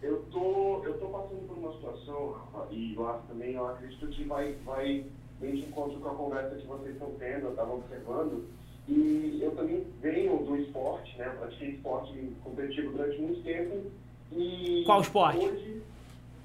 eu, 0.01 0.23
tô, 0.31 0.81
eu 0.85 0.97
tô 0.97 1.07
passando 1.07 1.45
por 1.45 1.57
uma 1.57 1.73
situação, 1.73 2.31
Rafa, 2.53 2.67
e 2.71 2.95
Lars 2.95 3.21
também, 3.27 3.55
eu 3.55 3.67
acredito 3.67 4.07
que 4.07 4.23
vai, 4.23 4.53
vai 4.65 5.05
bem 5.39 5.55
de 5.55 5.61
encontro 5.61 5.99
com 5.99 6.09
a 6.09 6.15
conversa 6.15 6.55
que 6.55 6.67
vocês 6.67 6.93
estão 6.93 7.11
tendo, 7.17 7.45
eu 7.45 7.51
estava 7.51 7.73
observando 7.73 8.45
e 8.87 9.39
eu 9.41 9.51
também 9.51 9.85
venho 10.01 10.37
do 10.39 10.57
esporte, 10.57 11.17
né? 11.17 11.27
Eu 11.27 11.39
pratiquei 11.39 11.69
esporte 11.69 12.33
competitivo 12.43 12.91
durante 12.91 13.21
muito 13.21 13.43
tempo. 13.43 13.91
E 14.31 14.83
Qual 14.85 15.01
esporte? 15.01 15.45
Hoje 15.45 15.81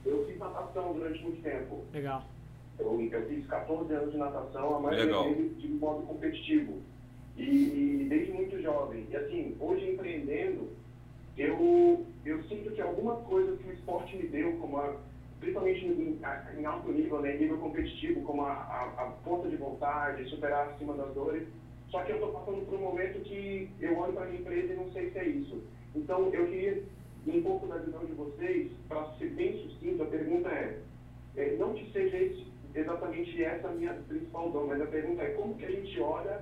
eu 0.04 0.26
fiz 0.26 0.38
natação 0.38 0.92
durante 0.92 1.22
muito 1.22 1.42
tempo. 1.42 1.84
Legal. 1.92 2.22
Eu, 2.78 3.00
eu 3.00 3.28
fiz 3.28 3.46
14 3.46 3.92
anos 3.94 4.12
de 4.12 4.18
natação, 4.18 4.76
a 4.76 4.80
maioria 4.80 5.22
deles 5.22 5.58
de 5.60 5.68
modo 5.68 6.02
competitivo. 6.06 6.82
E, 7.36 8.06
desde 8.08 8.32
muito 8.32 8.60
jovem. 8.60 9.06
E 9.10 9.16
assim, 9.16 9.56
hoje 9.58 9.90
empreendendo, 9.90 10.68
eu, 11.36 12.06
eu 12.24 12.42
sinto 12.44 12.70
que 12.72 12.80
algumas 12.80 13.24
coisas 13.26 13.58
que 13.58 13.68
o 13.68 13.72
esporte 13.72 14.16
me 14.16 14.28
deu, 14.28 14.52
como 14.58 14.76
a, 14.78 14.96
principalmente 15.44 15.84
em, 15.84 16.20
em 16.58 16.64
alto 16.64 16.90
nível, 16.90 17.20
né, 17.20 17.36
nível 17.36 17.58
competitivo, 17.58 18.22
como 18.22 18.42
a, 18.42 18.52
a, 18.52 19.14
a 19.14 19.48
de 19.48 19.56
vontade, 19.56 20.28
superar 20.30 20.70
acima 20.70 20.94
das 20.94 21.12
dores, 21.14 21.46
só 21.90 22.02
que 22.02 22.12
eu 22.12 22.16
estou 22.16 22.32
passando 22.32 22.64
por 22.64 22.74
um 22.78 22.82
momento 22.82 23.20
que 23.20 23.68
eu 23.78 23.96
olho 23.98 24.14
para 24.14 24.24
a 24.24 24.26
minha 24.26 24.40
empresa 24.40 24.72
e 24.72 24.76
não 24.76 24.90
sei 24.92 25.10
se 25.10 25.18
é 25.18 25.24
isso. 25.26 25.62
Então, 25.94 26.32
eu 26.32 26.46
queria 26.46 26.82
um 27.26 27.42
pouco 27.42 27.66
da 27.66 27.76
visão 27.76 28.04
de 28.04 28.12
vocês, 28.12 28.72
para 28.88 29.04
ser 29.18 29.30
bem 29.30 29.56
sucinto, 29.62 30.02
a 30.02 30.06
pergunta 30.06 30.48
é, 30.48 30.78
é 31.36 31.56
não 31.56 31.74
que 31.74 31.90
seja 31.92 32.16
esse, 32.16 32.46
exatamente 32.74 33.42
essa 33.42 33.68
a 33.68 33.72
minha 33.72 33.94
principal 34.08 34.50
dor, 34.50 34.66
mas 34.66 34.80
a 34.80 34.86
pergunta 34.86 35.22
é 35.22 35.30
como 35.30 35.54
que 35.54 35.64
a 35.64 35.70
gente 35.70 36.00
olha 36.00 36.40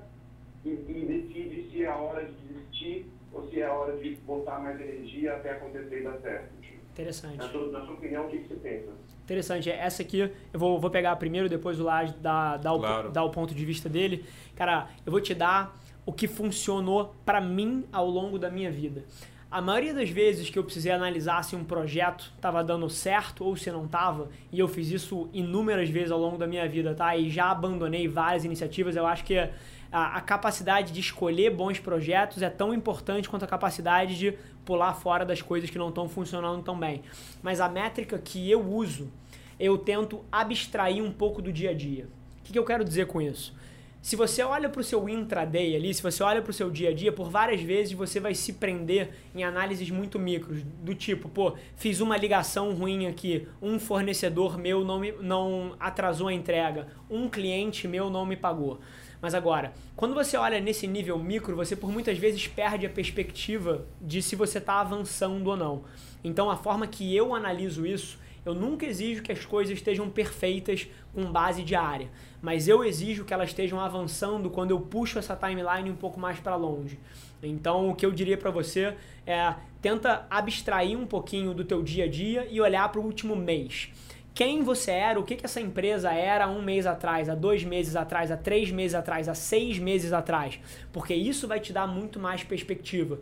e, 0.64 0.70
e 0.70 1.04
decide 1.06 1.70
se 1.70 1.82
é 1.82 1.88
a 1.88 1.96
hora 1.96 2.24
de 2.24 2.32
desistir 2.32 3.06
ou 3.32 3.48
se 3.48 3.60
é 3.60 3.66
a 3.66 3.74
hora 3.74 3.96
de 3.96 4.14
botar 4.26 4.60
mais 4.60 4.80
energia 4.80 5.34
até 5.34 5.52
acontecer 5.52 6.00
e 6.00 6.04
dar 6.04 6.18
certo. 6.20 6.52
Interessante. 6.92 7.38
Na 7.38 7.48
sua, 7.48 7.70
na 7.70 7.84
sua 7.84 7.94
opinião, 7.94 8.26
o 8.26 8.28
que, 8.28 8.38
que 8.38 8.48
você 8.48 8.54
pensa? 8.54 8.92
Interessante. 9.24 9.70
Essa 9.70 10.02
aqui, 10.02 10.18
eu 10.18 10.30
vou, 10.60 10.78
vou 10.78 10.90
pegar 10.90 11.16
primeiro, 11.16 11.48
depois 11.48 11.80
o 11.80 11.84
Lage 11.84 12.14
dar, 12.20 12.58
dar, 12.58 12.76
claro. 12.76 13.08
o, 13.08 13.12
dar 13.12 13.24
o 13.24 13.30
ponto 13.30 13.54
de 13.54 13.64
vista 13.64 13.88
dele. 13.88 14.24
Cara, 14.54 14.88
eu 15.04 15.10
vou 15.10 15.20
te 15.20 15.34
dar 15.34 15.78
o 16.04 16.12
que 16.12 16.28
funcionou 16.28 17.14
para 17.24 17.40
mim 17.40 17.84
ao 17.92 18.08
longo 18.08 18.38
da 18.38 18.50
minha 18.50 18.70
vida. 18.70 19.04
A 19.50 19.60
maioria 19.60 19.92
das 19.92 20.08
vezes 20.08 20.48
que 20.48 20.58
eu 20.58 20.64
precisei 20.64 20.92
analisar 20.92 21.44
se 21.44 21.54
um 21.54 21.62
projeto 21.62 22.32
estava 22.34 22.64
dando 22.64 22.88
certo 22.88 23.44
ou 23.44 23.54
se 23.54 23.70
não 23.70 23.84
estava, 23.84 24.30
e 24.50 24.58
eu 24.58 24.66
fiz 24.66 24.90
isso 24.90 25.28
inúmeras 25.32 25.90
vezes 25.90 26.10
ao 26.10 26.18
longo 26.18 26.38
da 26.38 26.46
minha 26.46 26.66
vida, 26.66 26.94
tá? 26.94 27.14
E 27.16 27.28
já 27.28 27.50
abandonei 27.50 28.08
várias 28.08 28.46
iniciativas, 28.46 28.96
eu 28.96 29.06
acho 29.06 29.24
que 29.24 29.50
a, 29.92 30.16
a 30.16 30.20
capacidade 30.20 30.92
de 30.92 31.00
escolher 31.00 31.50
bons 31.50 31.78
projetos 31.78 32.42
é 32.42 32.48
tão 32.48 32.72
importante 32.72 33.28
quanto 33.28 33.44
a 33.44 33.48
capacidade 33.48 34.18
de 34.18 34.34
pular 34.64 34.94
fora 34.94 35.24
das 35.24 35.42
coisas 35.42 35.68
que 35.68 35.78
não 35.78 35.90
estão 35.90 36.08
funcionando 36.08 36.62
tão 36.62 36.78
bem. 36.78 37.02
Mas 37.42 37.60
a 37.60 37.68
métrica 37.68 38.18
que 38.18 38.50
eu 38.50 38.66
uso, 38.66 39.12
eu 39.60 39.76
tento 39.76 40.24
abstrair 40.32 41.02
um 41.02 41.12
pouco 41.12 41.42
do 41.42 41.52
dia 41.52 41.70
a 41.70 41.74
dia. 41.74 42.08
O 42.40 42.44
que, 42.44 42.52
que 42.52 42.58
eu 42.58 42.64
quero 42.64 42.84
dizer 42.84 43.06
com 43.06 43.20
isso? 43.20 43.54
se 44.02 44.16
você 44.16 44.42
olha 44.42 44.68
para 44.68 44.80
o 44.80 44.84
seu 44.84 45.08
intraday 45.08 45.76
ali, 45.76 45.94
se 45.94 46.02
você 46.02 46.24
olha 46.24 46.42
para 46.42 46.50
o 46.50 46.52
seu 46.52 46.68
dia 46.68 46.90
a 46.90 46.92
dia, 46.92 47.12
por 47.12 47.30
várias 47.30 47.62
vezes 47.62 47.92
você 47.92 48.18
vai 48.18 48.34
se 48.34 48.54
prender 48.54 49.10
em 49.32 49.44
análises 49.44 49.88
muito 49.90 50.18
micros, 50.18 50.60
do 50.82 50.92
tipo, 50.92 51.28
pô, 51.28 51.54
fiz 51.76 52.00
uma 52.00 52.16
ligação 52.16 52.74
ruim 52.74 53.06
aqui, 53.06 53.46
um 53.62 53.78
fornecedor 53.78 54.58
meu 54.58 54.84
não, 54.84 54.98
me, 54.98 55.12
não 55.12 55.76
atrasou 55.78 56.26
a 56.26 56.34
entrega, 56.34 56.88
um 57.08 57.28
cliente 57.28 57.86
meu 57.86 58.10
não 58.10 58.26
me 58.26 58.36
pagou. 58.36 58.80
Mas 59.22 59.34
agora, 59.34 59.72
quando 59.96 60.14
você 60.14 60.36
olha 60.36 60.60
nesse 60.60 60.86
nível 60.86 61.18
micro, 61.18 61.56
você 61.56 61.74
por 61.74 61.90
muitas 61.90 62.18
vezes 62.18 62.46
perde 62.48 62.84
a 62.84 62.90
perspectiva 62.90 63.86
de 64.00 64.20
se 64.20 64.36
você 64.36 64.58
está 64.58 64.80
avançando 64.80 65.46
ou 65.46 65.56
não. 65.56 65.84
Então 66.22 66.50
a 66.50 66.56
forma 66.56 66.86
que 66.86 67.16
eu 67.16 67.34
analiso 67.34 67.86
isso, 67.86 68.18
eu 68.44 68.54
nunca 68.54 68.84
exijo 68.84 69.22
que 69.22 69.30
as 69.30 69.46
coisas 69.46 69.78
estejam 69.78 70.10
perfeitas 70.10 70.88
com 71.14 71.30
base 71.30 71.62
diária 71.62 72.10
mas 72.42 72.66
eu 72.66 72.84
exijo 72.84 73.24
que 73.24 73.32
elas 73.32 73.50
estejam 73.50 73.80
avançando 73.80 74.50
quando 74.50 74.72
eu 74.72 74.80
puxo 74.80 75.16
essa 75.16 75.36
timeline 75.36 75.88
um 75.88 75.94
pouco 75.94 76.18
mais 76.18 76.40
para 76.40 76.56
longe. 76.56 76.98
Então, 77.40 77.88
o 77.88 77.94
que 77.94 78.04
eu 78.04 78.10
diria 78.10 78.36
para 78.36 78.50
você 78.50 78.96
é 79.24 79.54
tenta 79.80 80.26
abstrair 80.28 80.98
um 80.98 81.06
pouquinho 81.06 81.54
do 81.54 81.64
teu 81.64 81.82
dia 81.82 82.04
a 82.04 82.08
dia 82.08 82.46
e 82.50 82.60
olhar 82.60 82.90
para 82.90 83.00
o 83.00 83.04
último 83.04 83.36
mês. 83.36 83.90
Quem 84.34 84.62
você 84.62 84.90
era, 84.90 85.20
o 85.20 85.22
que, 85.22 85.36
que 85.36 85.44
essa 85.44 85.60
empresa 85.60 86.10
era 86.10 86.48
um 86.48 86.62
mês 86.62 86.86
atrás, 86.86 87.28
há 87.28 87.34
dois 87.34 87.64
meses 87.64 87.96
atrás, 87.96 88.30
há 88.30 88.36
três 88.36 88.70
meses 88.70 88.94
atrás, 88.94 89.28
há 89.28 89.34
seis 89.34 89.78
meses 89.78 90.12
atrás, 90.12 90.58
porque 90.90 91.14
isso 91.14 91.46
vai 91.46 91.60
te 91.60 91.72
dar 91.72 91.86
muito 91.86 92.18
mais 92.18 92.42
perspectiva. 92.42 93.20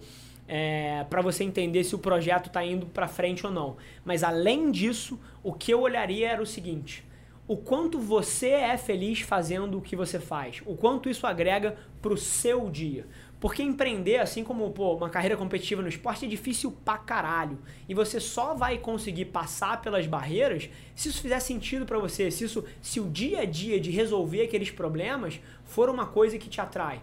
É, 0.52 1.04
para 1.08 1.22
você 1.22 1.44
entender 1.44 1.84
se 1.84 1.94
o 1.94 1.98
projeto 1.98 2.46
está 2.46 2.64
indo 2.64 2.84
para 2.86 3.06
frente 3.06 3.46
ou 3.46 3.52
não. 3.52 3.76
Mas 4.04 4.24
além 4.24 4.72
disso, 4.72 5.18
o 5.44 5.52
que 5.52 5.72
eu 5.72 5.80
olharia 5.80 6.28
era 6.28 6.42
o 6.42 6.46
seguinte: 6.46 7.04
o 7.46 7.56
quanto 7.56 7.98
você 7.98 8.50
é 8.50 8.76
feliz 8.76 9.20
fazendo 9.20 9.78
o 9.78 9.80
que 9.80 9.96
você 9.96 10.18
faz, 10.18 10.62
o 10.66 10.76
quanto 10.76 11.08
isso 11.08 11.26
agrega 11.26 11.76
pro 12.00 12.16
seu 12.16 12.70
dia. 12.70 13.06
Porque 13.40 13.62
empreender, 13.62 14.18
assim 14.18 14.44
como 14.44 14.70
pô, 14.70 14.94
uma 14.94 15.08
carreira 15.08 15.34
competitiva 15.34 15.80
no 15.80 15.88
esporte, 15.88 16.26
é 16.26 16.28
difícil 16.28 16.70
pra 16.84 16.98
caralho. 16.98 17.58
E 17.88 17.94
você 17.94 18.20
só 18.20 18.52
vai 18.54 18.76
conseguir 18.76 19.24
passar 19.26 19.80
pelas 19.80 20.06
barreiras 20.06 20.68
se 20.94 21.08
isso 21.08 21.22
fizer 21.22 21.40
sentido 21.40 21.86
para 21.86 21.98
você, 21.98 22.30
se 22.30 22.44
isso, 22.44 22.62
se 22.82 23.00
o 23.00 23.08
dia 23.08 23.40
a 23.40 23.44
dia 23.46 23.80
de 23.80 23.90
resolver 23.90 24.42
aqueles 24.42 24.70
problemas 24.70 25.40
for 25.64 25.88
uma 25.88 26.06
coisa 26.06 26.36
que 26.36 26.50
te 26.50 26.60
atrai. 26.60 27.00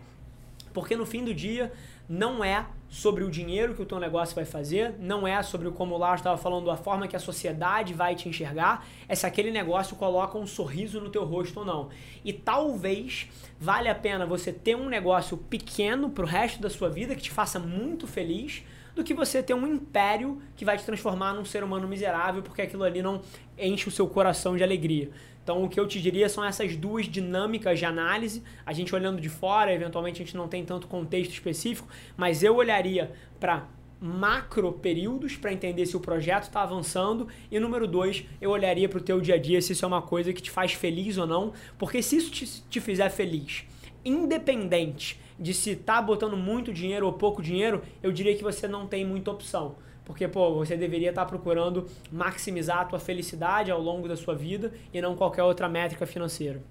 Porque 0.74 0.96
no 0.96 1.08
fim 1.08 1.26
do 1.26 1.34
dia, 1.34 1.74
não 2.10 2.44
é 2.44 2.66
sobre 2.90 3.24
o 3.24 3.30
dinheiro 3.30 3.76
que 3.76 3.82
o 3.82 3.86
teu 3.86 4.00
negócio 4.00 4.34
vai 4.34 4.46
fazer, 4.46 4.96
não 5.00 5.28
é 5.28 5.42
sobre 5.44 5.70
como 5.72 5.96
o 5.96 5.98
Lars 5.98 6.22
estava 6.22 6.38
falando, 6.38 6.72
a 6.72 6.78
forma 6.78 7.08
que 7.08 7.16
a 7.16 7.20
sociedade 7.20 7.94
vai 7.94 8.16
te 8.16 8.30
enxergar, 8.30 8.88
é 9.10 9.16
se 9.16 9.26
aquele 9.26 9.52
negócio 9.52 9.96
coloca 9.96 10.38
um 10.38 10.48
sorriso 10.48 11.02
no 11.02 11.10
teu 11.10 11.26
rosto 11.26 11.60
ou 11.60 11.66
não. 11.66 11.90
E 12.24 12.32
talvez 12.32 13.30
vale 13.60 13.90
a 13.90 13.96
pena 13.96 14.26
você 14.26 14.54
ter 14.54 14.76
um 14.76 14.88
negócio 14.88 15.38
pequeno 15.38 16.10
para 16.10 16.24
o 16.24 16.28
resto 16.28 16.62
da 16.62 16.70
sua 16.70 16.90
vida 16.90 17.14
que 17.14 17.24
te 17.24 17.32
faça 17.32 17.60
muito 17.60 18.08
feliz, 18.08 18.64
do 18.96 19.04
que 19.04 19.14
você 19.14 19.44
ter 19.44 19.54
um 19.54 19.68
império 19.68 20.42
que 20.56 20.66
vai 20.66 20.78
te 20.78 20.84
transformar 20.84 21.34
num 21.34 21.46
ser 21.46 21.64
humano 21.64 21.88
miserável 21.88 22.42
porque 22.42 22.64
aquilo 22.64 22.84
ali 22.84 23.02
não 23.02 23.22
enche 23.58 23.88
o 23.88 23.92
seu 23.92 24.08
coração 24.08 24.58
de 24.58 24.64
alegria. 24.64 25.12
Então, 25.48 25.64
o 25.64 25.70
que 25.70 25.80
eu 25.80 25.88
te 25.88 26.02
diria 26.02 26.28
são 26.28 26.44
essas 26.44 26.76
duas 26.76 27.06
dinâmicas 27.06 27.80
de 27.80 27.86
análise. 27.86 28.44
A 28.66 28.74
gente 28.74 28.94
olhando 28.94 29.22
de 29.22 29.30
fora, 29.30 29.74
eventualmente 29.74 30.22
a 30.22 30.26
gente 30.26 30.36
não 30.36 30.46
tem 30.46 30.66
tanto 30.66 30.88
contexto 30.88 31.32
específico, 31.32 31.88
mas 32.18 32.44
eu 32.44 32.58
olharia 32.58 33.14
para 33.40 33.66
macro 34.02 34.74
períodos 34.74 35.38
para 35.38 35.54
entender 35.54 35.86
se 35.86 35.96
o 35.96 36.02
projeto 36.02 36.44
está 36.44 36.64
avançando 36.64 37.30
e 37.50 37.62
número 37.62 37.88
dois 37.88 38.26
eu 38.42 38.52
olharia 38.52 38.90
para 38.90 39.00
o 39.00 39.02
teu 39.02 39.22
dia 39.22 39.36
a 39.36 39.38
dia 39.40 39.62
se 39.62 39.72
isso 39.72 39.86
é 39.86 39.88
uma 39.88 40.02
coisa 40.02 40.34
que 40.34 40.42
te 40.42 40.52
faz 40.52 40.74
feliz 40.74 41.18
ou 41.18 41.26
não 41.26 41.54
porque 41.80 42.04
se 42.04 42.18
isso 42.18 42.30
te, 42.30 42.46
te 42.70 42.80
fizer 42.80 43.10
feliz 43.10 43.66
independente 44.06 45.20
de 45.40 45.52
se 45.52 45.76
tá 45.76 46.00
botando 46.00 46.38
muito 46.38 46.72
dinheiro 46.72 47.08
ou 47.08 47.14
pouco 47.14 47.42
dinheiro 47.42 47.82
eu 48.04 48.12
diria 48.12 48.36
que 48.36 48.44
você 48.44 48.68
não 48.68 48.86
tem 48.86 49.04
muita 49.04 49.32
opção 49.32 49.78
porque, 50.08 50.26
pô, 50.26 50.54
você 50.54 50.78
deveria 50.78 51.10
estar 51.10 51.26
procurando 51.26 51.86
maximizar 52.10 52.80
a 52.80 52.86
tua 52.86 52.98
felicidade 52.98 53.70
ao 53.70 53.82
longo 53.82 54.08
da 54.08 54.16
sua 54.16 54.34
vida 54.34 54.72
e 54.94 55.02
não 55.02 55.18
qualquer 55.18 55.44
outra 55.44 55.68
métrica 55.68 56.06
financeira. 56.06 56.62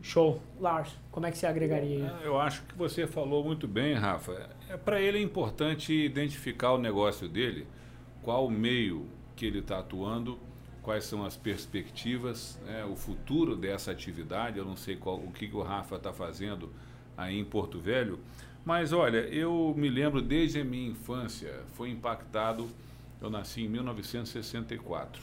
Show. 0.00 0.40
Lars, 0.60 0.96
como 1.10 1.26
é 1.26 1.32
que 1.32 1.36
você 1.36 1.48
agregaria 1.48 1.96
isso? 1.96 2.14
Eu 2.22 2.38
acho 2.38 2.62
que 2.62 2.76
você 2.76 3.08
falou 3.08 3.42
muito 3.42 3.66
bem, 3.66 3.94
Rafa. 3.94 4.48
É, 4.70 4.76
Para 4.76 5.00
ele 5.00 5.18
é 5.18 5.20
importante 5.20 5.92
identificar 5.92 6.74
o 6.74 6.78
negócio 6.78 7.28
dele, 7.28 7.66
qual 8.22 8.46
o 8.46 8.50
meio 8.50 9.04
que 9.34 9.46
ele 9.46 9.58
está 9.58 9.80
atuando, 9.80 10.38
quais 10.80 11.02
são 11.02 11.26
as 11.26 11.36
perspectivas, 11.36 12.56
né, 12.64 12.84
o 12.84 12.94
futuro 12.94 13.56
dessa 13.56 13.90
atividade. 13.90 14.58
Eu 14.58 14.64
não 14.64 14.76
sei 14.76 14.94
qual, 14.94 15.16
o 15.16 15.32
que, 15.32 15.48
que 15.48 15.56
o 15.56 15.62
Rafa 15.62 15.96
está 15.96 16.12
fazendo 16.12 16.72
aí 17.16 17.36
em 17.36 17.44
Porto 17.44 17.80
Velho, 17.80 18.20
mas 18.66 18.92
olha, 18.92 19.18
eu 19.18 19.72
me 19.76 19.88
lembro 19.88 20.20
desde 20.20 20.60
a 20.60 20.64
minha 20.64 20.90
infância, 20.90 21.62
foi 21.74 21.88
impactado, 21.88 22.68
eu 23.22 23.30
nasci 23.30 23.62
em 23.62 23.68
1964, 23.68 25.22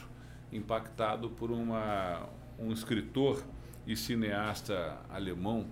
impactado 0.50 1.30
por 1.30 1.52
uma, 1.52 2.30
um 2.58 2.72
escritor 2.72 3.44
e 3.86 3.98
cineasta 3.98 4.98
alemão 5.10 5.66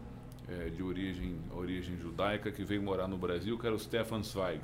é, 0.49 0.69
de 0.69 0.84
origem, 0.84 1.38
origem 1.49 1.97
judaica 1.97 2.51
que 2.51 2.61
veio 2.61 2.84
morar 2.84 3.07
no 3.07 3.17
Brasil, 3.17 3.57
que 3.57 3.65
era 3.65 3.74
o 3.74 3.80
Stefan 3.80 4.22
Zweig, 4.22 4.59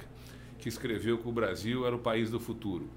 que 0.59 0.67
escreveu 0.67 1.17
que 1.17 1.29
o 1.29 1.31
Brasil 1.31 1.87
era 1.87 1.95
o 1.95 1.99
país 1.99 2.29
do 2.29 2.41
futuro. 2.41 2.89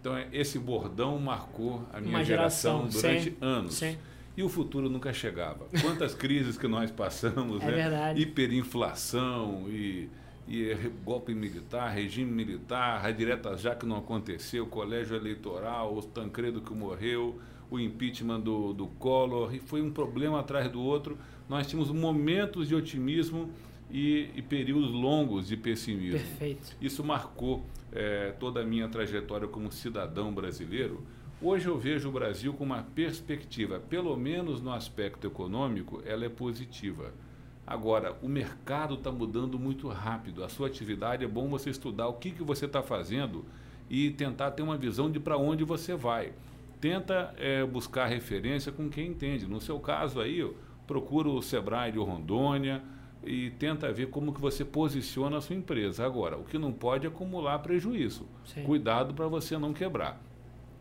Então, 0.00 0.18
esse 0.32 0.58
bordão 0.58 1.20
marcou 1.20 1.86
a 1.92 2.00
minha 2.00 2.24
geração, 2.24 2.90
geração, 2.90 3.00
durante 3.00 3.30
sim, 3.30 3.36
anos. 3.40 3.74
Sim 3.74 3.96
e 4.36 4.42
o 4.42 4.48
futuro 4.48 4.88
nunca 4.88 5.12
chegava. 5.12 5.66
Quantas 5.80 6.14
crises 6.14 6.56
que 6.56 6.66
nós 6.66 6.90
passamos, 6.90 7.62
é 7.62 7.66
né? 7.66 7.72
Verdade. 7.72 8.20
Hiperinflação 8.20 9.66
e, 9.68 10.08
e 10.48 10.74
golpe 11.04 11.34
militar, 11.34 11.90
regime 11.90 12.30
militar, 12.30 13.04
a 13.04 13.10
direta 13.10 13.56
já 13.56 13.74
que 13.74 13.84
não 13.84 13.96
aconteceu, 13.96 14.66
colégio 14.66 15.16
eleitoral, 15.16 15.96
o 15.96 16.02
Tancredo 16.02 16.60
que 16.60 16.72
morreu, 16.72 17.38
o 17.70 17.78
impeachment 17.78 18.40
do, 18.40 18.72
do 18.72 18.86
Collor, 18.86 19.54
e 19.54 19.58
foi 19.58 19.82
um 19.82 19.90
problema 19.90 20.40
atrás 20.40 20.70
do 20.70 20.80
outro. 20.80 21.18
Nós 21.48 21.66
tínhamos 21.66 21.90
momentos 21.90 22.68
de 22.68 22.74
otimismo 22.74 23.50
e, 23.90 24.30
e 24.34 24.42
períodos 24.42 24.90
longos 24.90 25.48
de 25.48 25.56
pessimismo. 25.56 26.18
Perfeito. 26.18 26.76
Isso 26.80 27.04
marcou 27.04 27.64
é, 27.92 28.34
toda 28.40 28.60
a 28.60 28.64
minha 28.64 28.88
trajetória 28.88 29.46
como 29.46 29.70
cidadão 29.70 30.32
brasileiro 30.32 31.02
Hoje 31.44 31.66
eu 31.66 31.76
vejo 31.76 32.08
o 32.08 32.12
Brasil 32.12 32.54
com 32.54 32.62
uma 32.62 32.84
perspectiva, 32.94 33.80
pelo 33.80 34.16
menos 34.16 34.62
no 34.62 34.70
aspecto 34.70 35.26
econômico, 35.26 36.00
ela 36.06 36.24
é 36.24 36.28
positiva. 36.28 37.12
Agora, 37.66 38.16
o 38.22 38.28
mercado 38.28 38.94
está 38.94 39.10
mudando 39.10 39.58
muito 39.58 39.88
rápido. 39.88 40.44
A 40.44 40.48
sua 40.48 40.68
atividade 40.68 41.24
é 41.24 41.26
bom 41.26 41.48
você 41.48 41.68
estudar 41.68 42.06
o 42.06 42.12
que, 42.12 42.30
que 42.30 42.44
você 42.44 42.66
está 42.66 42.80
fazendo 42.80 43.44
e 43.90 44.12
tentar 44.12 44.52
ter 44.52 44.62
uma 44.62 44.76
visão 44.76 45.10
de 45.10 45.18
para 45.18 45.36
onde 45.36 45.64
você 45.64 45.96
vai. 45.96 46.32
Tenta 46.80 47.34
é, 47.36 47.64
buscar 47.66 48.06
referência 48.06 48.70
com 48.70 48.88
quem 48.88 49.08
entende. 49.08 49.44
No 49.44 49.60
seu 49.60 49.80
caso 49.80 50.20
aí, 50.20 50.48
procura 50.86 51.28
o 51.28 51.42
Sebrae 51.42 51.90
de 51.90 51.98
Rondônia 51.98 52.80
e 53.24 53.50
tenta 53.50 53.92
ver 53.92 54.10
como 54.10 54.32
que 54.32 54.40
você 54.40 54.64
posiciona 54.64 55.38
a 55.38 55.40
sua 55.40 55.56
empresa. 55.56 56.06
Agora, 56.06 56.38
o 56.38 56.44
que 56.44 56.56
não 56.56 56.72
pode 56.72 57.04
é 57.04 57.08
acumular 57.08 57.58
prejuízo. 57.58 58.28
Sim. 58.44 58.62
Cuidado 58.62 59.12
para 59.12 59.26
você 59.26 59.58
não 59.58 59.72
quebrar. 59.72 60.20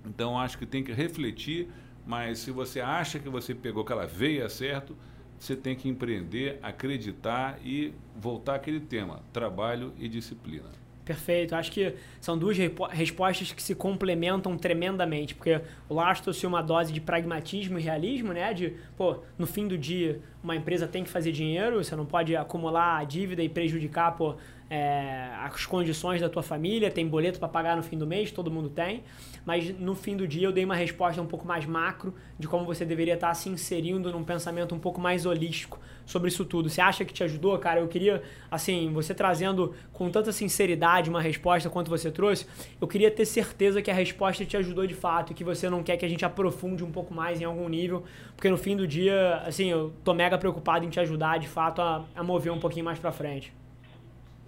Então 0.05 0.39
acho 0.39 0.57
que 0.57 0.65
tem 0.65 0.83
que 0.83 0.91
refletir, 0.91 1.69
mas 2.05 2.39
se 2.39 2.51
você 2.51 2.79
acha 2.79 3.19
que 3.19 3.29
você 3.29 3.53
pegou 3.53 3.83
aquela 3.83 4.05
veia 4.05 4.49
certo, 4.49 4.95
você 5.37 5.55
tem 5.55 5.75
que 5.75 5.89
empreender, 5.89 6.59
acreditar 6.61 7.59
e 7.63 7.93
voltar 8.15 8.55
àquele 8.55 8.79
tema, 8.79 9.21
trabalho 9.33 9.93
e 9.97 10.07
disciplina. 10.07 10.69
Perfeito. 11.03 11.55
Acho 11.55 11.71
que 11.71 11.95
são 12.19 12.37
duas 12.37 12.55
respostas 12.91 13.51
que 13.51 13.61
se 13.61 13.73
complementam 13.73 14.55
tremendamente, 14.55 15.33
porque 15.33 15.59
o 15.89 15.95
Lars 15.95 16.21
trouxe 16.21 16.45
uma 16.45 16.61
dose 16.61 16.93
de 16.93 17.01
pragmatismo 17.01 17.79
e 17.79 17.81
realismo, 17.81 18.31
né? 18.31 18.53
De, 18.53 18.75
pô, 18.95 19.17
no 19.37 19.47
fim 19.47 19.67
do 19.67 19.77
dia, 19.77 20.21
uma 20.43 20.55
empresa 20.55 20.87
tem 20.87 21.03
que 21.03 21.09
fazer 21.09 21.31
dinheiro, 21.31 21.83
você 21.83 21.95
não 21.95 22.05
pode 22.05 22.35
acumular 22.35 23.03
dívida 23.05 23.41
e 23.41 23.49
prejudicar, 23.49 24.15
pô, 24.15 24.35
é, 24.73 25.29
as 25.43 25.65
condições 25.65 26.21
da 26.21 26.29
tua 26.29 26.41
família, 26.41 26.89
tem 26.89 27.05
boleto 27.05 27.37
para 27.37 27.49
pagar 27.49 27.75
no 27.75 27.83
fim 27.83 27.97
do 27.97 28.07
mês, 28.07 28.31
todo 28.31 28.49
mundo 28.49 28.69
tem 28.69 29.03
mas 29.45 29.77
no 29.79 29.95
fim 29.95 30.15
do 30.15 30.27
dia 30.27 30.47
eu 30.47 30.51
dei 30.51 30.63
uma 30.63 30.75
resposta 30.75 31.21
um 31.21 31.25
pouco 31.25 31.47
mais 31.47 31.65
macro 31.65 32.13
de 32.37 32.47
como 32.47 32.65
você 32.65 32.85
deveria 32.85 33.15
estar 33.15 33.33
se 33.33 33.49
inserindo 33.49 34.11
num 34.11 34.23
pensamento 34.23 34.75
um 34.75 34.79
pouco 34.79 34.99
mais 34.99 35.25
holístico 35.25 35.79
sobre 36.05 36.29
isso 36.29 36.45
tudo. 36.45 36.69
Você 36.69 36.81
acha 36.81 37.05
que 37.05 37.13
te 37.13 37.23
ajudou, 37.23 37.57
cara? 37.57 37.79
Eu 37.79 37.87
queria, 37.87 38.21
assim, 38.49 38.91
você 38.93 39.13
trazendo 39.13 39.73
com 39.91 40.09
tanta 40.09 40.31
sinceridade 40.31 41.09
uma 41.09 41.21
resposta 41.21 41.69
quanto 41.69 41.89
você 41.89 42.11
trouxe, 42.11 42.45
eu 42.79 42.87
queria 42.87 43.09
ter 43.09 43.25
certeza 43.25 43.81
que 43.81 43.89
a 43.89 43.93
resposta 43.93 44.45
te 44.45 44.57
ajudou 44.57 44.85
de 44.85 44.93
fato 44.93 45.31
e 45.31 45.33
que 45.33 45.43
você 45.43 45.69
não 45.69 45.83
quer 45.83 45.97
que 45.97 46.05
a 46.05 46.09
gente 46.09 46.25
aprofunde 46.25 46.83
um 46.83 46.91
pouco 46.91 47.13
mais 47.13 47.41
em 47.41 47.45
algum 47.45 47.67
nível, 47.67 48.03
porque 48.35 48.49
no 48.49 48.57
fim 48.57 48.75
do 48.75 48.87
dia, 48.87 49.37
assim, 49.45 49.69
eu 49.69 49.93
tô 50.03 50.13
mega 50.13 50.37
preocupado 50.37 50.85
em 50.85 50.89
te 50.89 50.99
ajudar 50.99 51.39
de 51.39 51.47
fato 51.47 51.81
a, 51.81 52.05
a 52.15 52.23
mover 52.23 52.51
um 52.51 52.59
pouquinho 52.59 52.85
mais 52.85 52.99
para 52.99 53.11
frente. 53.11 53.53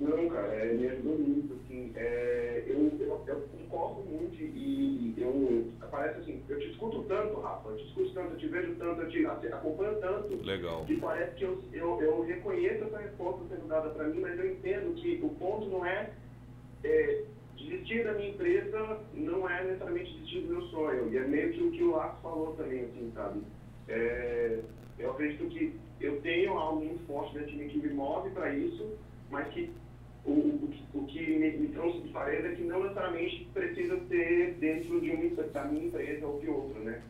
Não, 0.04 0.30
cara, 0.30 0.47
é, 0.47 0.74
me 0.74 0.88
ajudou 0.88 1.18
muito, 1.18 1.54
assim, 1.54 1.91
é, 1.95 2.64
eu, 2.68 2.91
eu, 2.99 3.24
eu 3.26 3.41
concordo 3.58 4.01
muito 4.01 4.36
e 4.36 5.14
eu, 5.18 5.72
parece 5.89 6.20
assim, 6.20 6.43
eu 6.49 6.60
te 6.60 6.72
escuto 6.72 7.04
tanto, 7.04 7.39
Rafa, 7.39 7.70
eu 7.70 7.78
te 7.78 7.86
escuto 7.86 8.14
tanto, 8.14 8.34
eu 8.34 8.38
te 8.38 8.47
vejo 8.47 8.76
tanto, 8.76 9.01
eu 9.01 9.10
te 9.10 9.26
acompanho 9.26 9.95
tanto. 10.01 10.43
Legal. 10.43 10.84
Que 10.86 10.97
parece 10.97 11.36
que 11.36 11.45
eu, 11.45 11.64
eu, 11.72 12.01
eu 12.01 12.22
reconheço 12.24 12.84
essa 12.84 12.97
resposta 12.97 13.45
sendo 13.47 13.68
dada 13.68 13.89
para 13.91 14.08
mim, 14.10 14.20
mas 14.20 14.38
eu 14.38 14.51
entendo 14.51 14.93
que 14.95 15.20
o 15.24 15.30
ponto 15.30 15.68
não 15.68 15.86
é, 15.86 16.12
é 16.84 17.24
desistir 17.58 18.04
da 18.04 18.14
minha 18.14 18.30
empresa, 18.30 18.99
não 19.14 19.49
é 19.49 19.64
necessariamente 19.64 20.12
desistir 20.14 20.41
do 20.41 20.54
meu 20.54 20.62
sonho. 20.64 21.14
E 21.14 21.18
é 21.18 21.28
meio 21.28 21.54
que 21.54 21.64
o 21.64 21.72
que 21.72 21.84
o 21.84 21.95
Arco 21.95 22.22
falou 22.22 22.54
também, 22.56 22.82
assim, 22.82 23.12
sabe? 23.16 23.41
É, 23.88 24.60
eu 24.99 25.12
acredito 25.12 25.47
que 25.47 25.74
eu 26.01 26.20
tenho 26.22 26.58
algo 26.58 26.84
muito 26.84 27.06
forte 27.06 27.34
dentro 27.34 27.51
de 27.51 27.58
mim 27.58 27.70
que 27.70 27.78
me 27.78 27.93
move 27.93 28.30
para 28.32 28.54
isso, 28.54 28.97
mas 29.30 29.47
que 29.54 29.72
o, 30.26 30.32
o, 30.32 30.74
o 30.93 31.05
que 31.05 31.19
me, 31.19 31.51
me, 31.51 31.67
trouxe 31.69 31.99
de 31.99 32.09
clareza 32.09 32.47
é 32.47 32.55
que 32.55 32.63
não 32.63 32.84
necessariamente 32.84 33.47
precisa 33.53 33.99
ser 34.07 34.57
dentro 34.59 35.01
de 35.01 35.11
uma, 35.11 35.43
da 35.43 35.65
minha 35.65 35.86
empresa 35.86 36.26
ou 36.26 36.39
de 36.39 36.49
outra, 36.49 36.80
né? 36.80 37.01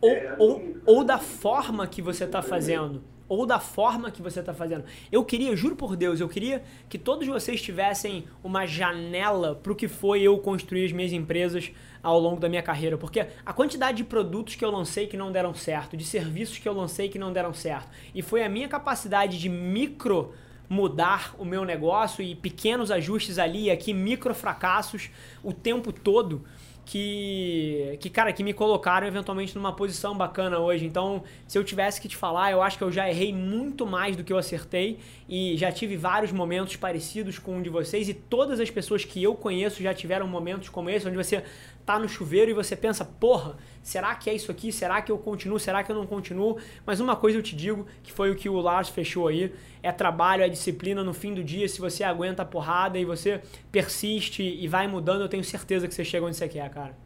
Ou, 0.00 0.10
é, 0.10 0.36
ou, 0.38 0.76
ou 0.84 1.04
da 1.04 1.18
forma 1.18 1.86
que 1.86 2.02
você 2.02 2.24
está 2.24 2.42
fazendo. 2.42 3.02
Ou 3.28 3.44
da 3.44 3.58
forma 3.58 4.10
que 4.10 4.22
você 4.22 4.38
está 4.38 4.54
fazendo. 4.54 4.84
Eu 5.10 5.24
queria, 5.24 5.56
juro 5.56 5.74
por 5.74 5.96
Deus, 5.96 6.20
eu 6.20 6.28
queria 6.28 6.62
que 6.88 6.96
todos 6.96 7.26
vocês 7.26 7.60
tivessem 7.60 8.24
uma 8.42 8.66
janela 8.66 9.56
para 9.56 9.72
o 9.72 9.74
que 9.74 9.88
foi 9.88 10.22
eu 10.22 10.38
construir 10.38 10.84
as 10.84 10.92
minhas 10.92 11.12
empresas 11.12 11.72
ao 12.00 12.20
longo 12.20 12.38
da 12.38 12.48
minha 12.48 12.62
carreira. 12.62 12.96
Porque 12.96 13.26
a 13.44 13.52
quantidade 13.52 13.96
de 13.96 14.04
produtos 14.04 14.54
que 14.54 14.64
eu 14.64 14.70
lancei 14.70 15.08
que 15.08 15.16
não 15.16 15.32
deram 15.32 15.54
certo, 15.54 15.96
de 15.96 16.04
serviços 16.04 16.58
que 16.58 16.68
eu 16.68 16.72
lancei 16.72 17.08
que 17.08 17.18
não 17.18 17.32
deram 17.32 17.52
certo, 17.52 17.90
e 18.14 18.22
foi 18.22 18.44
a 18.44 18.48
minha 18.48 18.68
capacidade 18.68 19.40
de 19.40 19.48
micro 19.48 20.32
mudar 20.68 21.34
o 21.38 21.44
meu 21.44 21.64
negócio 21.64 22.22
e 22.22 22.34
pequenos 22.34 22.90
ajustes 22.90 23.38
ali 23.38 23.64
e 23.64 23.70
aqui, 23.70 23.92
micro 23.92 24.34
fracassos 24.34 25.10
o 25.42 25.52
tempo 25.52 25.92
todo 25.92 26.44
que, 26.86 27.98
que, 28.00 28.08
cara, 28.08 28.32
que 28.32 28.44
me 28.44 28.52
colocaram 28.52 29.08
eventualmente 29.08 29.54
numa 29.56 29.72
posição 29.72 30.16
bacana 30.16 30.60
hoje. 30.60 30.86
Então, 30.86 31.24
se 31.46 31.58
eu 31.58 31.64
tivesse 31.64 32.00
que 32.00 32.08
te 32.08 32.16
falar, 32.16 32.52
eu 32.52 32.62
acho 32.62 32.78
que 32.78 32.84
eu 32.84 32.92
já 32.92 33.10
errei 33.10 33.32
muito 33.32 33.84
mais 33.84 34.16
do 34.16 34.22
que 34.22 34.32
eu 34.32 34.38
acertei 34.38 35.00
e 35.28 35.56
já 35.56 35.72
tive 35.72 35.96
vários 35.96 36.30
momentos 36.30 36.76
parecidos 36.76 37.40
com 37.40 37.56
um 37.56 37.62
de 37.62 37.68
vocês 37.68 38.08
e 38.08 38.14
todas 38.14 38.60
as 38.60 38.70
pessoas 38.70 39.04
que 39.04 39.20
eu 39.20 39.34
conheço 39.34 39.82
já 39.82 39.92
tiveram 39.92 40.28
momentos 40.28 40.68
como 40.68 40.88
esse, 40.88 41.08
onde 41.08 41.16
você 41.16 41.42
tá 41.86 42.00
no 42.00 42.08
chuveiro 42.08 42.50
e 42.50 42.54
você 42.54 42.74
pensa, 42.74 43.04
porra, 43.04 43.56
será 43.80 44.12
que 44.16 44.28
é 44.28 44.34
isso 44.34 44.50
aqui? 44.50 44.72
Será 44.72 45.00
que 45.00 45.10
eu 45.10 45.16
continuo? 45.16 45.58
Será 45.60 45.84
que 45.84 45.92
eu 45.92 45.94
não 45.94 46.04
continuo? 46.04 46.58
Mas 46.84 46.98
uma 46.98 47.14
coisa 47.14 47.38
eu 47.38 47.42
te 47.42 47.54
digo, 47.54 47.86
que 48.02 48.12
foi 48.12 48.32
o 48.32 48.34
que 48.34 48.48
o 48.48 48.60
Lars 48.60 48.88
fechou 48.88 49.28
aí, 49.28 49.54
é 49.80 49.92
trabalho, 49.92 50.42
é 50.42 50.48
disciplina 50.48 51.04
no 51.04 51.14
fim 51.14 51.32
do 51.32 51.44
dia, 51.44 51.68
se 51.68 51.80
você 51.80 52.02
aguenta 52.02 52.42
a 52.42 52.44
porrada 52.44 52.98
e 52.98 53.04
você 53.04 53.40
persiste 53.70 54.42
e 54.42 54.66
vai 54.66 54.88
mudando, 54.88 55.22
eu 55.22 55.28
tenho 55.28 55.44
certeza 55.44 55.86
que 55.86 55.94
você 55.94 56.04
chega 56.04 56.26
onde 56.26 56.36
você 56.36 56.48
quer, 56.48 56.68
cara. 56.70 56.96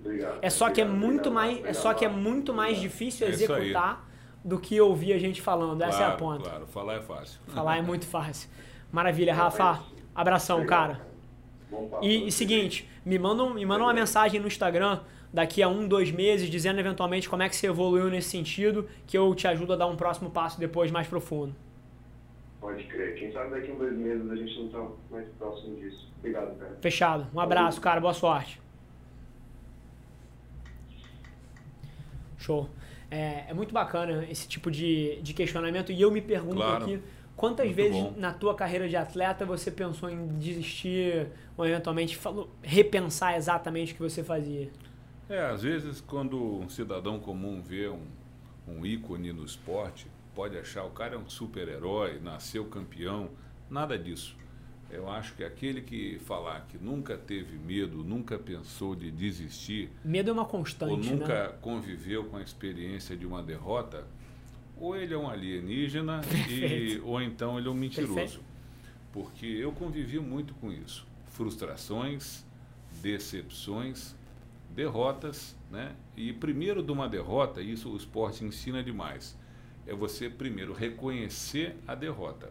Obrigado. 0.00 0.38
É 0.40 0.48
só 0.48 0.70
que 0.70 0.80
é 0.80 0.84
muito 0.84 1.30
mais, 1.30 1.62
é 1.62 1.74
só 1.74 1.92
que 1.92 2.04
é 2.04 2.08
muito 2.08 2.54
mais 2.54 2.80
difícil 2.80 3.28
executar 3.28 4.08
do 4.42 4.58
que 4.58 4.80
ouvir 4.80 5.12
a 5.12 5.18
gente 5.18 5.42
falando. 5.42 5.82
Essa 5.82 5.98
claro, 5.98 6.12
é 6.12 6.14
a 6.14 6.16
ponta. 6.16 6.50
Claro, 6.50 6.66
falar 6.66 6.94
é 6.94 7.02
fácil. 7.02 7.40
Falar 7.48 7.76
é 7.76 7.82
muito 7.82 8.06
fácil. 8.06 8.48
Maravilha, 8.90 9.34
Rafa. 9.34 9.82
Abração, 10.14 10.64
cara. 10.64 11.15
E, 12.00 12.28
e 12.28 12.32
seguinte, 12.32 12.88
me 13.04 13.18
manda, 13.18 13.42
um, 13.42 13.54
me 13.54 13.64
manda 13.64 13.84
uma 13.84 13.92
mensagem 13.92 14.40
no 14.40 14.46
Instagram 14.46 15.00
daqui 15.32 15.62
a 15.62 15.68
um, 15.68 15.86
dois 15.86 16.10
meses, 16.10 16.48
dizendo 16.48 16.78
eventualmente 16.78 17.28
como 17.28 17.42
é 17.42 17.48
que 17.48 17.56
você 17.56 17.66
evoluiu 17.66 18.08
nesse 18.08 18.30
sentido, 18.30 18.88
que 19.06 19.16
eu 19.18 19.34
te 19.34 19.46
ajudo 19.46 19.72
a 19.72 19.76
dar 19.76 19.86
um 19.86 19.96
próximo 19.96 20.30
passo 20.30 20.58
depois 20.58 20.90
mais 20.90 21.06
profundo. 21.06 21.54
Pode 22.60 22.84
crer. 22.84 23.14
Quem 23.16 23.32
sabe 23.32 23.50
daqui 23.50 23.70
a 23.70 23.74
um, 23.74 23.78
dois 23.78 23.96
meses 23.96 24.30
a 24.30 24.36
gente 24.36 24.58
não 24.58 24.66
está 24.66 24.86
mais 25.10 25.28
próximo 25.38 25.76
disso. 25.76 26.08
Obrigado, 26.18 26.58
cara. 26.58 26.76
Fechado. 26.80 27.26
Um 27.34 27.40
abraço, 27.40 27.80
cara. 27.80 28.00
Boa 28.00 28.14
sorte. 28.14 28.60
Show. 32.38 32.68
É, 33.10 33.44
é 33.48 33.54
muito 33.54 33.72
bacana 33.72 34.24
esse 34.28 34.48
tipo 34.48 34.70
de, 34.70 35.20
de 35.22 35.32
questionamento 35.32 35.92
e 35.92 36.00
eu 36.00 36.10
me 36.10 36.20
pergunto 36.20 36.56
claro. 36.56 36.84
aqui 36.84 37.00
Quantas 37.36 37.66
Muito 37.66 37.76
vezes 37.76 38.02
bom. 38.02 38.14
na 38.16 38.32
tua 38.32 38.54
carreira 38.54 38.88
de 38.88 38.96
atleta 38.96 39.44
você 39.44 39.70
pensou 39.70 40.08
em 40.08 40.26
desistir 40.38 41.28
ou 41.56 41.66
eventualmente 41.66 42.16
falou, 42.16 42.50
repensar 42.62 43.36
exatamente 43.36 43.92
o 43.92 43.96
que 43.96 44.02
você 44.02 44.24
fazia? 44.24 44.70
É, 45.28 45.44
às 45.44 45.62
vezes 45.62 46.00
quando 46.00 46.60
um 46.60 46.68
cidadão 46.68 47.20
comum 47.20 47.60
vê 47.60 47.88
um, 47.88 48.06
um 48.66 48.86
ícone 48.86 49.32
no 49.32 49.44
esporte, 49.44 50.06
pode 50.34 50.56
achar 50.56 50.84
o 50.84 50.90
cara 50.90 51.14
é 51.14 51.18
um 51.18 51.28
super-herói, 51.28 52.20
nasceu 52.20 52.64
campeão, 52.64 53.28
nada 53.68 53.98
disso. 53.98 54.34
Eu 54.88 55.10
acho 55.10 55.34
que 55.34 55.42
aquele 55.42 55.80
que 55.82 56.18
falar 56.20 56.64
que 56.68 56.78
nunca 56.78 57.18
teve 57.18 57.58
medo, 57.58 58.04
nunca 58.04 58.38
pensou 58.38 58.94
de 58.94 59.10
desistir. 59.10 59.90
Medo 60.04 60.30
é 60.30 60.32
uma 60.32 60.44
constante. 60.44 60.92
Ou 60.92 61.16
nunca 61.16 61.48
né? 61.48 61.54
conviveu 61.60 62.24
com 62.24 62.36
a 62.36 62.42
experiência 62.42 63.16
de 63.16 63.26
uma 63.26 63.42
derrota, 63.42 64.04
ou 64.78 64.96
ele 64.96 65.14
é 65.14 65.18
um 65.18 65.28
alienígena 65.28 66.20
e, 66.48 67.00
ou 67.04 67.20
então 67.20 67.58
ele 67.58 67.68
é 67.68 67.70
um 67.70 67.74
mentiroso. 67.74 68.14
Perfeito. 68.14 68.44
Porque 69.12 69.46
eu 69.46 69.72
convivi 69.72 70.18
muito 70.18 70.54
com 70.54 70.70
isso. 70.70 71.06
Frustrações, 71.28 72.44
decepções, 73.00 74.14
derrotas, 74.70 75.56
né? 75.70 75.94
E 76.16 76.32
primeiro 76.32 76.82
de 76.82 76.92
uma 76.92 77.08
derrota, 77.08 77.60
isso 77.62 77.90
o 77.90 77.96
esporte 77.96 78.44
ensina 78.44 78.82
demais, 78.82 79.36
é 79.86 79.94
você 79.94 80.28
primeiro 80.28 80.72
reconhecer 80.72 81.76
a 81.86 81.94
derrota. 81.94 82.50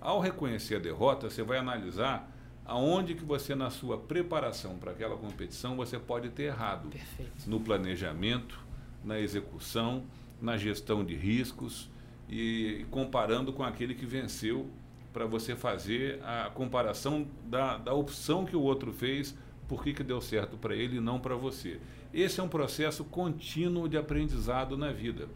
Ao 0.00 0.18
reconhecer 0.18 0.76
a 0.76 0.78
derrota, 0.78 1.28
você 1.28 1.42
vai 1.42 1.58
analisar 1.58 2.28
aonde 2.64 3.14
que 3.14 3.24
você 3.24 3.54
na 3.54 3.68
sua 3.68 3.98
preparação 3.98 4.78
para 4.78 4.92
aquela 4.92 5.16
competição 5.16 5.76
você 5.76 5.98
pode 5.98 6.30
ter 6.30 6.44
errado. 6.44 6.88
Perfeito. 6.88 7.50
No 7.50 7.60
planejamento, 7.60 8.58
na 9.04 9.18
execução, 9.18 10.04
na 10.40 10.56
gestão 10.56 11.04
de 11.04 11.14
riscos 11.14 11.90
e 12.28 12.86
comparando 12.90 13.52
com 13.52 13.62
aquele 13.62 13.94
que 13.94 14.06
venceu 14.06 14.68
para 15.12 15.26
você 15.26 15.56
fazer 15.56 16.20
a 16.22 16.50
comparação 16.50 17.26
da, 17.44 17.76
da 17.76 17.92
opção 17.92 18.44
que 18.44 18.54
o 18.54 18.62
outro 18.62 18.92
fez, 18.92 19.36
por 19.68 19.82
que, 19.82 19.92
que 19.92 20.02
deu 20.02 20.20
certo 20.20 20.56
para 20.56 20.74
ele 20.74 20.96
e 20.96 21.00
não 21.00 21.18
para 21.18 21.34
você. 21.34 21.80
Esse 22.12 22.40
é 22.40 22.42
um 22.42 22.48
processo 22.48 23.04
contínuo 23.04 23.88
de 23.88 23.96
aprendizado 23.96 24.76
na 24.76 24.92
vida. 24.92 25.28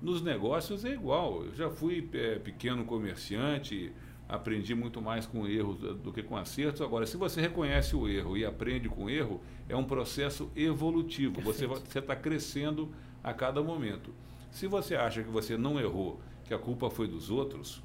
Nos 0.00 0.22
negócios 0.22 0.84
é 0.84 0.92
igual. 0.92 1.44
Eu 1.44 1.54
já 1.54 1.70
fui 1.70 2.08
é, 2.12 2.38
pequeno 2.38 2.84
comerciante, 2.84 3.92
aprendi 4.28 4.74
muito 4.74 5.00
mais 5.00 5.26
com 5.26 5.46
erros 5.46 5.78
do 5.78 6.12
que 6.12 6.22
com 6.22 6.36
acertos. 6.36 6.80
Agora, 6.82 7.06
se 7.06 7.16
você 7.16 7.40
reconhece 7.40 7.94
o 7.94 8.08
erro 8.08 8.36
e 8.36 8.44
aprende 8.44 8.88
com 8.88 9.04
o 9.04 9.10
erro, 9.10 9.40
é 9.68 9.76
um 9.76 9.84
processo 9.84 10.50
evolutivo. 10.56 11.34
Perfeito. 11.42 11.80
Você 11.86 11.98
está 11.98 12.16
crescendo 12.16 12.90
a 13.22 13.32
cada 13.32 13.62
momento. 13.62 14.12
Se 14.52 14.66
você 14.66 14.94
acha 14.94 15.22
que 15.22 15.30
você 15.30 15.56
não 15.56 15.80
errou, 15.80 16.20
que 16.44 16.52
a 16.52 16.58
culpa 16.58 16.90
foi 16.90 17.08
dos 17.08 17.30
outros, 17.30 17.82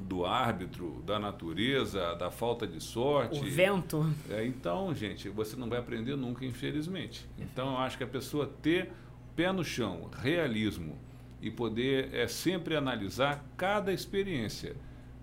do 0.00 0.24
árbitro, 0.24 1.02
da 1.04 1.18
natureza, 1.18 2.14
da 2.14 2.30
falta 2.30 2.66
de 2.66 2.80
sorte. 2.80 3.40
O 3.40 3.50
vento. 3.50 4.14
É, 4.30 4.46
então, 4.46 4.94
gente, 4.94 5.28
você 5.30 5.56
não 5.56 5.68
vai 5.68 5.78
aprender 5.78 6.14
nunca, 6.14 6.44
infelizmente. 6.44 7.26
Então, 7.38 7.72
eu 7.72 7.78
acho 7.78 7.96
que 7.96 8.04
a 8.04 8.08
pessoa 8.08 8.46
ter 8.62 8.92
pé 9.34 9.50
no 9.50 9.64
chão, 9.64 10.10
realismo 10.22 10.96
e 11.40 11.50
poder 11.50 12.14
é 12.14 12.28
sempre 12.28 12.76
analisar 12.76 13.44
cada 13.56 13.92
experiência 13.92 14.76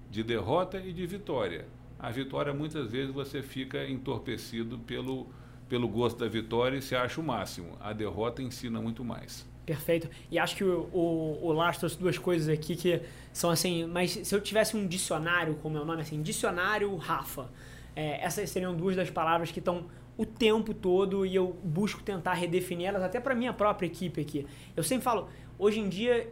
de 0.09 0.23
derrota 0.23 0.79
e 0.79 0.91
de 0.91 1.05
vitória. 1.05 1.67
A 1.99 2.09
vitória 2.09 2.53
muitas 2.53 2.91
vezes 2.91 3.13
você 3.13 3.41
fica 3.41 3.87
entorpecido 3.87 4.79
pelo 4.79 5.27
pelo 5.67 5.87
gosto 5.87 6.19
da 6.19 6.27
vitória 6.27 6.77
e 6.77 6.81
se 6.81 6.95
acha 6.95 7.19
o 7.19 7.23
máximo. 7.23 7.75
A 7.79 7.91
derrota 7.91 8.41
ensina 8.41 8.79
muito 8.79 9.03
mais. 9.03 9.47
Perfeito. 9.65 10.09
E 10.29 10.37
acho 10.37 10.55
que 10.55 10.63
o, 10.63 10.87
o, 10.93 11.39
o 11.41 11.51
Lars 11.51 11.77
trouxe 11.77 11.97
duas 11.97 12.17
coisas 12.17 12.47
aqui 12.47 12.75
que 12.75 13.01
são 13.33 13.49
assim, 13.49 13.85
mas 13.85 14.11
se 14.11 14.33
eu 14.35 14.39
tivesse 14.39 14.77
um 14.77 14.85
dicionário 14.85 15.55
com 15.55 15.67
o 15.67 15.71
meu 15.71 15.83
nome, 15.83 16.01
assim, 16.01 16.21
dicionário 16.21 16.95
Rafa, 16.95 17.49
é, 17.95 18.23
essas 18.23 18.49
seriam 18.49 18.75
duas 18.75 18.95
das 18.95 19.09
palavras 19.09 19.51
que 19.51 19.59
estão 19.59 19.85
o 20.17 20.25
tempo 20.25 20.73
todo 20.73 21.25
e 21.25 21.35
eu 21.35 21.57
busco 21.63 22.01
tentar 22.01 22.33
redefinir 22.33 22.87
elas 22.87 23.03
até 23.03 23.19
para 23.19 23.33
minha 23.33 23.51
própria 23.51 23.87
equipe 23.87 24.21
aqui. 24.21 24.45
Eu 24.75 24.83
sempre 24.83 25.03
falo, 25.03 25.27
hoje 25.57 25.79
em 25.79 25.89
dia 25.89 26.31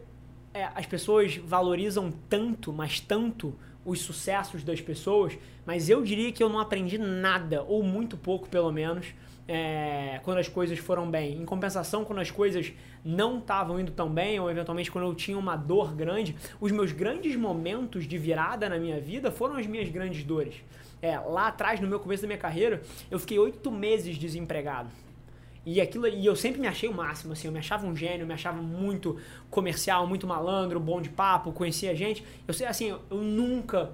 é, 0.52 0.68
as 0.74 0.86
pessoas 0.86 1.36
valorizam 1.36 2.12
tanto, 2.28 2.72
mas 2.72 3.00
tanto 3.00 3.54
os 3.84 4.00
sucessos 4.00 4.62
das 4.62 4.80
pessoas, 4.80 5.36
mas 5.66 5.90
eu 5.90 6.02
diria 6.02 6.32
que 6.32 6.42
eu 6.42 6.48
não 6.48 6.58
aprendi 6.58 6.96
nada, 6.96 7.62
ou 7.64 7.82
muito 7.82 8.16
pouco 8.16 8.48
pelo 8.48 8.72
menos, 8.72 9.08
é, 9.46 10.20
quando 10.22 10.38
as 10.38 10.48
coisas 10.48 10.78
foram 10.78 11.10
bem. 11.10 11.40
Em 11.40 11.44
compensação, 11.44 12.04
quando 12.04 12.20
as 12.20 12.30
coisas 12.30 12.72
não 13.04 13.38
estavam 13.38 13.78
indo 13.78 13.92
tão 13.92 14.08
bem, 14.08 14.40
ou 14.40 14.50
eventualmente 14.50 14.90
quando 14.90 15.06
eu 15.06 15.14
tinha 15.14 15.38
uma 15.38 15.56
dor 15.56 15.94
grande, 15.94 16.34
os 16.60 16.72
meus 16.72 16.92
grandes 16.92 17.36
momentos 17.36 18.06
de 18.06 18.16
virada 18.16 18.68
na 18.68 18.78
minha 18.78 19.00
vida 19.00 19.30
foram 19.30 19.56
as 19.56 19.66
minhas 19.66 19.88
grandes 19.88 20.24
dores. 20.24 20.54
É, 21.02 21.18
lá 21.18 21.48
atrás, 21.48 21.80
no 21.80 21.86
meu 21.86 22.00
começo 22.00 22.22
da 22.22 22.26
minha 22.26 22.38
carreira, 22.38 22.82
eu 23.10 23.18
fiquei 23.18 23.38
oito 23.38 23.70
meses 23.70 24.16
desempregado. 24.16 24.88
E 25.66 25.80
aquilo 25.80 26.06
e 26.06 26.24
eu 26.24 26.36
sempre 26.36 26.60
me 26.60 26.66
achei 26.66 26.88
o 26.88 26.94
máximo, 26.94 27.32
assim, 27.32 27.48
eu 27.48 27.52
me 27.52 27.58
achava 27.58 27.86
um 27.86 27.96
gênio, 27.96 28.26
me 28.26 28.34
achava 28.34 28.60
muito 28.60 29.18
comercial, 29.50 30.06
muito 30.06 30.26
malandro, 30.26 30.78
bom 30.78 31.00
de 31.00 31.08
papo, 31.08 31.52
conhecia 31.52 31.94
gente. 31.94 32.24
Eu 32.46 32.52
sei 32.52 32.66
assim, 32.66 32.88
eu 32.88 33.18
nunca 33.18 33.90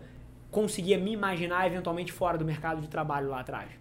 conseguia 0.50 0.98
me 0.98 1.12
imaginar 1.12 1.66
eventualmente 1.68 2.12
fora 2.12 2.36
do 2.36 2.44
mercado 2.44 2.80
de 2.80 2.88
trabalho 2.88 3.28
lá 3.28 3.40
atrás. 3.40 3.79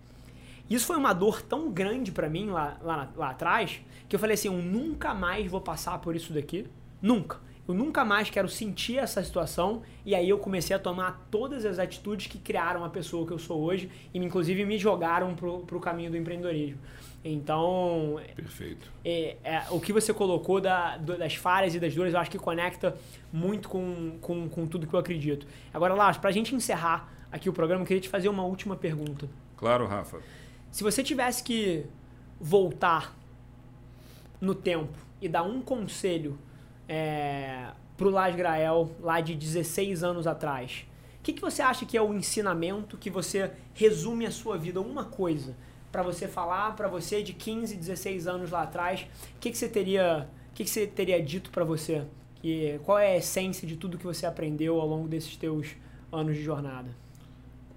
Isso 0.70 0.86
foi 0.86 0.98
uma 0.98 1.14
dor 1.14 1.42
tão 1.42 1.72
grande 1.72 2.12
para 2.12 2.30
mim 2.30 2.50
lá, 2.50 2.78
lá, 2.82 3.10
lá 3.16 3.30
atrás 3.32 3.82
que 4.08 4.16
eu 4.16 4.20
falei 4.20 4.34
assim: 4.34 4.48
eu 4.48 4.54
nunca 4.54 5.14
mais 5.14 5.50
vou 5.50 5.62
passar 5.62 5.98
por 6.00 6.16
isso 6.16 6.34
daqui. 6.34 6.66
Nunca. 7.02 7.38
Eu 7.68 7.76
nunca 7.76 8.04
mais 8.04 8.32
quero 8.32 8.50
sentir 8.50 8.98
essa 8.98 9.24
situação. 9.24 9.84
E 10.04 10.16
aí 10.16 10.28
eu 10.28 10.40
comecei 10.40 10.76
a 10.76 10.80
tomar 10.80 11.28
todas 11.30 11.66
as 11.66 11.78
atitudes 11.78 12.26
que 12.26 12.40
criaram 12.40 12.84
a 12.84 12.90
pessoa 12.90 13.28
que 13.28 13.32
eu 13.32 13.38
sou 13.38 13.62
hoje 13.62 13.92
e 14.12 14.18
inclusive 14.18 14.66
me 14.66 14.78
jogaram 14.80 15.36
pro, 15.36 15.60
pro 15.60 15.80
caminho 15.80 16.10
do 16.10 16.18
empreendedorismo. 16.18 16.80
Então. 17.24 18.20
Perfeito. 18.36 18.92
É, 19.06 19.38
é, 19.44 19.64
o 19.70 19.80
que 19.80 19.94
você 19.94 20.12
colocou 20.12 20.60
da, 20.60 20.98
das 20.98 21.36
falhas 21.36 21.76
e 21.76 21.80
das 21.80 21.94
dores, 21.94 22.14
eu 22.14 22.20
acho 22.20 22.32
que 22.32 22.40
conecta 22.40 22.98
muito 23.32 23.70
com, 23.70 24.18
com, 24.20 24.50
com 24.50 24.66
tudo 24.66 24.88
que 24.88 24.94
eu 24.94 25.00
acredito. 25.00 25.46
Agora, 25.72 25.94
Lars, 25.94 26.18
pra 26.18 26.32
gente 26.32 26.56
encerrar 26.56 27.14
aqui 27.32 27.50
o 27.50 27.54
programa, 27.54 27.84
eu 27.84 27.86
queria 27.86 28.02
te 28.02 28.10
fazer 28.10 28.30
uma 28.30 28.44
última 28.44 28.76
pergunta. 28.76 29.30
Claro, 29.56 29.86
Rafa. 29.86 30.20
Se 30.72 30.84
você 30.84 31.04
tivesse 31.04 31.44
que 31.44 31.86
voltar 32.40 33.18
no 34.40 34.54
tempo 34.56 34.98
e 35.22 35.28
dar 35.28 35.44
um 35.44 35.62
conselho 35.62 36.38
é, 36.88 37.72
pro 37.98 38.10
Las 38.10 38.36
Grael, 38.36 38.92
lá 39.02 39.20
de 39.20 39.36
16 39.36 40.04
anos 40.04 40.28
atrás, 40.28 40.86
o 41.20 41.24
que, 41.24 41.34
que 41.34 41.42
você 41.42 41.62
acha 41.62 41.86
que 41.86 41.98
é 41.98 42.02
o 42.02 42.14
ensinamento 42.14 42.98
que 42.98 43.10
você 43.10 43.52
resume 43.74 44.26
a 44.26 44.32
sua 44.32 44.58
vida? 44.58 44.80
Uma 44.80 45.04
coisa 45.04 45.56
para 45.92 46.04
você 46.04 46.28
falar 46.28 46.76
para 46.76 46.88
você 46.88 47.24
de 47.24 47.34
15, 47.34 47.76
16 47.76 48.28
anos 48.28 48.52
lá 48.52 48.64
atrás, 48.64 49.08
o 49.36 49.40
que, 49.40 49.52
que 49.52 49.58
você 49.58 49.68
teria, 49.68 50.30
que, 50.54 50.64
que 50.64 50.70
você 50.70 50.86
teria 50.86 51.22
dito 51.22 51.50
para 51.50 51.64
você? 51.64 52.04
Que, 52.36 52.80
qual 52.84 53.00
é 53.00 53.14
a 53.14 53.18
essência 53.18 53.68
de 53.68 53.76
tudo 53.76 53.98
que 53.98 54.06
você 54.06 54.26
aprendeu 54.26 54.80
ao 54.80 54.88
longo 54.88 55.08
desses 55.08 55.36
teus 55.36 55.76
anos 56.12 56.36
de 56.36 56.44
jornada? 56.44 56.90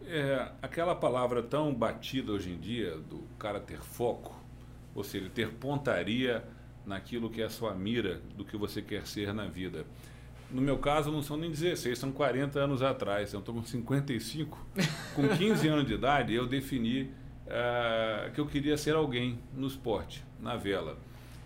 É, 0.06 0.50
aquela 0.60 0.94
palavra 0.94 1.42
tão 1.42 1.72
batida 1.74 2.32
hoje 2.32 2.50
em 2.50 2.58
dia 2.58 2.96
do 2.96 3.22
cara 3.38 3.60
ter 3.60 3.80
foco, 3.80 4.34
ou 4.94 5.02
seja, 5.02 5.30
ter 5.30 5.50
pontaria 5.50 6.44
naquilo 6.84 7.30
que 7.30 7.40
é 7.40 7.44
a 7.44 7.50
sua 7.50 7.74
mira 7.74 8.20
do 8.36 8.44
que 8.44 8.56
você 8.56 8.82
quer 8.82 9.06
ser 9.06 9.32
na 9.32 9.46
vida. 9.46 9.86
No 10.50 10.60
meu 10.60 10.78
caso, 10.78 11.10
não 11.10 11.22
são 11.22 11.36
nem 11.36 11.50
16, 11.50 11.98
são 11.98 12.12
40 12.12 12.58
anos 12.60 12.82
atrás. 12.82 13.32
Eu 13.32 13.40
estou 13.40 13.54
com 13.54 13.64
55. 13.64 14.66
Com 15.14 15.28
15 15.28 15.68
anos 15.68 15.86
de 15.86 15.94
idade, 15.94 16.34
eu 16.34 16.46
defini 16.46 17.04
uh, 17.04 18.30
que 18.34 18.40
eu 18.40 18.46
queria 18.46 18.76
ser 18.76 18.94
alguém 18.94 19.38
no 19.54 19.66
esporte, 19.66 20.22
na 20.38 20.56
vela. 20.56 20.98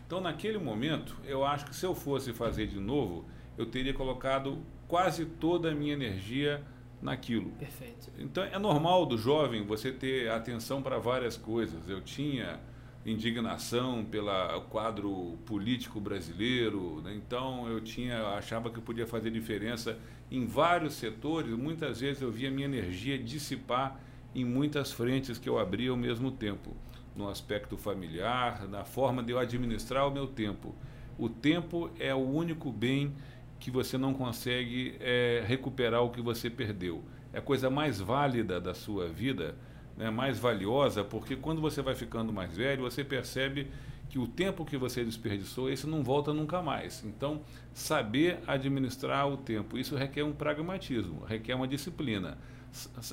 Então, 0.07 0.21
naquele 0.21 0.59
momento, 0.59 1.17
eu 1.25 1.45
acho 1.45 1.67
que 1.67 1.77
se 1.77 1.87
eu 1.87 1.95
fosse 1.95 2.33
fazer 2.33 2.67
de 2.67 2.81
novo, 2.81 3.25
eu 3.57 3.67
teria 3.67 3.95
colocado 3.95 4.59
quase 4.89 5.25
toda 5.25 5.71
a 5.71 5.75
minha 5.75 5.93
energia 5.93 6.63
naquilo. 7.01 7.51
Perfeito. 7.53 8.11
Então, 8.19 8.45
é 8.45 8.59
normal 8.59 9.07
do 9.07 9.19
jovem 9.19 9.65
você 9.65 9.93
ter 9.93 10.31
atenção 10.31 10.83
para 10.83 10.99
várias 10.99 11.37
coisas. 11.37 11.89
Eu 11.89 12.01
tinha 12.01 12.59
indignação 13.07 14.05
pelo 14.05 14.61
quadro 14.63 15.39
político 15.47 16.01
brasileiro. 16.01 17.01
Né? 17.03 17.15
Então 17.15 17.69
eu 17.69 17.81
tinha, 17.81 18.21
achava 18.31 18.69
que 18.69 18.79
eu 18.79 18.83
podia 18.83 19.07
fazer 19.07 19.31
diferença 19.31 19.97
em 20.31 20.45
vários 20.45 20.95
setores. 20.95 21.53
Muitas 21.53 22.01
vezes 22.01 22.21
eu 22.21 22.33
via 22.33 22.51
minha 22.51 22.67
energia 22.67 23.17
dissipar 23.17 24.01
em 24.35 24.45
muitas 24.45 24.93
frentes 24.93 25.39
que 25.39 25.49
eu 25.49 25.59
abria 25.59 25.91
ao 25.91 25.97
mesmo 25.97 26.31
tempo, 26.31 26.77
no 27.15 27.29
aspecto 27.29 27.77
familiar, 27.77 28.69
na 28.69 28.85
forma 28.85 29.23
de 29.23 29.33
eu 29.33 29.39
administrar 29.39 30.07
o 30.07 30.11
meu 30.11 30.27
tempo. 30.27 30.75
O 31.17 31.29
tempo 31.29 31.91
é 31.99 32.15
o 32.15 32.19
único 32.19 32.71
bem 32.71 33.15
que 33.59 33.71
você 33.71 33.97
não 33.97 34.13
consegue 34.13 34.97
é, 35.01 35.43
recuperar 35.47 36.03
o 36.03 36.11
que 36.11 36.21
você 36.21 36.51
perdeu. 36.51 37.03
É 37.33 37.39
a 37.39 37.43
coisa 37.43 37.69
mais 37.69 38.01
válida 38.01 38.61
da 38.61 38.75
sua 38.75 39.09
vida 39.09 39.55
né, 39.97 40.11
mais 40.11 40.39
valiosa, 40.39 41.03
porque 41.03 41.37
quando 41.37 41.61
você 41.61 41.81
vai 41.81 41.95
ficando 41.95 42.33
mais 42.33 42.55
velho, 42.57 42.83
você 42.83 43.03
percebe 43.03 43.69
que 44.09 44.19
o 44.19 44.27
tempo 44.27 44.65
que 44.65 44.77
você 44.77 45.05
desperdiçou, 45.05 45.71
esse 45.71 45.87
não 45.87 46.03
volta 46.03 46.33
nunca 46.33 46.63
mais. 46.63 47.03
Então, 47.05 47.43
saber 47.73 48.39
administrar 48.47 49.29
o 49.29 49.37
tempo, 49.37 49.77
isso 49.77 49.97
requer 49.97 50.23
um 50.23 50.33
pragmatismo, 50.33 51.25
requer 51.25 51.55
uma 51.55 51.67
disciplina, 51.67 52.39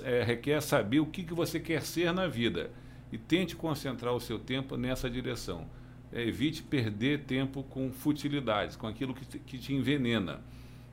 é, 0.03 0.23
requer 0.23 0.61
saber 0.61 0.99
o 0.99 1.05
que, 1.05 1.23
que 1.23 1.33
você 1.33 1.59
quer 1.59 1.81
ser 1.81 2.13
na 2.13 2.27
vida 2.27 2.69
e 3.11 3.17
tente 3.17 3.55
concentrar 3.55 4.13
o 4.13 4.19
seu 4.19 4.37
tempo 4.37 4.77
nessa 4.77 5.09
direção. 5.09 5.67
É, 6.13 6.21
evite 6.21 6.61
perder 6.61 7.21
tempo 7.21 7.63
com 7.63 7.91
futilidades, 7.91 8.75
com 8.75 8.87
aquilo 8.87 9.13
que 9.13 9.25
te, 9.25 9.39
que 9.39 9.57
te 9.57 9.73
envenena, 9.73 10.41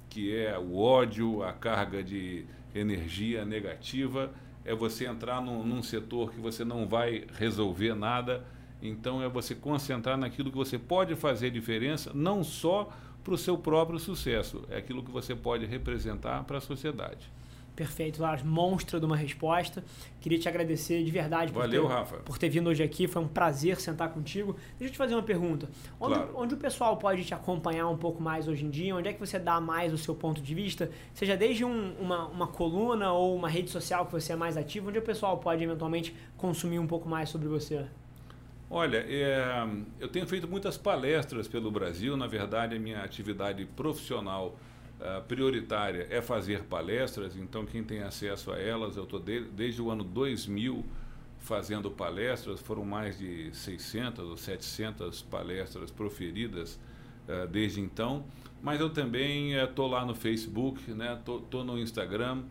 que 0.09 0.35
é 0.35 0.59
o 0.59 0.79
ódio, 0.79 1.43
a 1.43 1.53
carga 1.53 2.03
de 2.03 2.45
energia 2.75 3.45
negativa 3.45 4.33
é 4.65 4.75
você 4.75 5.07
entrar 5.07 5.41
num, 5.41 5.65
num 5.65 5.83
setor 5.83 6.33
que 6.33 6.41
você 6.41 6.65
não 6.65 6.87
vai 6.87 7.25
resolver 7.39 7.95
nada. 7.95 8.45
Então 8.83 9.23
é 9.23 9.29
você 9.29 9.55
concentrar 9.55 10.17
naquilo 10.17 10.51
que 10.51 10.57
você 10.57 10.79
pode 10.79 11.15
fazer 11.15 11.51
diferença, 11.51 12.13
não 12.15 12.43
só 12.43 12.91
para 13.23 13.35
o 13.35 13.39
seu 13.39 13.59
próprio 13.59 13.99
sucesso, 13.99 14.65
é 14.71 14.79
aquilo 14.79 15.03
que 15.03 15.11
você 15.11 15.35
pode 15.35 15.67
representar 15.67 16.45
para 16.45 16.59
a 16.59 16.61
sociedade. 16.61 17.31
Perfeito, 17.77 18.21
Lars. 18.21 18.43
Monstro 18.43 19.01
de 19.01 19.07
uma 19.07 19.17
resposta. 19.17 19.83
Queria 20.21 20.39
te 20.39 20.49
agradecer 20.49 21.03
de 21.03 21.11
verdade 21.11 21.51
por, 21.53 21.61
Valeu, 21.61 21.87
ter, 21.87 21.89
Rafa. 21.89 22.17
por 22.19 22.37
ter 22.37 22.49
vindo 22.51 22.69
hoje 22.69 22.83
aqui. 22.83 23.07
Foi 23.07 23.23
um 23.23 23.29
prazer 23.29 23.81
sentar 23.81 24.11
contigo. 24.11 24.55
Deixa 24.79 24.85
eu 24.85 24.91
te 24.93 24.99
fazer 24.99 25.15
uma 25.15 25.23
pergunta. 25.23 25.69
Onde, 25.99 26.15
Claro. 26.15 26.33
onde 26.35 26.55
o 26.55 26.57
pessoal 26.59 26.97
pode 26.99 27.25
te 27.25 27.33
acompanhar 27.33 27.89
um 27.89 27.97
pouco 27.97 28.23
mais 28.23 28.47
hoje 28.49 28.67
em 28.67 28.71
dia? 28.71 28.95
Onde 28.95 29.09
é 29.09 29.13
que 29.15 29.21
você 29.21 29.39
dá 29.39 29.61
mais 29.61 29.93
o 29.95 29.99
seu 29.99 30.15
ponto 30.15 30.43
de 30.43 30.55
vista? 30.55 30.91
Seja 31.15 31.37
desde 31.37 31.65
um- 31.65 31.95
uma, 31.99 32.27
uma 32.27 32.47
coluna 32.47 33.13
ou 33.13 33.35
uma 33.35 33.49
rede 33.49 33.71
social 33.71 34.05
que 34.05 34.13
você 34.13 34.33
é 34.35 34.37
mais 34.37 34.59
ativo, 34.59 34.89
onde 34.91 34.99
o 34.99 35.03
pessoal 35.03 35.39
pode 35.39 35.65
eventualmente 35.65 36.15
consumir 36.37 36.79
um 36.79 36.87
pouco 36.87 37.09
mais 37.09 37.31
sobre 37.31 37.49
você? 37.49 37.87
Olha, 38.69 38.99
é, 39.09 39.67
eu 39.99 40.09
tenho 40.09 40.27
feito 40.27 40.47
muitas 40.47 40.77
palestras 40.77 41.49
pelo 41.49 41.71
Brasil. 41.71 42.17
Na 42.17 42.27
verdade, 42.27 42.77
a 42.77 42.79
minha 42.79 43.03
atividade 43.03 43.65
profissional 43.65 44.55
ah, 45.01 45.23
prioritária 45.27 46.07
é 46.11 46.21
fazer 46.21 46.65
palestras. 46.65 47.37
Então, 47.37 47.65
quem 47.65 47.83
tem 47.83 48.03
acesso 48.03 48.53
a 48.53 48.59
elas, 48.59 48.97
eu 48.97 49.05
estou 49.05 49.19
de, 49.19 49.41
desde 49.41 49.81
o 49.81 49.91
ano 49.91 50.05
2000 50.05 50.85
fazendo 51.39 51.91
palestras. 51.91 52.61
Foram 52.61 52.85
mais 52.85 53.19
de 53.19 53.55
600 53.55 54.29
ou 54.29 54.37
700 54.37 55.23
palestras 55.23 55.91
proferidas 55.91 56.79
ah, 57.29 57.47
desde 57.47 57.81
então. 57.81 58.25
Mas 58.63 58.79
eu 58.81 58.91
também 58.91 59.55
estou 59.55 59.89
lá 59.89 60.05
no 60.05 60.15
Facebook, 60.15 60.91
né? 60.93 61.19
Estou 61.19 61.65
no 61.65 61.79
Instagram. 61.79 62.43